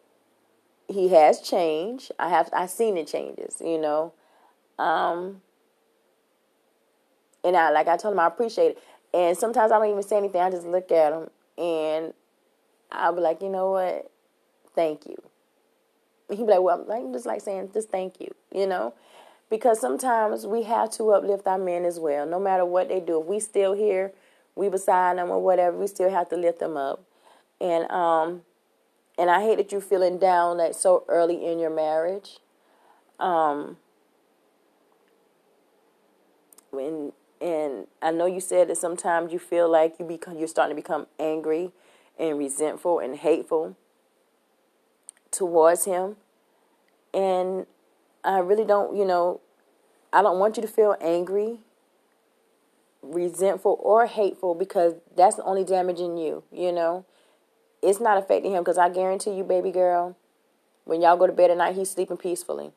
he 0.88 1.08
has 1.08 1.40
changed. 1.40 2.12
I 2.18 2.28
have 2.28 2.50
I 2.52 2.66
seen 2.66 2.94
the 2.94 3.04
changes, 3.04 3.60
you 3.60 3.78
know. 3.78 4.12
Um 4.78 5.42
and 7.44 7.56
I 7.56 7.70
like 7.70 7.88
I 7.88 7.96
told 7.96 8.14
him 8.14 8.20
I 8.20 8.26
appreciate 8.26 8.72
it. 8.72 8.78
And 9.14 9.36
sometimes 9.36 9.72
I 9.72 9.78
don't 9.78 9.90
even 9.90 10.02
say 10.02 10.16
anything. 10.16 10.40
I 10.40 10.50
just 10.50 10.66
look 10.66 10.90
at 10.92 11.12
him 11.12 11.30
and 11.56 12.12
I'll 12.92 13.14
be 13.14 13.20
like, 13.20 13.40
you 13.42 13.48
know 13.48 13.70
what? 13.70 14.10
Thank 14.74 15.06
you. 15.06 15.16
He'd 16.28 16.38
be 16.38 16.44
like, 16.44 16.60
well, 16.60 16.84
I'm 16.90 17.12
just 17.12 17.26
like 17.26 17.40
saying, 17.40 17.70
just 17.72 17.90
thank 17.90 18.20
you, 18.20 18.34
you 18.52 18.66
know? 18.66 18.94
Because 19.48 19.80
sometimes 19.80 20.44
we 20.46 20.64
have 20.64 20.90
to 20.92 21.10
uplift 21.12 21.46
our 21.46 21.56
men 21.58 21.84
as 21.84 22.00
well. 22.00 22.26
No 22.26 22.40
matter 22.40 22.64
what 22.64 22.88
they 22.88 22.98
do. 22.98 23.20
If 23.20 23.26
we 23.26 23.38
still 23.38 23.74
here, 23.74 24.12
we 24.56 24.68
beside 24.68 25.18
them 25.18 25.30
or 25.30 25.40
whatever, 25.40 25.78
we 25.78 25.86
still 25.86 26.10
have 26.10 26.28
to 26.30 26.36
lift 26.36 26.58
them 26.58 26.76
up. 26.76 27.02
And 27.60 27.90
um 27.90 28.42
and 29.18 29.30
I 29.30 29.42
hate 29.42 29.56
that 29.56 29.72
you're 29.72 29.80
feeling 29.80 30.18
down 30.18 30.58
like 30.58 30.74
so 30.74 31.04
early 31.08 31.44
in 31.46 31.58
your 31.58 31.74
marriage. 31.74 32.38
Um, 33.18 33.78
when 36.70 37.12
and 37.40 37.86
I 38.02 38.10
know 38.12 38.26
you 38.26 38.40
said 38.40 38.68
that 38.68 38.76
sometimes 38.76 39.32
you 39.32 39.38
feel 39.38 39.70
like 39.70 39.98
you 39.98 40.04
become 40.04 40.38
you're 40.38 40.48
starting 40.48 40.76
to 40.76 40.82
become 40.82 41.06
angry 41.18 41.72
and 42.18 42.38
resentful 42.38 42.98
and 42.98 43.16
hateful 43.16 43.76
towards 45.30 45.84
him. 45.84 46.16
And 47.12 47.66
I 48.24 48.38
really 48.38 48.64
don't, 48.64 48.96
you 48.96 49.04
know, 49.04 49.40
I 50.12 50.22
don't 50.22 50.38
want 50.38 50.56
you 50.56 50.62
to 50.62 50.68
feel 50.68 50.96
angry, 51.00 51.58
resentful, 53.02 53.78
or 53.82 54.06
hateful 54.06 54.54
because 54.54 54.94
that's 55.14 55.38
only 55.40 55.64
damaging 55.64 56.18
you, 56.18 56.42
you 56.52 56.72
know 56.72 57.06
it's 57.82 58.00
not 58.00 58.18
affecting 58.18 58.52
him 58.52 58.62
because 58.62 58.78
I 58.78 58.88
guarantee 58.88 59.32
you, 59.32 59.44
baby 59.44 59.70
girl, 59.70 60.16
when 60.84 61.02
y'all 61.02 61.16
go 61.16 61.26
to 61.26 61.32
bed 61.32 61.50
at 61.50 61.58
night, 61.58 61.76
he's 61.76 61.90
sleeping 61.90 62.16
peacefully. 62.16 62.72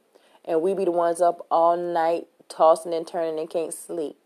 And 0.46 0.62
we 0.62 0.74
be 0.74 0.86
the 0.86 0.92
ones 0.92 1.22
up 1.22 1.46
all 1.52 1.78
night 1.78 2.28
tossing 2.48 2.94
and 2.94 3.06
turning 3.08 3.40
and 3.40 3.50
can't 3.50 3.74
sleep. 3.74 4.18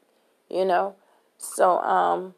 You 0.50 0.66
know? 0.66 0.96
So, 1.38 1.80
um, 1.80 2.36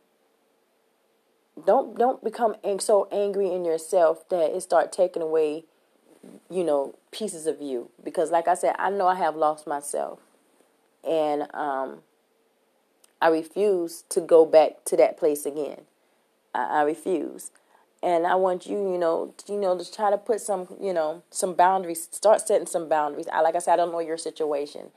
don't 1.63 1.97
don't 1.97 2.23
become 2.23 2.55
so 2.79 3.07
angry 3.11 3.51
in 3.51 3.63
yourself 3.63 4.27
that 4.29 4.55
it 4.55 4.61
start 4.61 4.91
taking 4.91 5.21
away 5.21 5.63
you 6.49 6.63
know 6.63 6.95
pieces 7.11 7.47
of 7.47 7.61
you 7.61 7.89
because 8.03 8.31
like 8.31 8.47
i 8.47 8.53
said 8.53 8.75
i 8.77 8.89
know 8.89 9.07
i 9.07 9.15
have 9.15 9.35
lost 9.35 9.65
myself 9.65 10.19
and 11.07 11.47
um 11.53 11.99
i 13.21 13.27
refuse 13.27 14.03
to 14.09 14.19
go 14.19 14.45
back 14.45 14.83
to 14.83 14.97
that 14.97 15.17
place 15.17 15.45
again 15.45 15.81
i, 16.53 16.79
I 16.79 16.81
refuse 16.81 17.51
and 18.05 18.27
I 18.27 18.35
want 18.35 18.67
you, 18.67 18.77
you 18.77 18.99
know, 18.99 19.33
you 19.49 19.59
know, 19.59 19.75
to 19.75 19.91
try 19.91 20.11
to 20.11 20.17
put 20.17 20.39
some, 20.39 20.67
you 20.79 20.93
know, 20.93 21.23
some 21.31 21.55
boundaries. 21.55 22.07
Start 22.11 22.47
setting 22.47 22.67
some 22.67 22.87
boundaries. 22.87 23.25
I 23.33 23.41
like 23.41 23.55
I 23.55 23.59
said, 23.59 23.73
I 23.73 23.77
don't 23.77 23.91
know 23.91 23.99
your 23.99 24.19
situation, 24.19 24.91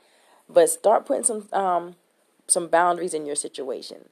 but 0.47 0.69
start 0.69 1.07
putting 1.07 1.23
some 1.23 1.49
um 1.51 1.95
some 2.47 2.67
boundaries 2.67 3.15
in 3.15 3.25
your 3.25 3.35
situation. 3.35 4.09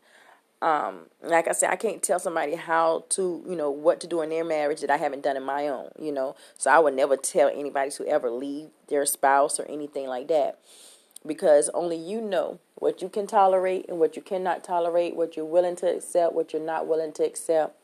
Um, 0.63 1.11
like 1.21 1.47
I 1.47 1.51
said, 1.51 1.69
I 1.69 1.75
can't 1.75 2.01
tell 2.01 2.17
somebody 2.17 2.55
how 2.55 3.05
to, 3.09 3.45
you 3.47 3.55
know, 3.55 3.69
what 3.69 4.01
to 4.01 4.07
do 4.07 4.23
in 4.23 4.29
their 4.29 4.43
marriage 4.43 4.81
that 4.81 4.89
I 4.89 4.97
haven't 4.97 5.21
done 5.21 5.37
in 5.37 5.43
my 5.43 5.67
own, 5.67 5.91
you 5.99 6.11
know. 6.11 6.35
So 6.57 6.71
I 6.71 6.79
would 6.79 6.95
never 6.95 7.15
tell 7.15 7.49
anybody 7.49 7.91
to 7.91 8.07
ever 8.07 8.31
leave 8.31 8.69
their 8.87 9.05
spouse 9.05 9.59
or 9.59 9.65
anything 9.65 10.07
like 10.07 10.27
that. 10.29 10.57
Because 11.23 11.69
only 11.75 11.97
you 11.97 12.19
know 12.19 12.57
what 12.73 13.03
you 13.03 13.09
can 13.09 13.27
tolerate 13.27 13.85
and 13.87 13.99
what 13.99 14.15
you 14.15 14.23
cannot 14.23 14.63
tolerate, 14.63 15.15
what 15.15 15.35
you're 15.35 15.45
willing 15.45 15.75
to 15.75 15.95
accept, 15.95 16.33
what 16.33 16.51
you're 16.51 16.65
not 16.65 16.87
willing 16.87 17.11
to 17.13 17.23
accept 17.23 17.75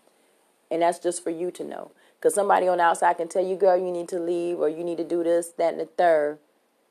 and 0.73 0.81
that's 0.81 0.97
just 0.97 1.23
for 1.23 1.29
you 1.29 1.51
to 1.51 1.63
know. 1.63 1.91
Because 2.17 2.33
somebody 2.33 2.67
on 2.67 2.79
the 2.79 2.83
outside 2.83 3.17
can 3.17 3.27
tell 3.27 3.45
you, 3.45 3.55
girl, 3.55 3.77
you 3.77 3.91
need 3.91 4.09
to 4.09 4.19
leave 4.19 4.57
or 4.57 4.67
you 4.67 4.83
need 4.83 4.97
to 4.97 5.03
do 5.03 5.23
this, 5.23 5.49
that, 5.57 5.73
and 5.73 5.79
the 5.79 5.85
third 5.85 6.39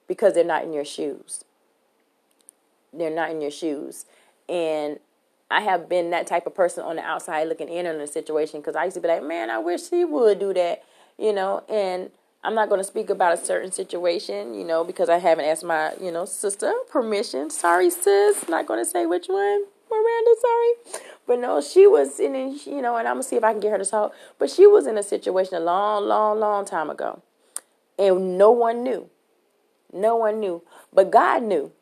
because 0.07 0.35
they're 0.35 0.45
not 0.45 0.63
in 0.63 0.73
your 0.73 0.85
shoes. 0.85 1.45
They're 2.93 3.11
not 3.11 3.31
in 3.31 3.41
your 3.41 3.51
shoes. 3.51 4.07
And 4.49 5.01
I 5.51 5.63
have 5.63 5.89
been 5.89 6.11
that 6.11 6.29
type 6.29 6.47
of 6.47 6.55
person 6.55 6.85
on 6.85 6.97
the 6.97 7.03
outside 7.03 7.49
looking 7.49 7.69
in 7.69 7.87
on 7.87 7.99
the 7.99 8.07
situation 8.07 8.61
because 8.61 8.77
I 8.77 8.85
used 8.85 8.95
to 8.95 9.01
be 9.01 9.09
like, 9.09 9.25
man, 9.25 9.51
I 9.51 9.59
wish 9.59 9.91
he 9.91 10.05
would 10.05 10.39
do 10.39 10.55
that, 10.55 10.85
you 11.19 11.33
know, 11.33 11.65
and 11.69 12.11
I'm 12.45 12.55
not 12.55 12.69
going 12.69 12.81
to 12.81 12.85
speak 12.85 13.11
about 13.11 13.35
a 13.35 13.45
certain 13.45 13.73
situation, 13.73 14.55
you 14.55 14.65
know, 14.65 14.85
because 14.85 15.09
I 15.09 15.19
haven't 15.19 15.47
asked 15.47 15.65
my, 15.65 15.95
you 16.01 16.13
know, 16.13 16.25
sister 16.25 16.73
permission. 16.91 17.51
Sorry, 17.51 17.91
sis. 17.91 18.49
Not 18.49 18.67
going 18.67 18.81
to 18.81 18.89
say 18.89 19.07
which 19.07 19.27
one. 19.27 19.65
Miranda, 19.93 20.37
sorry. 20.41 21.03
But 21.27 21.39
no, 21.41 21.61
she 21.61 21.87
was 21.87 22.19
in, 22.19 22.35
a, 22.35 22.49
you 22.67 22.83
know, 22.83 22.97
and 22.97 23.07
I'm 23.07 23.15
going 23.15 23.23
to 23.23 23.29
see 23.29 23.37
if 23.37 23.45
I 23.45 23.53
can 23.53 23.61
get 23.61 23.71
her 23.73 23.79
to 23.79 23.85
talk. 23.85 24.15
But 24.39 24.51
she 24.51 24.67
was 24.67 24.87
in 24.87 24.99
a 24.99 25.03
situation 25.03 25.55
a 25.55 25.61
long, 25.61 26.07
long, 26.07 26.41
long 26.41 26.65
time 26.65 26.91
ago. 26.91 27.23
And 27.99 28.39
no 28.39 28.51
one 28.51 28.83
knew. 28.83 29.09
No 29.93 30.17
one 30.17 30.41
knew. 30.41 30.63
But 30.93 31.11
God 31.11 31.43
knew. 31.43 31.73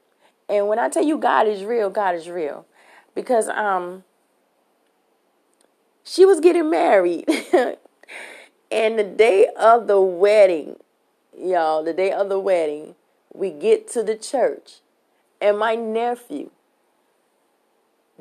And 0.49 0.69
when 0.69 0.79
I 0.79 0.89
tell 0.89 1.05
you 1.05 1.17
God 1.17 1.47
is 1.47 1.65
real, 1.65 1.91
God 1.91 2.15
is 2.15 2.29
real. 2.29 2.67
Because 3.15 3.49
um 3.49 4.05
she 6.05 6.27
was 6.27 6.41
getting 6.41 6.69
married 6.69 7.25
And 8.71 8.99
the 8.99 9.05
day 9.05 9.49
of 9.57 9.89
the 9.89 10.01
wedding, 10.01 10.77
y'all, 11.37 11.83
the 11.83 11.93
day 11.93 12.13
of 12.13 12.29
the 12.29 12.39
wedding, 12.39 12.95
we 13.35 13.51
get 13.51 13.89
to 13.89 14.05
the 14.05 14.15
church, 14.17 14.75
and 15.41 15.59
my 15.59 15.75
nephew 15.75 16.51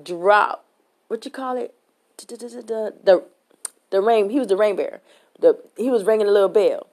dropped 0.04 0.66
what 1.08 1.26
you 1.26 1.32
call 1.32 1.58
it, 1.58 1.74
the 2.18 2.94
the 3.04 3.24
the 3.90 4.02
rain. 4.02 4.30
He 4.30 4.40
was 4.40 4.48
the 4.48 4.58
rain 4.58 4.76
bearer. 4.76 5.02
The 5.40 5.60
he 5.78 5.90
was 5.90 6.04
ringing 6.04 6.28
a 6.28 6.32
little 6.32 6.50
bell. 6.50 6.88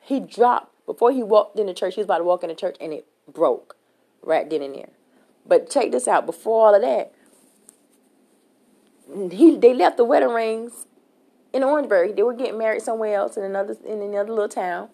He 0.00 0.20
dropped 0.20 0.74
before 0.86 1.12
he 1.12 1.22
walked 1.22 1.58
in 1.58 1.66
the 1.66 1.74
church. 1.74 1.94
He 1.94 2.00
was 2.00 2.06
about 2.06 2.18
to 2.18 2.24
walk 2.24 2.42
in 2.42 2.48
the 2.48 2.54
church, 2.54 2.76
and 2.80 2.92
it 2.92 3.06
broke 3.32 3.76
right 4.22 4.48
then 4.48 4.62
and 4.62 4.74
there. 4.74 4.90
But 5.46 5.70
check 5.70 5.90
this 5.90 6.08
out. 6.08 6.26
Before 6.26 6.66
all 6.66 6.74
of 6.74 6.82
that, 6.82 7.12
he 9.30 9.56
they 9.56 9.74
left 9.74 9.96
the 9.96 10.04
wedding 10.04 10.30
rings 10.30 10.86
in 11.52 11.62
Orangeburg. 11.62 12.16
They 12.16 12.22
were 12.22 12.34
getting 12.34 12.58
married 12.58 12.82
somewhere 12.82 13.14
else 13.14 13.36
in 13.36 13.44
another 13.44 13.76
in 13.84 14.02
another 14.02 14.30
little 14.30 14.48
town. 14.48 14.88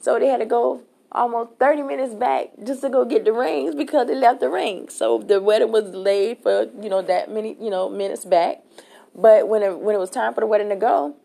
So 0.00 0.18
they 0.18 0.28
had 0.28 0.40
to 0.40 0.46
go 0.46 0.82
almost 1.12 1.52
30 1.58 1.82
minutes 1.82 2.14
back 2.14 2.48
just 2.64 2.82
to 2.82 2.90
go 2.90 3.04
get 3.04 3.24
the 3.24 3.32
rings 3.32 3.74
because 3.74 4.06
they 4.06 4.14
left 4.14 4.40
the 4.40 4.48
rings. 4.48 4.94
So 4.94 5.18
the 5.18 5.40
wedding 5.40 5.72
was 5.72 5.90
delayed 5.90 6.38
for, 6.42 6.68
you 6.80 6.88
know, 6.88 7.02
that 7.02 7.30
many, 7.30 7.56
you 7.60 7.70
know, 7.70 7.88
minutes 7.88 8.24
back. 8.24 8.62
But 9.14 9.48
when 9.48 9.62
it 9.62 9.78
when 9.78 9.94
it 9.94 9.98
was 9.98 10.10
time 10.10 10.34
for 10.34 10.40
the 10.40 10.46
wedding 10.46 10.68
to 10.68 10.76
go, 10.76 11.16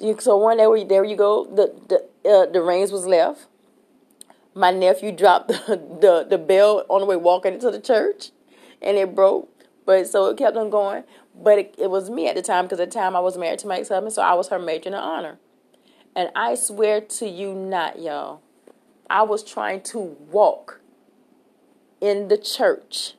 you, 0.00 0.16
so 0.18 0.36
one 0.36 0.56
day 0.56 0.84
there 0.84 1.04
you 1.04 1.16
go, 1.16 1.44
the 1.44 1.74
the 1.88 2.28
uh, 2.28 2.46
the 2.46 2.62
rings 2.62 2.90
was 2.90 3.06
left. 3.06 3.46
My 4.54 4.70
nephew 4.70 5.12
dropped 5.12 5.48
the, 5.48 5.76
the 6.00 6.26
the 6.28 6.38
bell 6.38 6.84
on 6.88 7.00
the 7.00 7.06
way 7.06 7.16
walking 7.16 7.54
into 7.54 7.70
the 7.70 7.80
church, 7.80 8.30
and 8.82 8.96
it 8.96 9.14
broke. 9.14 9.50
But 9.84 10.08
so 10.08 10.26
it 10.26 10.36
kept 10.36 10.56
on 10.56 10.70
going. 10.70 11.04
But 11.34 11.58
it, 11.58 11.74
it 11.78 11.90
was 11.90 12.08
me 12.08 12.28
at 12.28 12.34
the 12.34 12.42
time 12.42 12.64
because 12.64 12.80
at 12.80 12.90
the 12.90 12.98
time 12.98 13.14
I 13.14 13.20
was 13.20 13.36
married 13.36 13.58
to 13.60 13.66
my 13.66 13.78
ex 13.78 13.90
husband, 13.90 14.12
so 14.12 14.22
I 14.22 14.34
was 14.34 14.48
her 14.48 14.58
matron 14.58 14.94
of 14.94 15.04
honor. 15.04 15.38
And 16.16 16.30
I 16.34 16.54
swear 16.54 17.02
to 17.02 17.28
you 17.28 17.54
not, 17.54 18.00
y'all, 18.00 18.40
I 19.08 19.22
was 19.22 19.42
trying 19.42 19.82
to 19.82 19.98
walk 19.98 20.80
in 22.00 22.28
the 22.28 22.36
church, 22.36 23.14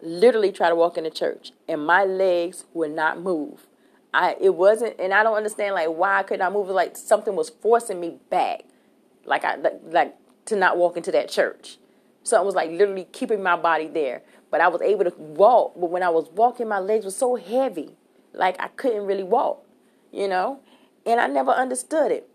literally 0.00 0.52
try 0.52 0.68
to 0.68 0.74
walk 0.74 0.96
in 0.96 1.04
the 1.04 1.10
church, 1.10 1.52
and 1.68 1.86
my 1.86 2.04
legs 2.04 2.64
would 2.74 2.92
not 2.92 3.20
move. 3.20 3.66
I 4.12 4.36
it 4.40 4.54
wasn't, 4.54 4.98
and 5.00 5.12
I 5.12 5.22
don't 5.22 5.36
understand 5.36 5.74
like 5.74 5.88
why 5.88 6.18
I 6.18 6.22
could 6.22 6.38
not 6.38 6.52
move. 6.52 6.68
Like 6.68 6.96
something 6.96 7.34
was 7.34 7.50
forcing 7.50 8.00
me 8.00 8.18
back, 8.30 8.64
like 9.24 9.44
I 9.44 9.56
like, 9.56 9.80
like 9.86 10.16
to 10.46 10.56
not 10.56 10.76
walk 10.76 10.96
into 10.96 11.10
that 11.12 11.28
church. 11.28 11.78
Something 12.22 12.46
was 12.46 12.54
like 12.54 12.70
literally 12.70 13.06
keeping 13.12 13.42
my 13.42 13.56
body 13.56 13.88
there 13.88 14.22
but 14.54 14.60
I 14.60 14.68
was 14.68 14.82
able 14.82 15.02
to 15.02 15.12
walk. 15.18 15.72
But 15.74 15.90
when 15.90 16.04
I 16.04 16.10
was 16.10 16.28
walking, 16.30 16.68
my 16.68 16.78
legs 16.78 17.04
were 17.04 17.10
so 17.10 17.34
heavy, 17.34 17.96
like 18.32 18.54
I 18.60 18.68
couldn't 18.68 19.04
really 19.04 19.24
walk, 19.24 19.66
you 20.12 20.28
know? 20.28 20.60
And 21.04 21.20
I 21.20 21.26
never 21.26 21.50
understood 21.50 22.12
it 22.12 22.28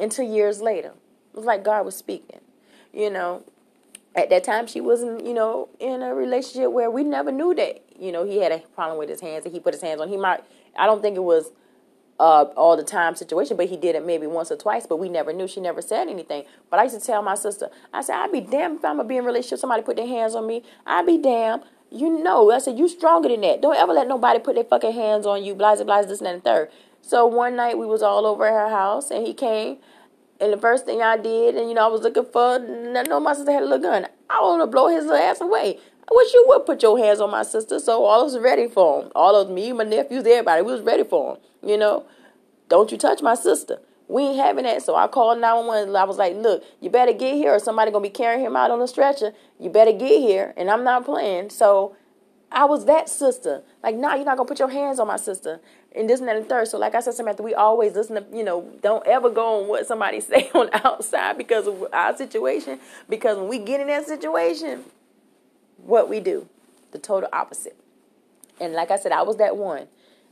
until 0.00 0.24
years 0.24 0.62
later. 0.62 0.94
It 1.36 1.40
was 1.40 1.46
like 1.46 1.62
God 1.62 1.84
was 1.84 1.94
speaking, 1.94 2.40
you 2.94 3.10
know? 3.10 3.44
At 4.14 4.30
that 4.30 4.44
time, 4.44 4.66
she 4.66 4.80
wasn't, 4.80 5.26
you 5.26 5.34
know, 5.34 5.68
in 5.78 6.00
a 6.00 6.14
relationship 6.14 6.72
where 6.72 6.90
we 6.90 7.04
never 7.04 7.30
knew 7.30 7.54
that, 7.54 7.84
you 8.00 8.10
know, 8.10 8.24
he 8.24 8.38
had 8.38 8.52
a 8.52 8.60
problem 8.74 8.98
with 8.98 9.10
his 9.10 9.20
hands 9.20 9.44
and 9.44 9.52
he 9.52 9.60
put 9.60 9.74
his 9.74 9.82
hands 9.82 10.00
on. 10.00 10.08
He 10.08 10.16
might, 10.16 10.42
I 10.78 10.86
don't 10.86 11.02
think 11.02 11.14
it 11.14 11.22
was 11.22 11.52
uh, 12.18 12.44
all 12.56 12.74
the 12.74 12.82
time 12.82 13.14
situation, 13.14 13.58
but 13.58 13.66
he 13.66 13.76
did 13.76 13.94
it 13.94 14.06
maybe 14.06 14.26
once 14.26 14.50
or 14.50 14.56
twice, 14.56 14.86
but 14.86 14.96
we 14.96 15.10
never 15.10 15.34
knew. 15.34 15.46
She 15.46 15.60
never 15.60 15.82
said 15.82 16.08
anything. 16.08 16.44
But 16.70 16.80
I 16.80 16.84
used 16.84 16.98
to 16.98 17.04
tell 17.04 17.20
my 17.20 17.34
sister, 17.34 17.68
I 17.92 18.00
said, 18.00 18.16
I'd 18.16 18.32
be 18.32 18.40
damned 18.40 18.78
if 18.78 18.84
I'm 18.86 18.96
gonna 18.96 19.06
be 19.06 19.18
in 19.18 19.24
a 19.24 19.26
relationship, 19.26 19.58
somebody 19.58 19.82
put 19.82 19.96
their 19.96 20.06
hands 20.06 20.34
on 20.34 20.46
me. 20.46 20.62
I'd 20.86 21.04
be 21.04 21.18
damned. 21.18 21.64
You 21.90 22.18
know, 22.18 22.50
I 22.50 22.58
said, 22.58 22.78
you 22.78 22.88
stronger 22.88 23.28
than 23.28 23.42
that. 23.42 23.60
Don't 23.60 23.76
ever 23.76 23.92
let 23.92 24.08
nobody 24.08 24.40
put 24.40 24.54
their 24.54 24.64
fucking 24.64 24.92
hands 24.92 25.26
on 25.26 25.44
you, 25.44 25.54
blah, 25.54 25.76
blah, 25.84 26.00
this 26.00 26.20
and 26.20 26.26
that 26.26 26.34
and 26.34 26.44
third. 26.44 26.70
So 27.02 27.26
one 27.26 27.54
night 27.54 27.76
we 27.76 27.86
was 27.86 28.02
all 28.02 28.24
over 28.24 28.46
at 28.46 28.52
her 28.52 28.70
house 28.70 29.10
and 29.10 29.26
he 29.26 29.34
came 29.34 29.76
and 30.40 30.52
the 30.52 30.58
first 30.58 30.84
thing 30.84 31.02
I 31.02 31.16
did, 31.16 31.56
and 31.56 31.68
you 31.68 31.74
know, 31.74 31.84
I 31.84 31.88
was 31.88 32.02
looking 32.02 32.24
for, 32.24 32.54
I 32.56 33.02
know 33.02 33.20
my 33.20 33.32
sister 33.34 33.52
had 33.52 33.62
a 33.62 33.66
little 33.66 33.78
gun. 33.78 34.06
I 34.28 34.40
want 34.40 34.62
to 34.62 34.66
blow 34.66 34.88
his 34.88 35.10
ass 35.10 35.40
away. 35.40 35.78
I 36.08 36.12
wish 36.12 36.32
you 36.34 36.44
would 36.48 36.66
put 36.66 36.82
your 36.82 36.98
hands 36.98 37.20
on 37.20 37.30
my 37.30 37.42
sister. 37.42 37.80
So 37.80 38.04
all 38.04 38.20
of 38.20 38.32
us 38.32 38.38
ready 38.38 38.68
for 38.68 39.02
him. 39.02 39.12
All 39.14 39.34
of 39.34 39.50
me, 39.50 39.72
my 39.72 39.84
nephews, 39.84 40.24
everybody, 40.24 40.62
we 40.62 40.72
was 40.72 40.82
ready 40.82 41.04
for 41.04 41.34
him. 41.34 41.40
You 41.68 41.76
know, 41.76 42.06
don't 42.68 42.92
you 42.92 42.98
touch 42.98 43.22
my 43.22 43.34
sister. 43.34 43.80
We 44.08 44.22
ain't 44.22 44.36
having 44.36 44.64
that. 44.64 44.82
So 44.82 44.94
I 44.94 45.08
called 45.08 45.40
911. 45.40 45.96
I 45.96 46.04
was 46.04 46.16
like, 46.16 46.36
look, 46.36 46.62
you 46.80 46.90
better 46.90 47.12
get 47.12 47.34
here 47.34 47.52
or 47.52 47.58
somebody 47.58 47.90
going 47.90 48.04
to 48.04 48.08
be 48.10 48.12
carrying 48.12 48.44
him 48.44 48.54
out 48.54 48.70
on 48.70 48.80
a 48.80 48.86
stretcher. 48.86 49.32
You 49.58 49.68
better 49.68 49.92
get 49.92 50.20
here. 50.20 50.54
And 50.56 50.70
I'm 50.70 50.84
not 50.84 51.04
playing. 51.04 51.50
So 51.50 51.96
I 52.52 52.66
was 52.66 52.84
that 52.84 53.08
sister. 53.08 53.62
Like, 53.82 53.96
nah, 53.96 54.14
you're 54.14 54.24
not 54.24 54.36
going 54.36 54.46
to 54.46 54.52
put 54.52 54.60
your 54.60 54.70
hands 54.70 55.00
on 55.00 55.08
my 55.08 55.16
sister. 55.16 55.60
And 55.96 56.10
this 56.10 56.20
and 56.20 56.28
that 56.28 56.36
and 56.36 56.48
third. 56.48 56.68
So 56.68 56.78
like 56.78 56.94
I 56.94 57.00
said, 57.00 57.14
Samantha, 57.14 57.42
we 57.42 57.54
always 57.54 57.94
listen 57.94 58.16
to, 58.16 58.36
you 58.36 58.44
know, 58.44 58.70
don't 58.82 59.06
ever 59.06 59.30
go 59.30 59.62
on 59.62 59.68
what 59.68 59.86
somebody 59.86 60.20
say 60.20 60.50
on 60.54 60.68
outside 60.72 61.38
because 61.38 61.66
of 61.66 61.86
our 61.92 62.16
situation. 62.16 62.78
Because 63.08 63.38
when 63.38 63.48
we 63.48 63.58
get 63.58 63.80
in 63.80 63.86
that 63.86 64.06
situation, 64.06 64.84
what 65.78 66.08
we 66.08 66.20
do, 66.20 66.48
the 66.92 66.98
total 66.98 67.28
opposite. 67.32 67.76
And 68.60 68.74
like 68.74 68.90
I 68.90 68.96
said, 68.98 69.12
I 69.12 69.22
was 69.22 69.36
that 69.36 69.56
one. 69.56 69.88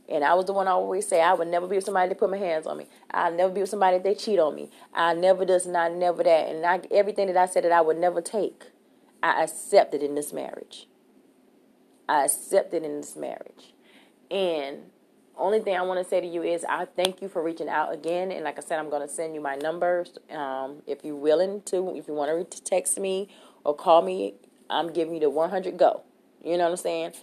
And 0.07 0.23
I 0.23 0.35
was 0.35 0.45
the 0.45 0.53
one 0.53 0.67
I 0.67 0.71
always 0.71 1.07
say 1.07 1.21
I 1.21 1.33
would 1.33 1.47
never 1.47 1.67
be 1.67 1.77
with 1.77 1.85
somebody 1.85 2.09
to 2.09 2.15
put 2.15 2.29
my 2.29 2.37
hands 2.37 2.67
on 2.67 2.77
me. 2.77 2.85
I'll 3.09 3.31
never 3.31 3.51
be 3.51 3.61
with 3.61 3.71
somebody 3.71 3.97
if 3.97 4.03
they 4.03 4.13
cheat 4.13 4.37
on 4.37 4.53
me. 4.55 4.69
I 4.93 5.15
never 5.15 5.45
this 5.45 5.65
and 5.65 5.75
I 5.75 5.89
never 5.89 6.23
that. 6.23 6.49
And 6.49 6.63
I, 6.63 6.81
everything 6.91 7.27
that 7.27 7.37
I 7.37 7.47
said 7.47 7.63
that 7.63 7.71
I 7.71 7.81
would 7.81 7.97
never 7.97 8.21
take, 8.21 8.65
I 9.23 9.43
accepted 9.43 10.03
in 10.03 10.13
this 10.13 10.31
marriage. 10.31 10.87
I 12.07 12.25
accepted 12.25 12.83
in 12.83 12.97
this 12.97 13.15
marriage. 13.15 13.73
And 14.29 14.91
only 15.37 15.59
thing 15.59 15.75
I 15.75 15.81
want 15.81 16.03
to 16.03 16.09
say 16.09 16.21
to 16.21 16.27
you 16.27 16.43
is 16.43 16.65
I 16.67 16.85
thank 16.85 17.21
you 17.21 17.27
for 17.27 17.43
reaching 17.43 17.69
out 17.69 17.93
again. 17.93 18.31
And 18.31 18.43
like 18.43 18.57
I 18.57 18.61
said, 18.61 18.79
I'm 18.79 18.89
going 18.89 19.01
to 19.01 19.13
send 19.13 19.35
you 19.35 19.41
my 19.41 19.55
numbers. 19.55 20.17
Um, 20.31 20.81
if 20.87 21.03
you're 21.03 21.15
willing 21.15 21.61
to, 21.63 21.95
if 21.95 22.07
you 22.07 22.13
want 22.13 22.51
to 22.51 22.63
text 22.63 22.99
me 22.99 23.29
or 23.63 23.75
call 23.75 24.01
me, 24.01 24.35
I'm 24.69 24.91
giving 24.93 25.13
you 25.13 25.19
the 25.19 25.29
100 25.29 25.77
go. 25.77 26.03
You 26.43 26.57
know 26.57 26.65
what 26.65 26.71
I'm 26.71 26.77
saying? 26.77 27.13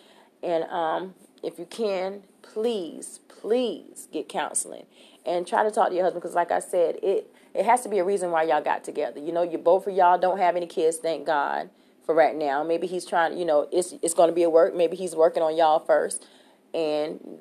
And 0.43 0.65
um, 0.65 1.15
if 1.43 1.59
you 1.59 1.67
can, 1.67 2.23
please, 2.43 3.21
please 3.29 4.09
get 4.13 4.29
counseling 4.29 4.87
and 5.25 5.47
try 5.47 5.63
to 5.63 5.71
talk 5.71 5.89
to 5.89 5.95
your 5.95 6.05
husband 6.05 6.23
because, 6.23 6.35
like 6.35 6.51
I 6.51 6.59
said, 6.59 6.97
it 7.03 7.33
it 7.55 7.67
has 7.67 7.83
to 7.83 7.89
be 7.89 7.99
a 7.99 8.05
reason 8.05 8.31
why 8.31 8.45
y'all 8.45 8.63
got 8.63 8.83
together. 8.83 9.21
You 9.21 9.33
know, 9.33 9.43
you 9.43 9.59
both 9.59 9.87
of 9.87 9.95
y'all 9.95 10.19
don't 10.19 10.39
have 10.39 10.57
any 10.57 10.67
kids, 10.67 10.97
thank 10.97 11.27
God 11.27 11.71
for 12.05 12.15
right 12.15 12.35
now. 12.35 12.65
Maybe 12.65 12.87
he's 12.87 13.05
trying, 13.05 13.39
you 13.39 13.45
know, 13.45 13.69
it's 13.71 13.95
it's 14.03 14.15
going 14.15 14.29
to 14.29 14.35
be 14.35 14.43
a 14.43 14.51
work. 14.51 14.75
Maybe 14.75 14.97
he's 14.97 15.15
working 15.15 15.43
on 15.43 15.57
y'all 15.57 15.79
first, 15.79 16.27
and 16.75 17.39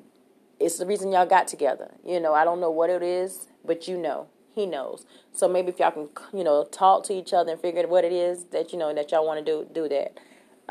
it's 0.62 0.78
the 0.78 0.86
reason 0.86 1.12
y'all 1.12 1.26
got 1.26 1.48
together. 1.48 1.92
You 2.04 2.20
know, 2.20 2.34
I 2.34 2.44
don't 2.44 2.60
know 2.60 2.70
what 2.70 2.90
it 2.90 3.02
is, 3.02 3.48
but 3.64 3.88
you 3.88 3.98
know, 3.98 4.28
he 4.54 4.66
knows. 4.66 5.04
So 5.32 5.48
maybe 5.48 5.68
if 5.68 5.78
y'all 5.78 5.90
can, 5.90 6.08
you 6.32 6.44
know, 6.44 6.64
talk 6.64 7.04
to 7.04 7.12
each 7.12 7.32
other 7.32 7.52
and 7.52 7.60
figure 7.60 7.82
out 7.82 7.88
what 7.88 8.04
it 8.04 8.12
is 8.12 8.44
that 8.46 8.72
you 8.72 8.78
know 8.78 8.94
that 8.94 9.10
y'all 9.10 9.26
want 9.26 9.44
to 9.44 9.44
do, 9.44 9.66
do 9.72 9.88
that. 9.88 10.18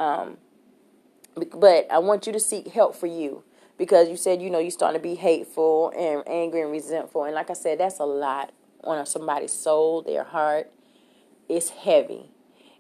Um, 0.02 0.38
but 1.36 1.88
I 1.92 2.00
want 2.00 2.28
you 2.28 2.34
to 2.34 2.40
seek 2.40 2.68
help 2.68 2.96
for 2.96 3.08
you 3.08 3.44
because 3.82 4.10
you 4.10 4.16
said 4.16 4.44
you 4.44 4.50
know 4.52 4.60
you're 4.60 4.70
starting 4.70 5.02
to 5.02 5.04
be 5.04 5.16
hateful 5.16 5.92
and 5.98 6.22
angry 6.28 6.62
and 6.62 6.72
resentful 6.72 7.24
and 7.24 7.34
like 7.34 7.50
i 7.50 7.54
said 7.54 7.80
that's 7.80 7.98
a 7.98 8.06
lot 8.06 8.52
on 8.84 9.04
somebody's 9.08 9.52
soul 9.52 10.04
their 10.04 10.24
heart 10.24 10.70
it's 11.50 11.70
heavy 11.70 12.30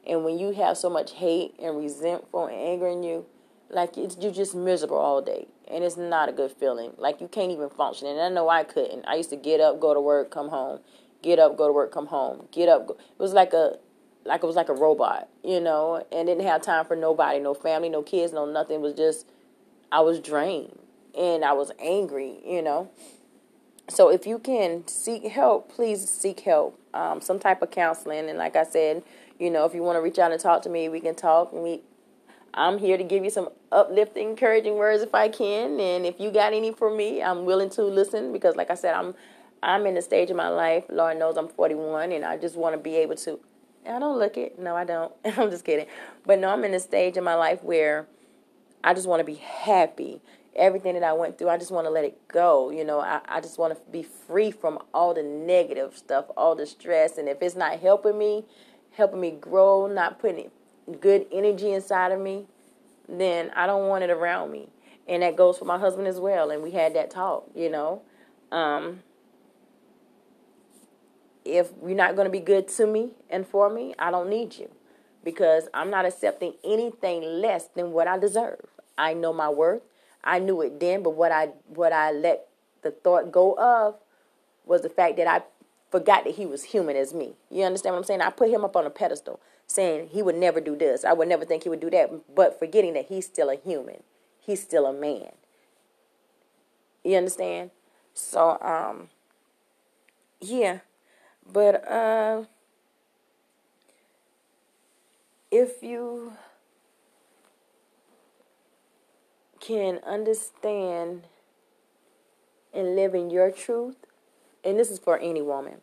and 0.05 0.23
when 0.23 0.37
you 0.37 0.51
have 0.51 0.77
so 0.77 0.91
much 0.91 1.13
hate 1.13 1.55
and 1.59 1.75
resentful 1.75 2.45
and 2.45 2.55
anger 2.55 2.87
in 2.87 3.01
you 3.01 3.25
like 3.71 3.97
it's, 3.97 4.15
you're 4.19 4.31
just 4.31 4.53
miserable 4.53 4.95
all 4.95 5.23
day 5.23 5.47
and 5.71 5.83
it's 5.83 5.97
not 5.97 6.29
a 6.29 6.31
good 6.31 6.51
feeling 6.51 6.91
like 6.97 7.21
you 7.21 7.27
can't 7.27 7.51
even 7.51 7.69
function 7.69 8.07
and 8.07 8.19
i 8.19 8.29
know 8.29 8.49
i 8.49 8.63
couldn't 8.63 9.05
i 9.07 9.15
used 9.15 9.29
to 9.29 9.35
get 9.35 9.59
up 9.59 9.79
go 9.79 9.93
to 9.93 10.01
work 10.01 10.31
come 10.31 10.49
home 10.49 10.79
get 11.21 11.39
up 11.39 11.57
go 11.57 11.67
to 11.67 11.73
work 11.73 11.91
come 11.91 12.07
home 12.07 12.47
get 12.51 12.67
up 12.69 12.87
go. 12.87 12.93
it 12.93 13.19
was 13.19 13.33
like 13.33 13.53
a 13.53 13.77
like 14.25 14.43
it 14.43 14.45
was 14.45 14.55
like 14.55 14.69
a 14.69 14.73
robot 14.73 15.29
you 15.43 15.59
know 15.59 16.05
and 16.11 16.27
didn't 16.27 16.45
have 16.45 16.61
time 16.61 16.85
for 16.85 16.95
nobody 16.95 17.39
no 17.39 17.53
family 17.53 17.89
no 17.89 18.01
kids 18.01 18.33
no 18.33 18.45
nothing 18.45 18.77
it 18.77 18.81
was 18.81 18.93
just 18.93 19.25
i 19.91 19.99
was 19.99 20.19
drained 20.19 20.77
and 21.17 21.43
I 21.43 21.53
was 21.53 21.71
angry, 21.79 22.39
you 22.45 22.61
know. 22.61 22.89
So 23.89 24.09
if 24.09 24.25
you 24.25 24.39
can 24.39 24.87
seek 24.87 25.23
help, 25.25 25.71
please 25.71 26.07
seek 26.09 26.41
help. 26.41 26.79
Um, 26.93 27.21
some 27.21 27.39
type 27.39 27.61
of 27.61 27.71
counseling, 27.71 28.29
and 28.29 28.37
like 28.37 28.55
I 28.55 28.63
said, 28.63 29.03
you 29.39 29.49
know, 29.49 29.65
if 29.65 29.73
you 29.73 29.81
want 29.81 29.95
to 29.97 30.01
reach 30.01 30.19
out 30.19 30.31
and 30.31 30.39
talk 30.39 30.61
to 30.63 30.69
me, 30.69 30.89
we 30.89 30.99
can 30.99 31.15
talk. 31.15 31.51
We, 31.53 31.81
I'm 32.53 32.77
here 32.77 32.97
to 32.97 33.03
give 33.03 33.23
you 33.23 33.29
some 33.29 33.49
uplifting, 33.71 34.29
encouraging 34.29 34.75
words 34.75 35.01
if 35.01 35.15
I 35.15 35.29
can. 35.29 35.79
And 35.79 36.05
if 36.05 36.19
you 36.19 36.31
got 36.31 36.53
any 36.53 36.73
for 36.73 36.93
me, 36.93 37.21
I'm 37.21 37.45
willing 37.45 37.69
to 37.71 37.83
listen 37.83 38.33
because, 38.33 38.55
like 38.55 38.69
I 38.69 38.75
said, 38.75 38.93
I'm 38.93 39.15
I'm 39.63 39.85
in 39.85 39.93
the 39.93 40.01
stage 40.01 40.29
of 40.31 40.35
my 40.35 40.49
life. 40.49 40.85
Lord 40.89 41.19
knows 41.19 41.37
I'm 41.37 41.47
41, 41.47 42.11
and 42.11 42.25
I 42.25 42.37
just 42.37 42.55
want 42.55 42.73
to 42.73 42.81
be 42.81 42.95
able 42.95 43.15
to. 43.17 43.39
I 43.85 43.99
don't 43.99 44.17
look 44.17 44.37
it. 44.37 44.59
No, 44.59 44.75
I 44.75 44.83
don't. 44.83 45.13
I'm 45.25 45.51
just 45.51 45.63
kidding. 45.63 45.85
But 46.25 46.39
no, 46.39 46.49
I'm 46.49 46.63
in 46.63 46.71
the 46.71 46.79
stage 46.79 47.17
of 47.17 47.23
my 47.23 47.35
life 47.35 47.63
where 47.63 48.07
I 48.83 48.93
just 48.93 49.07
want 49.07 49.19
to 49.19 49.25
be 49.25 49.35
happy. 49.35 50.21
Everything 50.55 50.95
that 50.95 51.03
I 51.03 51.13
went 51.13 51.37
through, 51.37 51.49
I 51.49 51.57
just 51.57 51.71
want 51.71 51.85
to 51.85 51.91
let 51.91 52.03
it 52.03 52.27
go. 52.27 52.71
You 52.71 52.83
know, 52.83 52.99
I, 52.99 53.21
I 53.25 53.39
just 53.39 53.57
want 53.57 53.73
to 53.73 53.91
be 53.91 54.03
free 54.03 54.51
from 54.51 54.79
all 54.93 55.13
the 55.13 55.23
negative 55.23 55.95
stuff, 55.95 56.25
all 56.35 56.55
the 56.55 56.65
stress. 56.65 57.17
And 57.17 57.29
if 57.29 57.41
it's 57.41 57.55
not 57.55 57.79
helping 57.79 58.17
me, 58.17 58.43
helping 58.91 59.21
me 59.21 59.31
grow, 59.31 59.87
not 59.87 60.19
putting 60.19 60.51
good 60.99 61.25
energy 61.31 61.71
inside 61.71 62.11
of 62.11 62.19
me, 62.19 62.45
then 63.07 63.51
I 63.55 63.67
don't 63.67 63.87
want 63.87 64.03
it 64.03 64.09
around 64.09 64.51
me. 64.51 64.69
And 65.07 65.23
that 65.23 65.35
goes 65.35 65.57
for 65.57 65.65
my 65.65 65.77
husband 65.77 66.07
as 66.07 66.19
well. 66.19 66.51
And 66.51 66.61
we 66.61 66.71
had 66.71 66.95
that 66.95 67.09
talk, 67.11 67.49
you 67.55 67.69
know. 67.69 68.01
Um, 68.51 69.01
if 71.43 71.69
you're 71.81 71.95
not 71.95 72.15
going 72.15 72.25
to 72.25 72.31
be 72.31 72.39
good 72.39 72.67
to 72.67 72.85
me 72.85 73.11
and 73.29 73.47
for 73.47 73.69
me, 73.69 73.93
I 73.97 74.11
don't 74.11 74.29
need 74.29 74.57
you 74.57 74.69
because 75.23 75.67
I'm 75.73 75.89
not 75.89 76.05
accepting 76.05 76.53
anything 76.63 77.23
less 77.23 77.67
than 77.67 77.91
what 77.91 78.07
I 78.07 78.17
deserve. 78.17 78.65
I 78.97 79.13
know 79.13 79.33
my 79.33 79.49
worth. 79.49 79.81
I 80.23 80.39
knew 80.39 80.61
it 80.61 80.79
then, 80.79 81.01
but 81.01 81.11
what 81.11 81.31
I 81.31 81.47
what 81.67 81.93
I 81.93 82.11
let 82.11 82.47
the 82.83 82.91
thought 82.91 83.31
go 83.31 83.53
of 83.53 83.95
was 84.65 84.81
the 84.81 84.89
fact 84.89 85.17
that 85.17 85.27
I 85.27 85.41
forgot 85.89 86.23
that 86.25 86.35
he 86.35 86.45
was 86.45 86.63
human 86.63 86.95
as 86.95 87.13
me. 87.13 87.33
You 87.49 87.63
understand 87.63 87.93
what 87.93 87.99
I'm 87.99 88.03
saying? 88.05 88.21
I 88.21 88.29
put 88.29 88.49
him 88.49 88.63
up 88.63 88.75
on 88.75 88.85
a 88.85 88.89
pedestal, 88.89 89.39
saying 89.71 90.09
he 90.11 90.21
would 90.21 90.35
never 90.35 90.59
do 90.59 90.75
this. 90.75 91.05
I 91.05 91.13
would 91.13 91.27
never 91.27 91.45
think 91.45 91.63
he 91.63 91.69
would 91.69 91.79
do 91.79 91.89
that, 91.91 92.35
but 92.35 92.59
forgetting 92.59 92.93
that 92.93 93.05
he's 93.05 93.25
still 93.25 93.49
a 93.49 93.55
human. 93.55 94.03
He's 94.39 94.61
still 94.61 94.85
a 94.85 94.93
man. 94.93 95.31
You 97.03 97.17
understand? 97.17 97.71
So 98.13 98.59
um 98.61 99.09
yeah. 100.39 100.79
But 101.51 101.87
uh 101.87 102.43
if 105.49 105.81
you 105.81 106.33
can 109.59 109.99
understand 110.05 111.23
and 112.73 112.95
live 112.95 113.13
in 113.13 113.29
your 113.29 113.51
truth, 113.51 113.97
and 114.63 114.79
this 114.79 114.89
is 114.89 114.97
for 114.97 115.17
any 115.19 115.41
woman, 115.41 115.81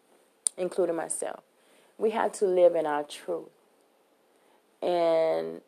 including 0.57 0.97
myself, 0.97 1.41
we 1.99 2.11
have 2.11 2.32
to 2.32 2.47
live 2.47 2.74
in 2.74 2.86
our 2.86 3.03
truth. 3.03 3.51
And 4.83 5.61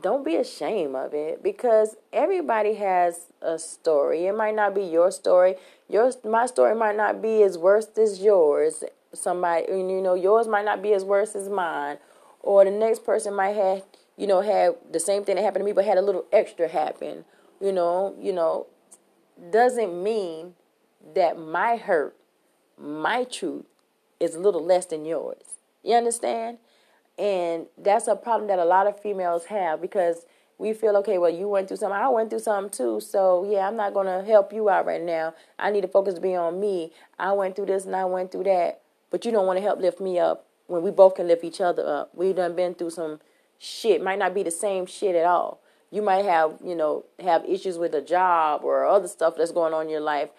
don't 0.00 0.24
be 0.24 0.36
ashamed 0.36 0.96
of 0.96 1.14
it 1.14 1.42
because 1.42 1.96
everybody 2.12 2.74
has 2.74 3.32
a 3.40 3.58
story. 3.58 4.26
It 4.26 4.36
might 4.36 4.54
not 4.54 4.74
be 4.74 4.82
your 4.82 5.10
story. 5.10 5.56
Your 5.88 6.12
my 6.24 6.46
story 6.46 6.74
might 6.74 6.96
not 6.96 7.22
be 7.22 7.42
as 7.42 7.58
worse 7.58 7.86
as 7.98 8.20
yours. 8.20 8.84
Somebody 9.12 9.66
you 9.68 10.00
know 10.00 10.14
yours 10.14 10.48
might 10.48 10.64
not 10.64 10.82
be 10.82 10.92
as 10.92 11.04
worse 11.04 11.36
as 11.36 11.48
mine 11.48 11.98
or 12.44 12.64
the 12.64 12.70
next 12.70 13.04
person 13.04 13.34
might 13.34 13.56
have 13.56 13.82
you 14.16 14.26
know 14.26 14.40
have 14.42 14.76
the 14.92 15.00
same 15.00 15.24
thing 15.24 15.36
that 15.36 15.42
happened 15.42 15.62
to 15.62 15.64
me 15.64 15.72
but 15.72 15.84
had 15.84 15.98
a 15.98 16.02
little 16.02 16.24
extra 16.32 16.68
happen 16.68 17.24
you 17.60 17.72
know 17.72 18.14
you 18.20 18.32
know 18.32 18.66
doesn't 19.50 20.02
mean 20.02 20.54
that 21.14 21.38
my 21.38 21.76
hurt 21.76 22.14
my 22.78 23.24
truth 23.24 23.64
is 24.20 24.34
a 24.34 24.38
little 24.40 24.64
less 24.64 24.86
than 24.86 25.04
yours 25.04 25.58
you 25.82 25.94
understand 25.94 26.58
and 27.18 27.66
that's 27.78 28.06
a 28.08 28.16
problem 28.16 28.48
that 28.48 28.58
a 28.58 28.64
lot 28.64 28.86
of 28.86 29.00
females 29.00 29.46
have 29.46 29.80
because 29.80 30.26
we 30.58 30.72
feel 30.72 30.96
okay 30.96 31.18
well 31.18 31.30
you 31.30 31.48
went 31.48 31.68
through 31.68 31.76
something 31.76 31.96
i 31.96 32.08
went 32.08 32.30
through 32.30 32.38
something 32.38 32.70
too 32.70 33.00
so 33.00 33.48
yeah 33.50 33.68
i'm 33.68 33.76
not 33.76 33.94
going 33.94 34.06
to 34.06 34.24
help 34.28 34.52
you 34.52 34.68
out 34.68 34.86
right 34.86 35.02
now 35.02 35.34
i 35.58 35.70
need 35.70 35.82
to 35.82 35.88
focus 35.88 36.14
to 36.14 36.20
be 36.20 36.34
on 36.34 36.58
me 36.58 36.92
i 37.18 37.32
went 37.32 37.54
through 37.54 37.66
this 37.66 37.84
and 37.84 37.94
i 37.94 38.04
went 38.04 38.32
through 38.32 38.44
that 38.44 38.80
but 39.10 39.24
you 39.24 39.30
don't 39.30 39.46
want 39.46 39.56
to 39.56 39.62
help 39.62 39.78
lift 39.80 40.00
me 40.00 40.18
up 40.18 40.44
when 40.66 40.82
we 40.82 40.90
both 40.90 41.14
can 41.14 41.28
lift 41.28 41.44
each 41.44 41.60
other 41.60 41.86
up. 41.86 42.10
We 42.14 42.32
done 42.32 42.56
been 42.56 42.74
through 42.74 42.90
some 42.90 43.20
shit. 43.58 44.02
Might 44.02 44.18
not 44.18 44.34
be 44.34 44.42
the 44.42 44.50
same 44.50 44.86
shit 44.86 45.14
at 45.14 45.24
all. 45.24 45.60
You 45.90 46.02
might 46.02 46.24
have, 46.24 46.58
you 46.64 46.74
know, 46.74 47.04
have 47.20 47.44
issues 47.44 47.78
with 47.78 47.94
a 47.94 48.00
job 48.00 48.62
or 48.64 48.84
other 48.84 49.08
stuff 49.08 49.36
that's 49.36 49.52
going 49.52 49.72
on 49.72 49.84
in 49.84 49.90
your 49.90 50.00
life. 50.00 50.30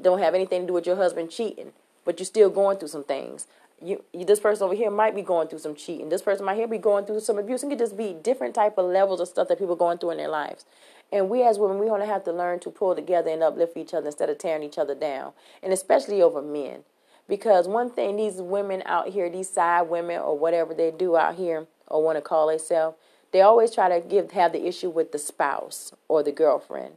Don't 0.00 0.20
have 0.20 0.34
anything 0.34 0.62
to 0.62 0.66
do 0.68 0.72
with 0.74 0.86
your 0.86 0.96
husband 0.96 1.30
cheating, 1.30 1.72
but 2.04 2.18
you're 2.18 2.26
still 2.26 2.50
going 2.50 2.78
through 2.78 2.88
some 2.88 3.04
things. 3.04 3.46
You, 3.84 4.02
you, 4.12 4.24
this 4.24 4.40
person 4.40 4.64
over 4.64 4.74
here 4.74 4.90
might 4.90 5.14
be 5.14 5.22
going 5.22 5.48
through 5.48 5.58
some 5.58 5.74
cheating. 5.74 6.08
This 6.08 6.22
person 6.22 6.46
might 6.46 6.56
here 6.56 6.66
be 6.66 6.78
going 6.78 7.04
through 7.04 7.20
some 7.20 7.38
abuse. 7.38 7.62
It 7.62 7.68
could 7.68 7.78
just 7.78 7.96
be 7.96 8.14
different 8.14 8.54
type 8.54 8.78
of 8.78 8.86
levels 8.86 9.20
of 9.20 9.28
stuff 9.28 9.48
that 9.48 9.58
people 9.58 9.74
are 9.74 9.78
going 9.78 9.98
through 9.98 10.12
in 10.12 10.16
their 10.16 10.28
lives. 10.28 10.64
And 11.12 11.28
we 11.28 11.42
as 11.42 11.58
women, 11.58 11.78
we 11.78 11.86
want 11.86 12.02
to 12.02 12.06
have 12.06 12.24
to 12.24 12.32
learn 12.32 12.58
to 12.60 12.70
pull 12.70 12.94
together 12.94 13.30
and 13.30 13.42
uplift 13.42 13.76
each 13.76 13.92
other 13.94 14.06
instead 14.06 14.30
of 14.30 14.38
tearing 14.38 14.62
each 14.62 14.78
other 14.78 14.94
down. 14.94 15.32
And 15.62 15.72
especially 15.72 16.22
over 16.22 16.40
men. 16.40 16.84
Because 17.28 17.68
one 17.68 17.90
thing 17.90 18.16
these 18.16 18.36
women 18.36 18.82
out 18.86 19.08
here, 19.08 19.28
these 19.28 19.50
side 19.50 19.82
women 19.82 20.20
or 20.20 20.38
whatever 20.38 20.72
they 20.72 20.90
do 20.90 21.16
out 21.16 21.34
here 21.34 21.66
or 21.88 22.02
want 22.02 22.16
to 22.16 22.22
call 22.22 22.48
themselves, 22.48 22.96
they 23.32 23.40
always 23.40 23.74
try 23.74 23.88
to 23.88 24.06
give 24.06 24.30
have 24.32 24.52
the 24.52 24.66
issue 24.66 24.88
with 24.88 25.12
the 25.12 25.18
spouse 25.18 25.92
or 26.08 26.22
the 26.22 26.32
girlfriend. 26.32 26.94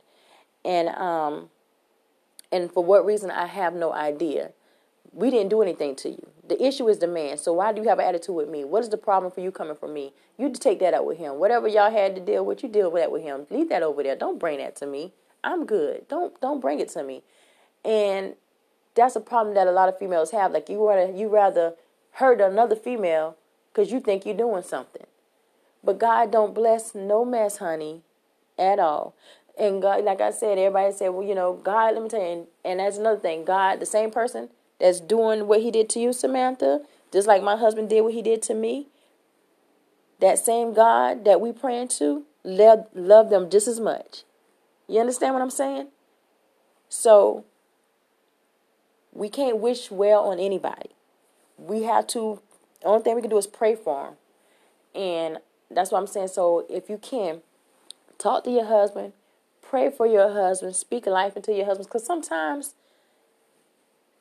And 0.63 0.89
um 0.89 1.49
and 2.51 2.71
for 2.71 2.83
what 2.83 3.05
reason 3.05 3.31
I 3.31 3.47
have 3.47 3.73
no 3.73 3.91
idea. 3.91 4.51
We 5.13 5.31
didn't 5.31 5.49
do 5.49 5.61
anything 5.61 5.95
to 5.97 6.09
you. 6.09 6.27
The 6.47 6.63
issue 6.63 6.87
is 6.87 6.99
the 6.99 7.07
man. 7.07 7.37
So 7.37 7.53
why 7.53 7.73
do 7.73 7.81
you 7.81 7.89
have 7.89 7.99
an 7.99 8.05
attitude 8.05 8.35
with 8.35 8.49
me? 8.49 8.63
What 8.63 8.83
is 8.83 8.89
the 8.89 8.97
problem 8.97 9.31
for 9.31 9.41
you 9.41 9.51
coming 9.51 9.75
from 9.75 9.93
me? 9.93 10.13
You 10.37 10.51
take 10.51 10.79
that 10.79 10.93
up 10.93 11.05
with 11.05 11.17
him. 11.17 11.35
Whatever 11.39 11.67
y'all 11.67 11.91
had 11.91 12.15
to 12.15 12.21
deal 12.21 12.45
with, 12.45 12.63
you 12.63 12.69
deal 12.69 12.91
with 12.91 13.01
that 13.01 13.11
with 13.11 13.23
him. 13.23 13.47
Leave 13.49 13.69
that 13.69 13.83
over 13.83 14.03
there. 14.03 14.15
Don't 14.15 14.39
bring 14.39 14.59
that 14.59 14.75
to 14.77 14.85
me. 14.85 15.13
I'm 15.43 15.65
good. 15.65 16.07
Don't 16.07 16.39
don't 16.41 16.59
bring 16.59 16.79
it 16.79 16.89
to 16.89 17.03
me. 17.03 17.23
And 17.83 18.35
that's 18.95 19.15
a 19.15 19.21
problem 19.21 19.55
that 19.55 19.67
a 19.67 19.71
lot 19.71 19.89
of 19.89 19.97
females 19.97 20.31
have. 20.31 20.51
Like 20.51 20.69
you 20.69 20.87
rather 20.87 21.11
you 21.11 21.27
rather 21.27 21.73
hurt 22.13 22.41
another 22.41 22.75
female 22.75 23.37
because 23.71 23.91
you 23.91 23.99
think 23.99 24.25
you're 24.25 24.35
doing 24.35 24.63
something. 24.63 25.05
But 25.83 25.99
God 25.99 26.31
don't 26.31 26.53
bless 26.53 26.93
no 26.93 27.23
mess, 27.23 27.57
honey, 27.57 28.01
at 28.57 28.79
all. 28.79 29.15
And 29.57 29.81
God, 29.81 30.03
like 30.03 30.21
I 30.21 30.31
said, 30.31 30.57
everybody 30.57 30.93
said, 30.93 31.09
well, 31.09 31.25
you 31.25 31.35
know, 31.35 31.53
God, 31.53 31.93
let 31.93 32.03
me 32.03 32.09
tell 32.09 32.21
you, 32.21 32.27
and, 32.27 32.47
and 32.63 32.79
that's 32.79 32.97
another 32.97 33.19
thing. 33.19 33.45
God, 33.45 33.79
the 33.79 33.85
same 33.85 34.11
person 34.11 34.49
that's 34.79 34.99
doing 34.99 35.47
what 35.47 35.61
he 35.61 35.71
did 35.71 35.89
to 35.89 35.99
you, 35.99 36.13
Samantha, 36.13 36.81
just 37.11 37.27
like 37.27 37.43
my 37.43 37.55
husband 37.55 37.89
did 37.89 38.01
what 38.01 38.13
he 38.13 38.21
did 38.21 38.41
to 38.43 38.53
me, 38.53 38.87
that 40.19 40.39
same 40.39 40.73
God 40.73 41.25
that 41.25 41.41
we 41.41 41.51
praying 41.51 41.89
to, 41.89 42.23
love, 42.43 42.87
love 42.93 43.29
them 43.29 43.49
just 43.49 43.67
as 43.67 43.79
much. 43.79 44.23
You 44.87 44.99
understand 44.99 45.33
what 45.33 45.41
I'm 45.41 45.49
saying? 45.49 45.87
So 46.89 47.45
we 49.13 49.29
can't 49.29 49.57
wish 49.57 49.91
well 49.91 50.23
on 50.29 50.39
anybody. 50.39 50.91
We 51.57 51.83
have 51.83 52.07
to, 52.07 52.41
the 52.81 52.87
only 52.87 53.03
thing 53.03 53.15
we 53.15 53.21
can 53.21 53.29
do 53.29 53.37
is 53.37 53.47
pray 53.47 53.75
for 53.75 54.05
them. 54.05 54.15
And 55.01 55.37
that's 55.69 55.91
what 55.91 55.99
I'm 55.99 56.07
saying. 56.07 56.29
So 56.29 56.65
if 56.69 56.89
you 56.89 56.97
can, 56.97 57.41
talk 58.17 58.43
to 58.43 58.51
your 58.51 58.65
husband, 58.65 59.13
pray 59.61 59.89
for 59.89 60.07
your 60.07 60.31
husband, 60.31 60.75
speak 60.75 61.05
life 61.05 61.35
into 61.35 61.53
your 61.53 61.65
husband. 61.65 61.87
Because 61.87 62.05
sometimes 62.05 62.73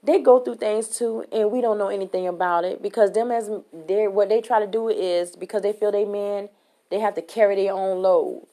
they 0.03 0.21
go 0.21 0.41
through 0.41 0.57
things 0.57 0.89
too, 0.89 1.25
and 1.33 1.51
we 1.51 1.61
don't 1.61 1.79
know 1.79 1.89
anything 1.89 2.27
about 2.27 2.65
it. 2.65 2.83
Because 2.83 3.13
them 3.13 3.31
as 3.31 3.51
they 3.73 4.09
what 4.09 4.29
they 4.29 4.41
try 4.41 4.61
to 4.61 4.67
do 4.67 4.89
is 4.89 5.35
because 5.37 5.63
they 5.63 5.73
feel 5.73 5.91
they 5.93 6.05
men, 6.05 6.49
they 6.91 7.01
have 7.01 7.15
to 7.17 7.23
carry 7.23 7.57
their 7.57 7.73
own 7.73 8.03
load. 8.03 8.47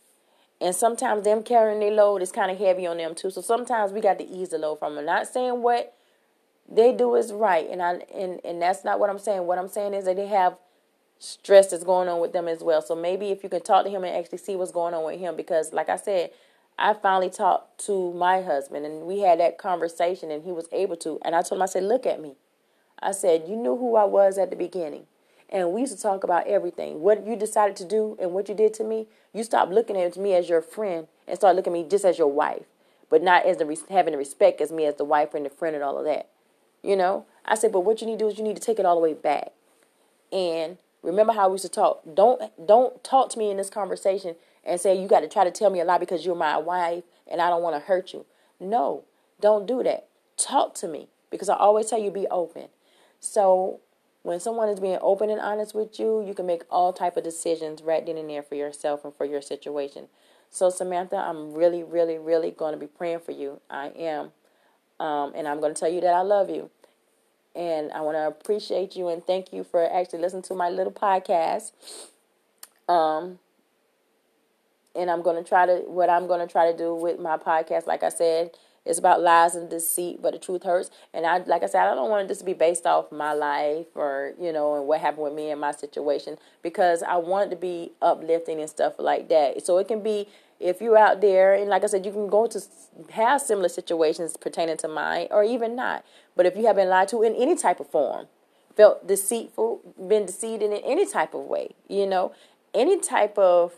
And 0.62 0.74
sometimes 0.74 1.24
them 1.24 1.43
carrying 1.43 1.80
their 1.80 1.91
load 1.91 2.22
is 2.22 2.32
kind 2.32 2.50
of 2.50 2.58
heavy 2.58 2.88
on 2.88 2.98
them 2.98 3.14
too. 3.14 3.30
So 3.30 3.41
sometimes 3.41 3.91
we 3.91 4.02
got 4.02 4.18
to 4.20 4.28
ease 4.28 4.50
the 4.50 4.58
load 4.58 4.80
from 4.80 4.96
them. 4.96 5.06
Not 5.06 5.28
saying 5.28 5.62
what 5.62 5.93
they 6.68 6.91
do 6.93 7.16
is 7.16 7.32
right 7.32 7.70
and 7.70 7.82
I 7.82 8.00
and, 8.14 8.39
and 8.43 8.62
that's 8.62 8.84
not 8.84 9.00
what 9.00 9.10
I'm 9.10 9.20
saying. 9.20 9.46
What 9.46 9.60
I'm 9.60 9.68
saying 9.68 9.93
is 9.93 10.06
that 10.06 10.16
they 10.16 10.28
have 10.28 10.58
stress 11.20 11.72
that's 11.72 11.84
going 11.84 12.10
on 12.10 12.20
with 12.20 12.34
them 12.34 12.48
as 12.48 12.62
well. 12.64 12.82
So 12.82 12.96
maybe 12.96 13.30
if 13.30 13.43
you 13.43 13.50
can 13.50 13.62
talk 13.62 13.86
to 13.86 13.91
him 13.91 14.04
and 14.04 14.16
actually 14.16 14.39
see 14.39 14.56
what's 14.56 14.72
going 14.72 14.93
on 14.93 15.06
with 15.06 15.20
him 15.20 15.36
because 15.36 15.74
like 15.74 15.89
I 15.89 15.98
said, 15.98 16.32
I 16.78 16.94
finally 16.94 17.30
talked 17.30 17.86
to 17.86 18.14
my 18.14 18.42
husband 18.42 18.86
and 18.86 19.04
we 19.04 19.20
had 19.20 19.40
that 19.40 19.58
conversation 19.58 20.32
and 20.32 20.44
he 20.44 20.52
was 20.52 20.68
able 20.72 20.98
to 20.98 21.20
and 21.24 21.36
I 21.36 21.42
told 21.42 21.60
him 21.60 21.64
I 21.64 21.68
said, 21.68 21.84
"Look 21.84 22.06
at 22.06 22.20
me." 22.22 22.36
I 23.00 23.12
said, 23.12 23.48
"You 23.48 23.56
knew 23.56 23.78
who 23.78 23.96
I 23.96 24.06
was 24.06 24.38
at 24.38 24.50
the 24.50 24.56
beginning." 24.56 25.08
And 25.50 25.72
we 25.72 25.82
used 25.82 25.96
to 25.96 26.02
talk 26.02 26.24
about 26.24 26.48
everything. 26.48 27.02
What 27.02 27.26
you 27.26 27.36
decided 27.36 27.76
to 27.78 27.86
do 27.86 28.18
and 28.20 28.34
what 28.34 28.50
you 28.50 28.56
did 28.56 28.74
to 28.76 28.84
me, 28.84 29.08
you 29.32 29.44
stopped 29.44 29.72
looking 29.72 29.96
at 29.96 30.18
me 30.18 30.34
as 30.34 30.50
your 30.50 30.62
friend 30.62 31.08
and 31.28 31.38
started 31.38 31.56
looking 31.56 31.74
at 31.74 31.84
me 31.84 31.88
just 31.88 32.04
as 32.04 32.18
your 32.18 32.28
wife, 32.28 32.66
but 33.10 33.24
not 33.24 33.46
as 33.46 33.58
the 33.58 33.86
having 33.90 34.12
the 34.12 34.18
respect 34.18 34.60
as 34.60 34.72
me 34.72 34.86
as 34.86 34.96
the 34.96 35.06
wife 35.06 35.34
and 35.34 35.46
the 35.46 35.50
friend 35.50 35.76
and 35.76 35.84
all 35.84 35.98
of 35.98 36.06
that. 36.06 36.28
You 36.82 36.96
know, 36.96 37.26
I 37.46 37.56
said, 37.56 37.72
but 37.72 37.82
what 37.82 38.02
you 38.02 38.08
need 38.08 38.20
to 38.20 38.26
do 38.26 38.30
is 38.30 38.38
you 38.38 38.44
need 38.44 38.58
to 38.58 38.62
take 38.62 38.80
it 38.80 38.86
all 38.86 38.96
the 38.96 39.02
way 39.02 39.14
back. 39.14 39.54
And 40.32 40.78
remember 41.02 41.34
how 41.34 41.48
we 41.48 41.54
used 41.54 41.66
to 41.66 41.70
talk. 41.70 42.02
Don't 42.12 42.42
don't 42.66 43.04
talk 43.04 43.30
to 43.30 43.40
me 43.40 43.50
in 43.50 43.58
this 43.58 43.70
conversation 43.70 44.36
and 44.66 44.80
say 44.80 44.99
you 44.99 45.07
got 45.07 45.22
to 45.22 45.28
try 45.28 45.43
to 45.43 45.51
tell 45.51 45.70
me 45.70 45.80
a 45.80 45.86
lie 45.86 45.97
because 45.97 46.26
you're 46.26 46.36
my 46.36 46.57
wife 46.57 47.03
and 47.30 47.41
I 47.41 47.49
don't 47.49 47.61
want 47.61 47.76
to 47.76 47.86
hurt 47.86 48.13
you. 48.13 48.26
No, 48.59 49.03
don't 49.39 49.66
do 49.68 49.84
that. 49.84 50.07
Talk 50.38 50.74
to 50.76 50.88
me 50.88 51.07
because 51.30 51.49
I 51.49 51.55
always 51.55 51.88
tell 51.88 51.99
you 52.01 52.11
be 52.11 52.28
open. 52.32 52.68
So 53.20 53.80
when 54.24 54.39
someone 54.39 54.70
is 54.70 54.80
being 54.80 54.97
open 55.01 55.30
and 55.30 55.39
honest 55.39 55.76
with 55.76 55.99
you, 55.99 56.24
you 56.26 56.34
can 56.34 56.45
make 56.45 56.63
all 56.70 56.93
type 56.93 57.18
of 57.18 57.24
decisions 57.24 57.82
right 57.84 58.05
then 58.05 58.18
and 58.18 58.30
there 58.30 58.43
for 58.43 58.55
yourself 58.55 59.05
and 59.05 59.13
for 59.13 59.26
your 59.26 59.41
situation. 59.41 60.07
So 60.49 60.70
Samantha, 60.70 61.18
I'm 61.18 61.53
really, 61.53 61.84
really, 61.84 62.18
really 62.18 62.51
going 62.51 62.74
to 62.74 62.80
be 62.80 62.88
praying 62.88 63.20
for 63.20 63.32
you. 63.32 63.59
I 63.70 63.88
am, 63.89 64.32
um, 64.99 65.34
and 65.36 65.47
I'm 65.47 65.59
going 65.59 65.74
to 65.74 65.80
tell 65.80 65.91
you 65.91 66.01
that 66.01 66.13
I 66.13 66.22
love 66.22 66.49
you, 66.49 66.70
and 67.55 67.91
I 67.91 68.01
want 68.01 68.16
to 68.18 68.28
appreciate 68.28 68.95
you 68.95 69.07
and 69.07 69.26
thank 69.26 69.53
you 69.53 69.63
for 69.63 69.86
actually 69.91 70.20
listening 70.20 70.43
to 70.43 70.55
my 70.55 70.70
little 70.70 70.93
podcast. 70.93 71.72
Um, 72.88 73.39
and 74.96 75.10
I'm 75.10 75.22
going 75.22 75.41
to 75.41 75.48
try 75.48 75.66
to 75.66 75.84
what 75.86 76.10
I'm 76.10 76.28
going 76.28 76.46
to 76.46 76.52
try 76.52 76.72
to 76.72 76.78
do 76.78 76.93
with 76.93 77.20
my 77.20 77.38
podcast. 77.38 77.88
Like 77.88 78.04
I 78.04 78.10
said, 78.10 78.52
it's 78.86 79.00
about 79.00 79.22
lies 79.22 79.56
and 79.56 79.70
deceit, 79.70 80.22
but 80.22 80.34
the 80.34 80.39
truth 80.39 80.64
hurts. 80.64 80.91
And 81.14 81.26
I, 81.26 81.39
like 81.39 81.64
I 81.64 81.66
said, 81.66 81.88
I 81.88 81.96
don't 81.96 82.10
want 82.10 82.28
this 82.28 82.38
to 82.39 82.46
be 82.46 82.54
based 82.54 82.86
off 82.86 83.12
my 83.12 83.34
life 83.34 83.88
or 83.96 84.34
you 84.39 84.54
know 84.54 84.76
and 84.76 84.88
what 84.88 85.02
happened 85.02 85.24
with 85.24 85.34
me 85.34 85.50
and 85.50 85.60
my 85.60 85.72
situation 85.72 86.38
because 86.62 87.02
I 87.02 87.18
want 87.18 87.48
it 87.48 87.56
to 87.56 87.62
be 87.62 87.91
uplifting 88.02 88.60
and 88.60 88.70
stuff 88.70 88.93
like 89.00 89.28
that. 89.30 89.66
So 89.66 89.78
it 89.80 89.88
can 89.88 90.04
be 90.04 90.28
if 90.60 90.82
you're 90.82 90.98
out 90.98 91.20
there 91.20 91.54
and 91.54 91.70
like 91.70 91.84
I 91.84 91.88
said, 91.88 92.06
you 92.06 92.12
can 92.12 92.28
go 92.28 92.48
to 92.48 92.62
have 93.12 93.41
similar 93.41 93.70
situations 93.70 94.38
pertaining 94.38 94.78
to 94.78 94.88
mine 94.88 95.28
or 95.32 95.43
even 95.43 95.76
not. 95.76 96.06
But 96.36 96.46
if 96.46 96.56
you 96.56 96.68
have 96.68 96.76
been 96.76 96.89
lied 96.89 97.08
to 97.10 97.24
in 97.24 97.34
any 97.36 97.56
type 97.56 97.80
of 97.80 97.89
form, 97.89 98.28
felt 98.76 99.08
deceitful, 99.08 99.96
been 100.08 100.26
deceived 100.26 100.62
in 100.62 100.74
any 100.74 101.06
type 101.06 101.34
of 101.34 101.41
way, 101.41 101.76
you 101.88 102.06
know, 102.06 102.34
any 102.74 103.00
type 103.00 103.38
of 103.38 103.74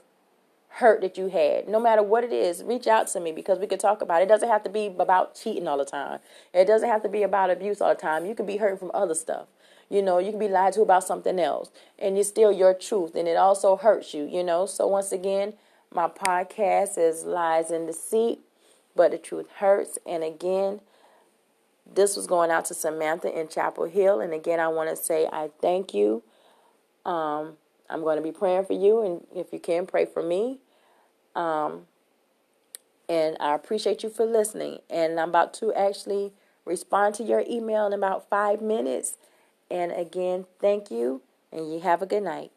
hurt 0.78 1.02
that 1.02 1.18
you 1.18 1.28
had, 1.28 1.68
no 1.68 1.80
matter 1.80 2.04
what 2.04 2.24
it 2.24 2.32
is, 2.32 2.64
reach 2.64 2.86
out 2.86 3.08
to 3.08 3.20
me 3.20 3.32
because 3.32 3.58
we 3.58 3.66
could 3.66 3.80
talk 3.80 4.02
about 4.02 4.22
it. 4.22 4.26
It 4.26 4.28
doesn't 4.28 4.50
have 4.50 4.64
to 4.64 4.70
be 4.70 4.94
about 5.00 5.34
cheating 5.34 5.68
all 5.68 5.78
the 5.78 5.86
time. 5.86 6.20
It 6.54 6.66
doesn't 6.66 6.88
have 6.88 7.02
to 7.02 7.10
be 7.10 7.24
about 7.24 7.50
abuse 7.50 7.82
all 7.82 7.90
the 7.90 7.96
time. 8.00 8.26
You 8.28 8.36
can 8.36 8.46
be 8.46 8.58
hurt 8.58 8.80
from 8.80 8.92
other 8.94 9.16
stuff. 9.16 9.48
You 9.90 10.02
know, 10.02 10.20
you 10.20 10.30
can 10.32 10.40
be 10.40 10.48
lied 10.48 10.74
to 10.74 10.82
about 10.82 11.04
something 11.04 11.40
else 11.40 11.72
and 11.98 12.18
it's 12.18 12.30
still 12.30 12.52
your 12.52 12.74
truth 12.74 13.16
and 13.16 13.28
it 13.28 13.38
also 13.38 13.76
hurts 13.76 14.14
you, 14.14 14.26
you 14.26 14.44
know. 14.44 14.66
So 14.66 14.86
once 14.86 15.12
again, 15.12 15.54
my 15.92 16.08
podcast 16.08 16.98
is 16.98 17.24
Lies 17.24 17.72
and 17.72 17.88
Deceit, 17.88 18.40
but 18.96 19.12
the 19.12 19.18
truth 19.18 19.48
hurts. 19.58 19.98
And 20.06 20.24
again, 20.24 20.82
this 21.92 22.16
was 22.16 22.28
going 22.28 22.52
out 22.52 22.66
to 22.66 22.74
Samantha 22.74 23.36
in 23.36 23.48
Chapel 23.48 23.86
Hill. 23.86 24.20
And 24.20 24.34
again, 24.34 24.60
I 24.60 24.68
want 24.68 24.90
to 24.90 24.96
say 24.96 25.28
I 25.32 25.50
thank 25.62 25.94
you. 25.94 26.22
Um, 27.06 27.54
I'm 27.90 28.02
going 28.02 28.18
to 28.18 28.24
be 28.24 28.34
praying 28.34 28.66
for 28.66 28.74
you, 28.74 29.02
and 29.02 29.26
if 29.34 29.54
you 29.54 29.60
can, 29.60 29.86
pray 29.86 30.06
for 30.06 30.22
me. 30.22 30.60
Um, 31.38 31.88
and 33.08 33.38
I 33.40 33.56
appreciate 33.56 34.04
you 34.04 34.10
for 34.10 34.26
listening. 34.26 34.80
And 34.90 35.20
I'm 35.20 35.30
about 35.30 35.54
to 35.56 35.74
actually 35.74 36.34
respond 36.66 37.16
to 37.16 37.24
your 37.24 37.44
email 37.50 37.86
in 37.86 37.94
about 37.94 38.30
five 38.30 38.62
minutes. 38.62 39.18
And 39.72 39.92
again, 39.92 40.46
thank 40.60 40.92
you, 40.92 41.22
and 41.52 41.72
you 41.72 41.80
have 41.82 42.02
a 42.02 42.06
good 42.06 42.24
night. 42.24 42.52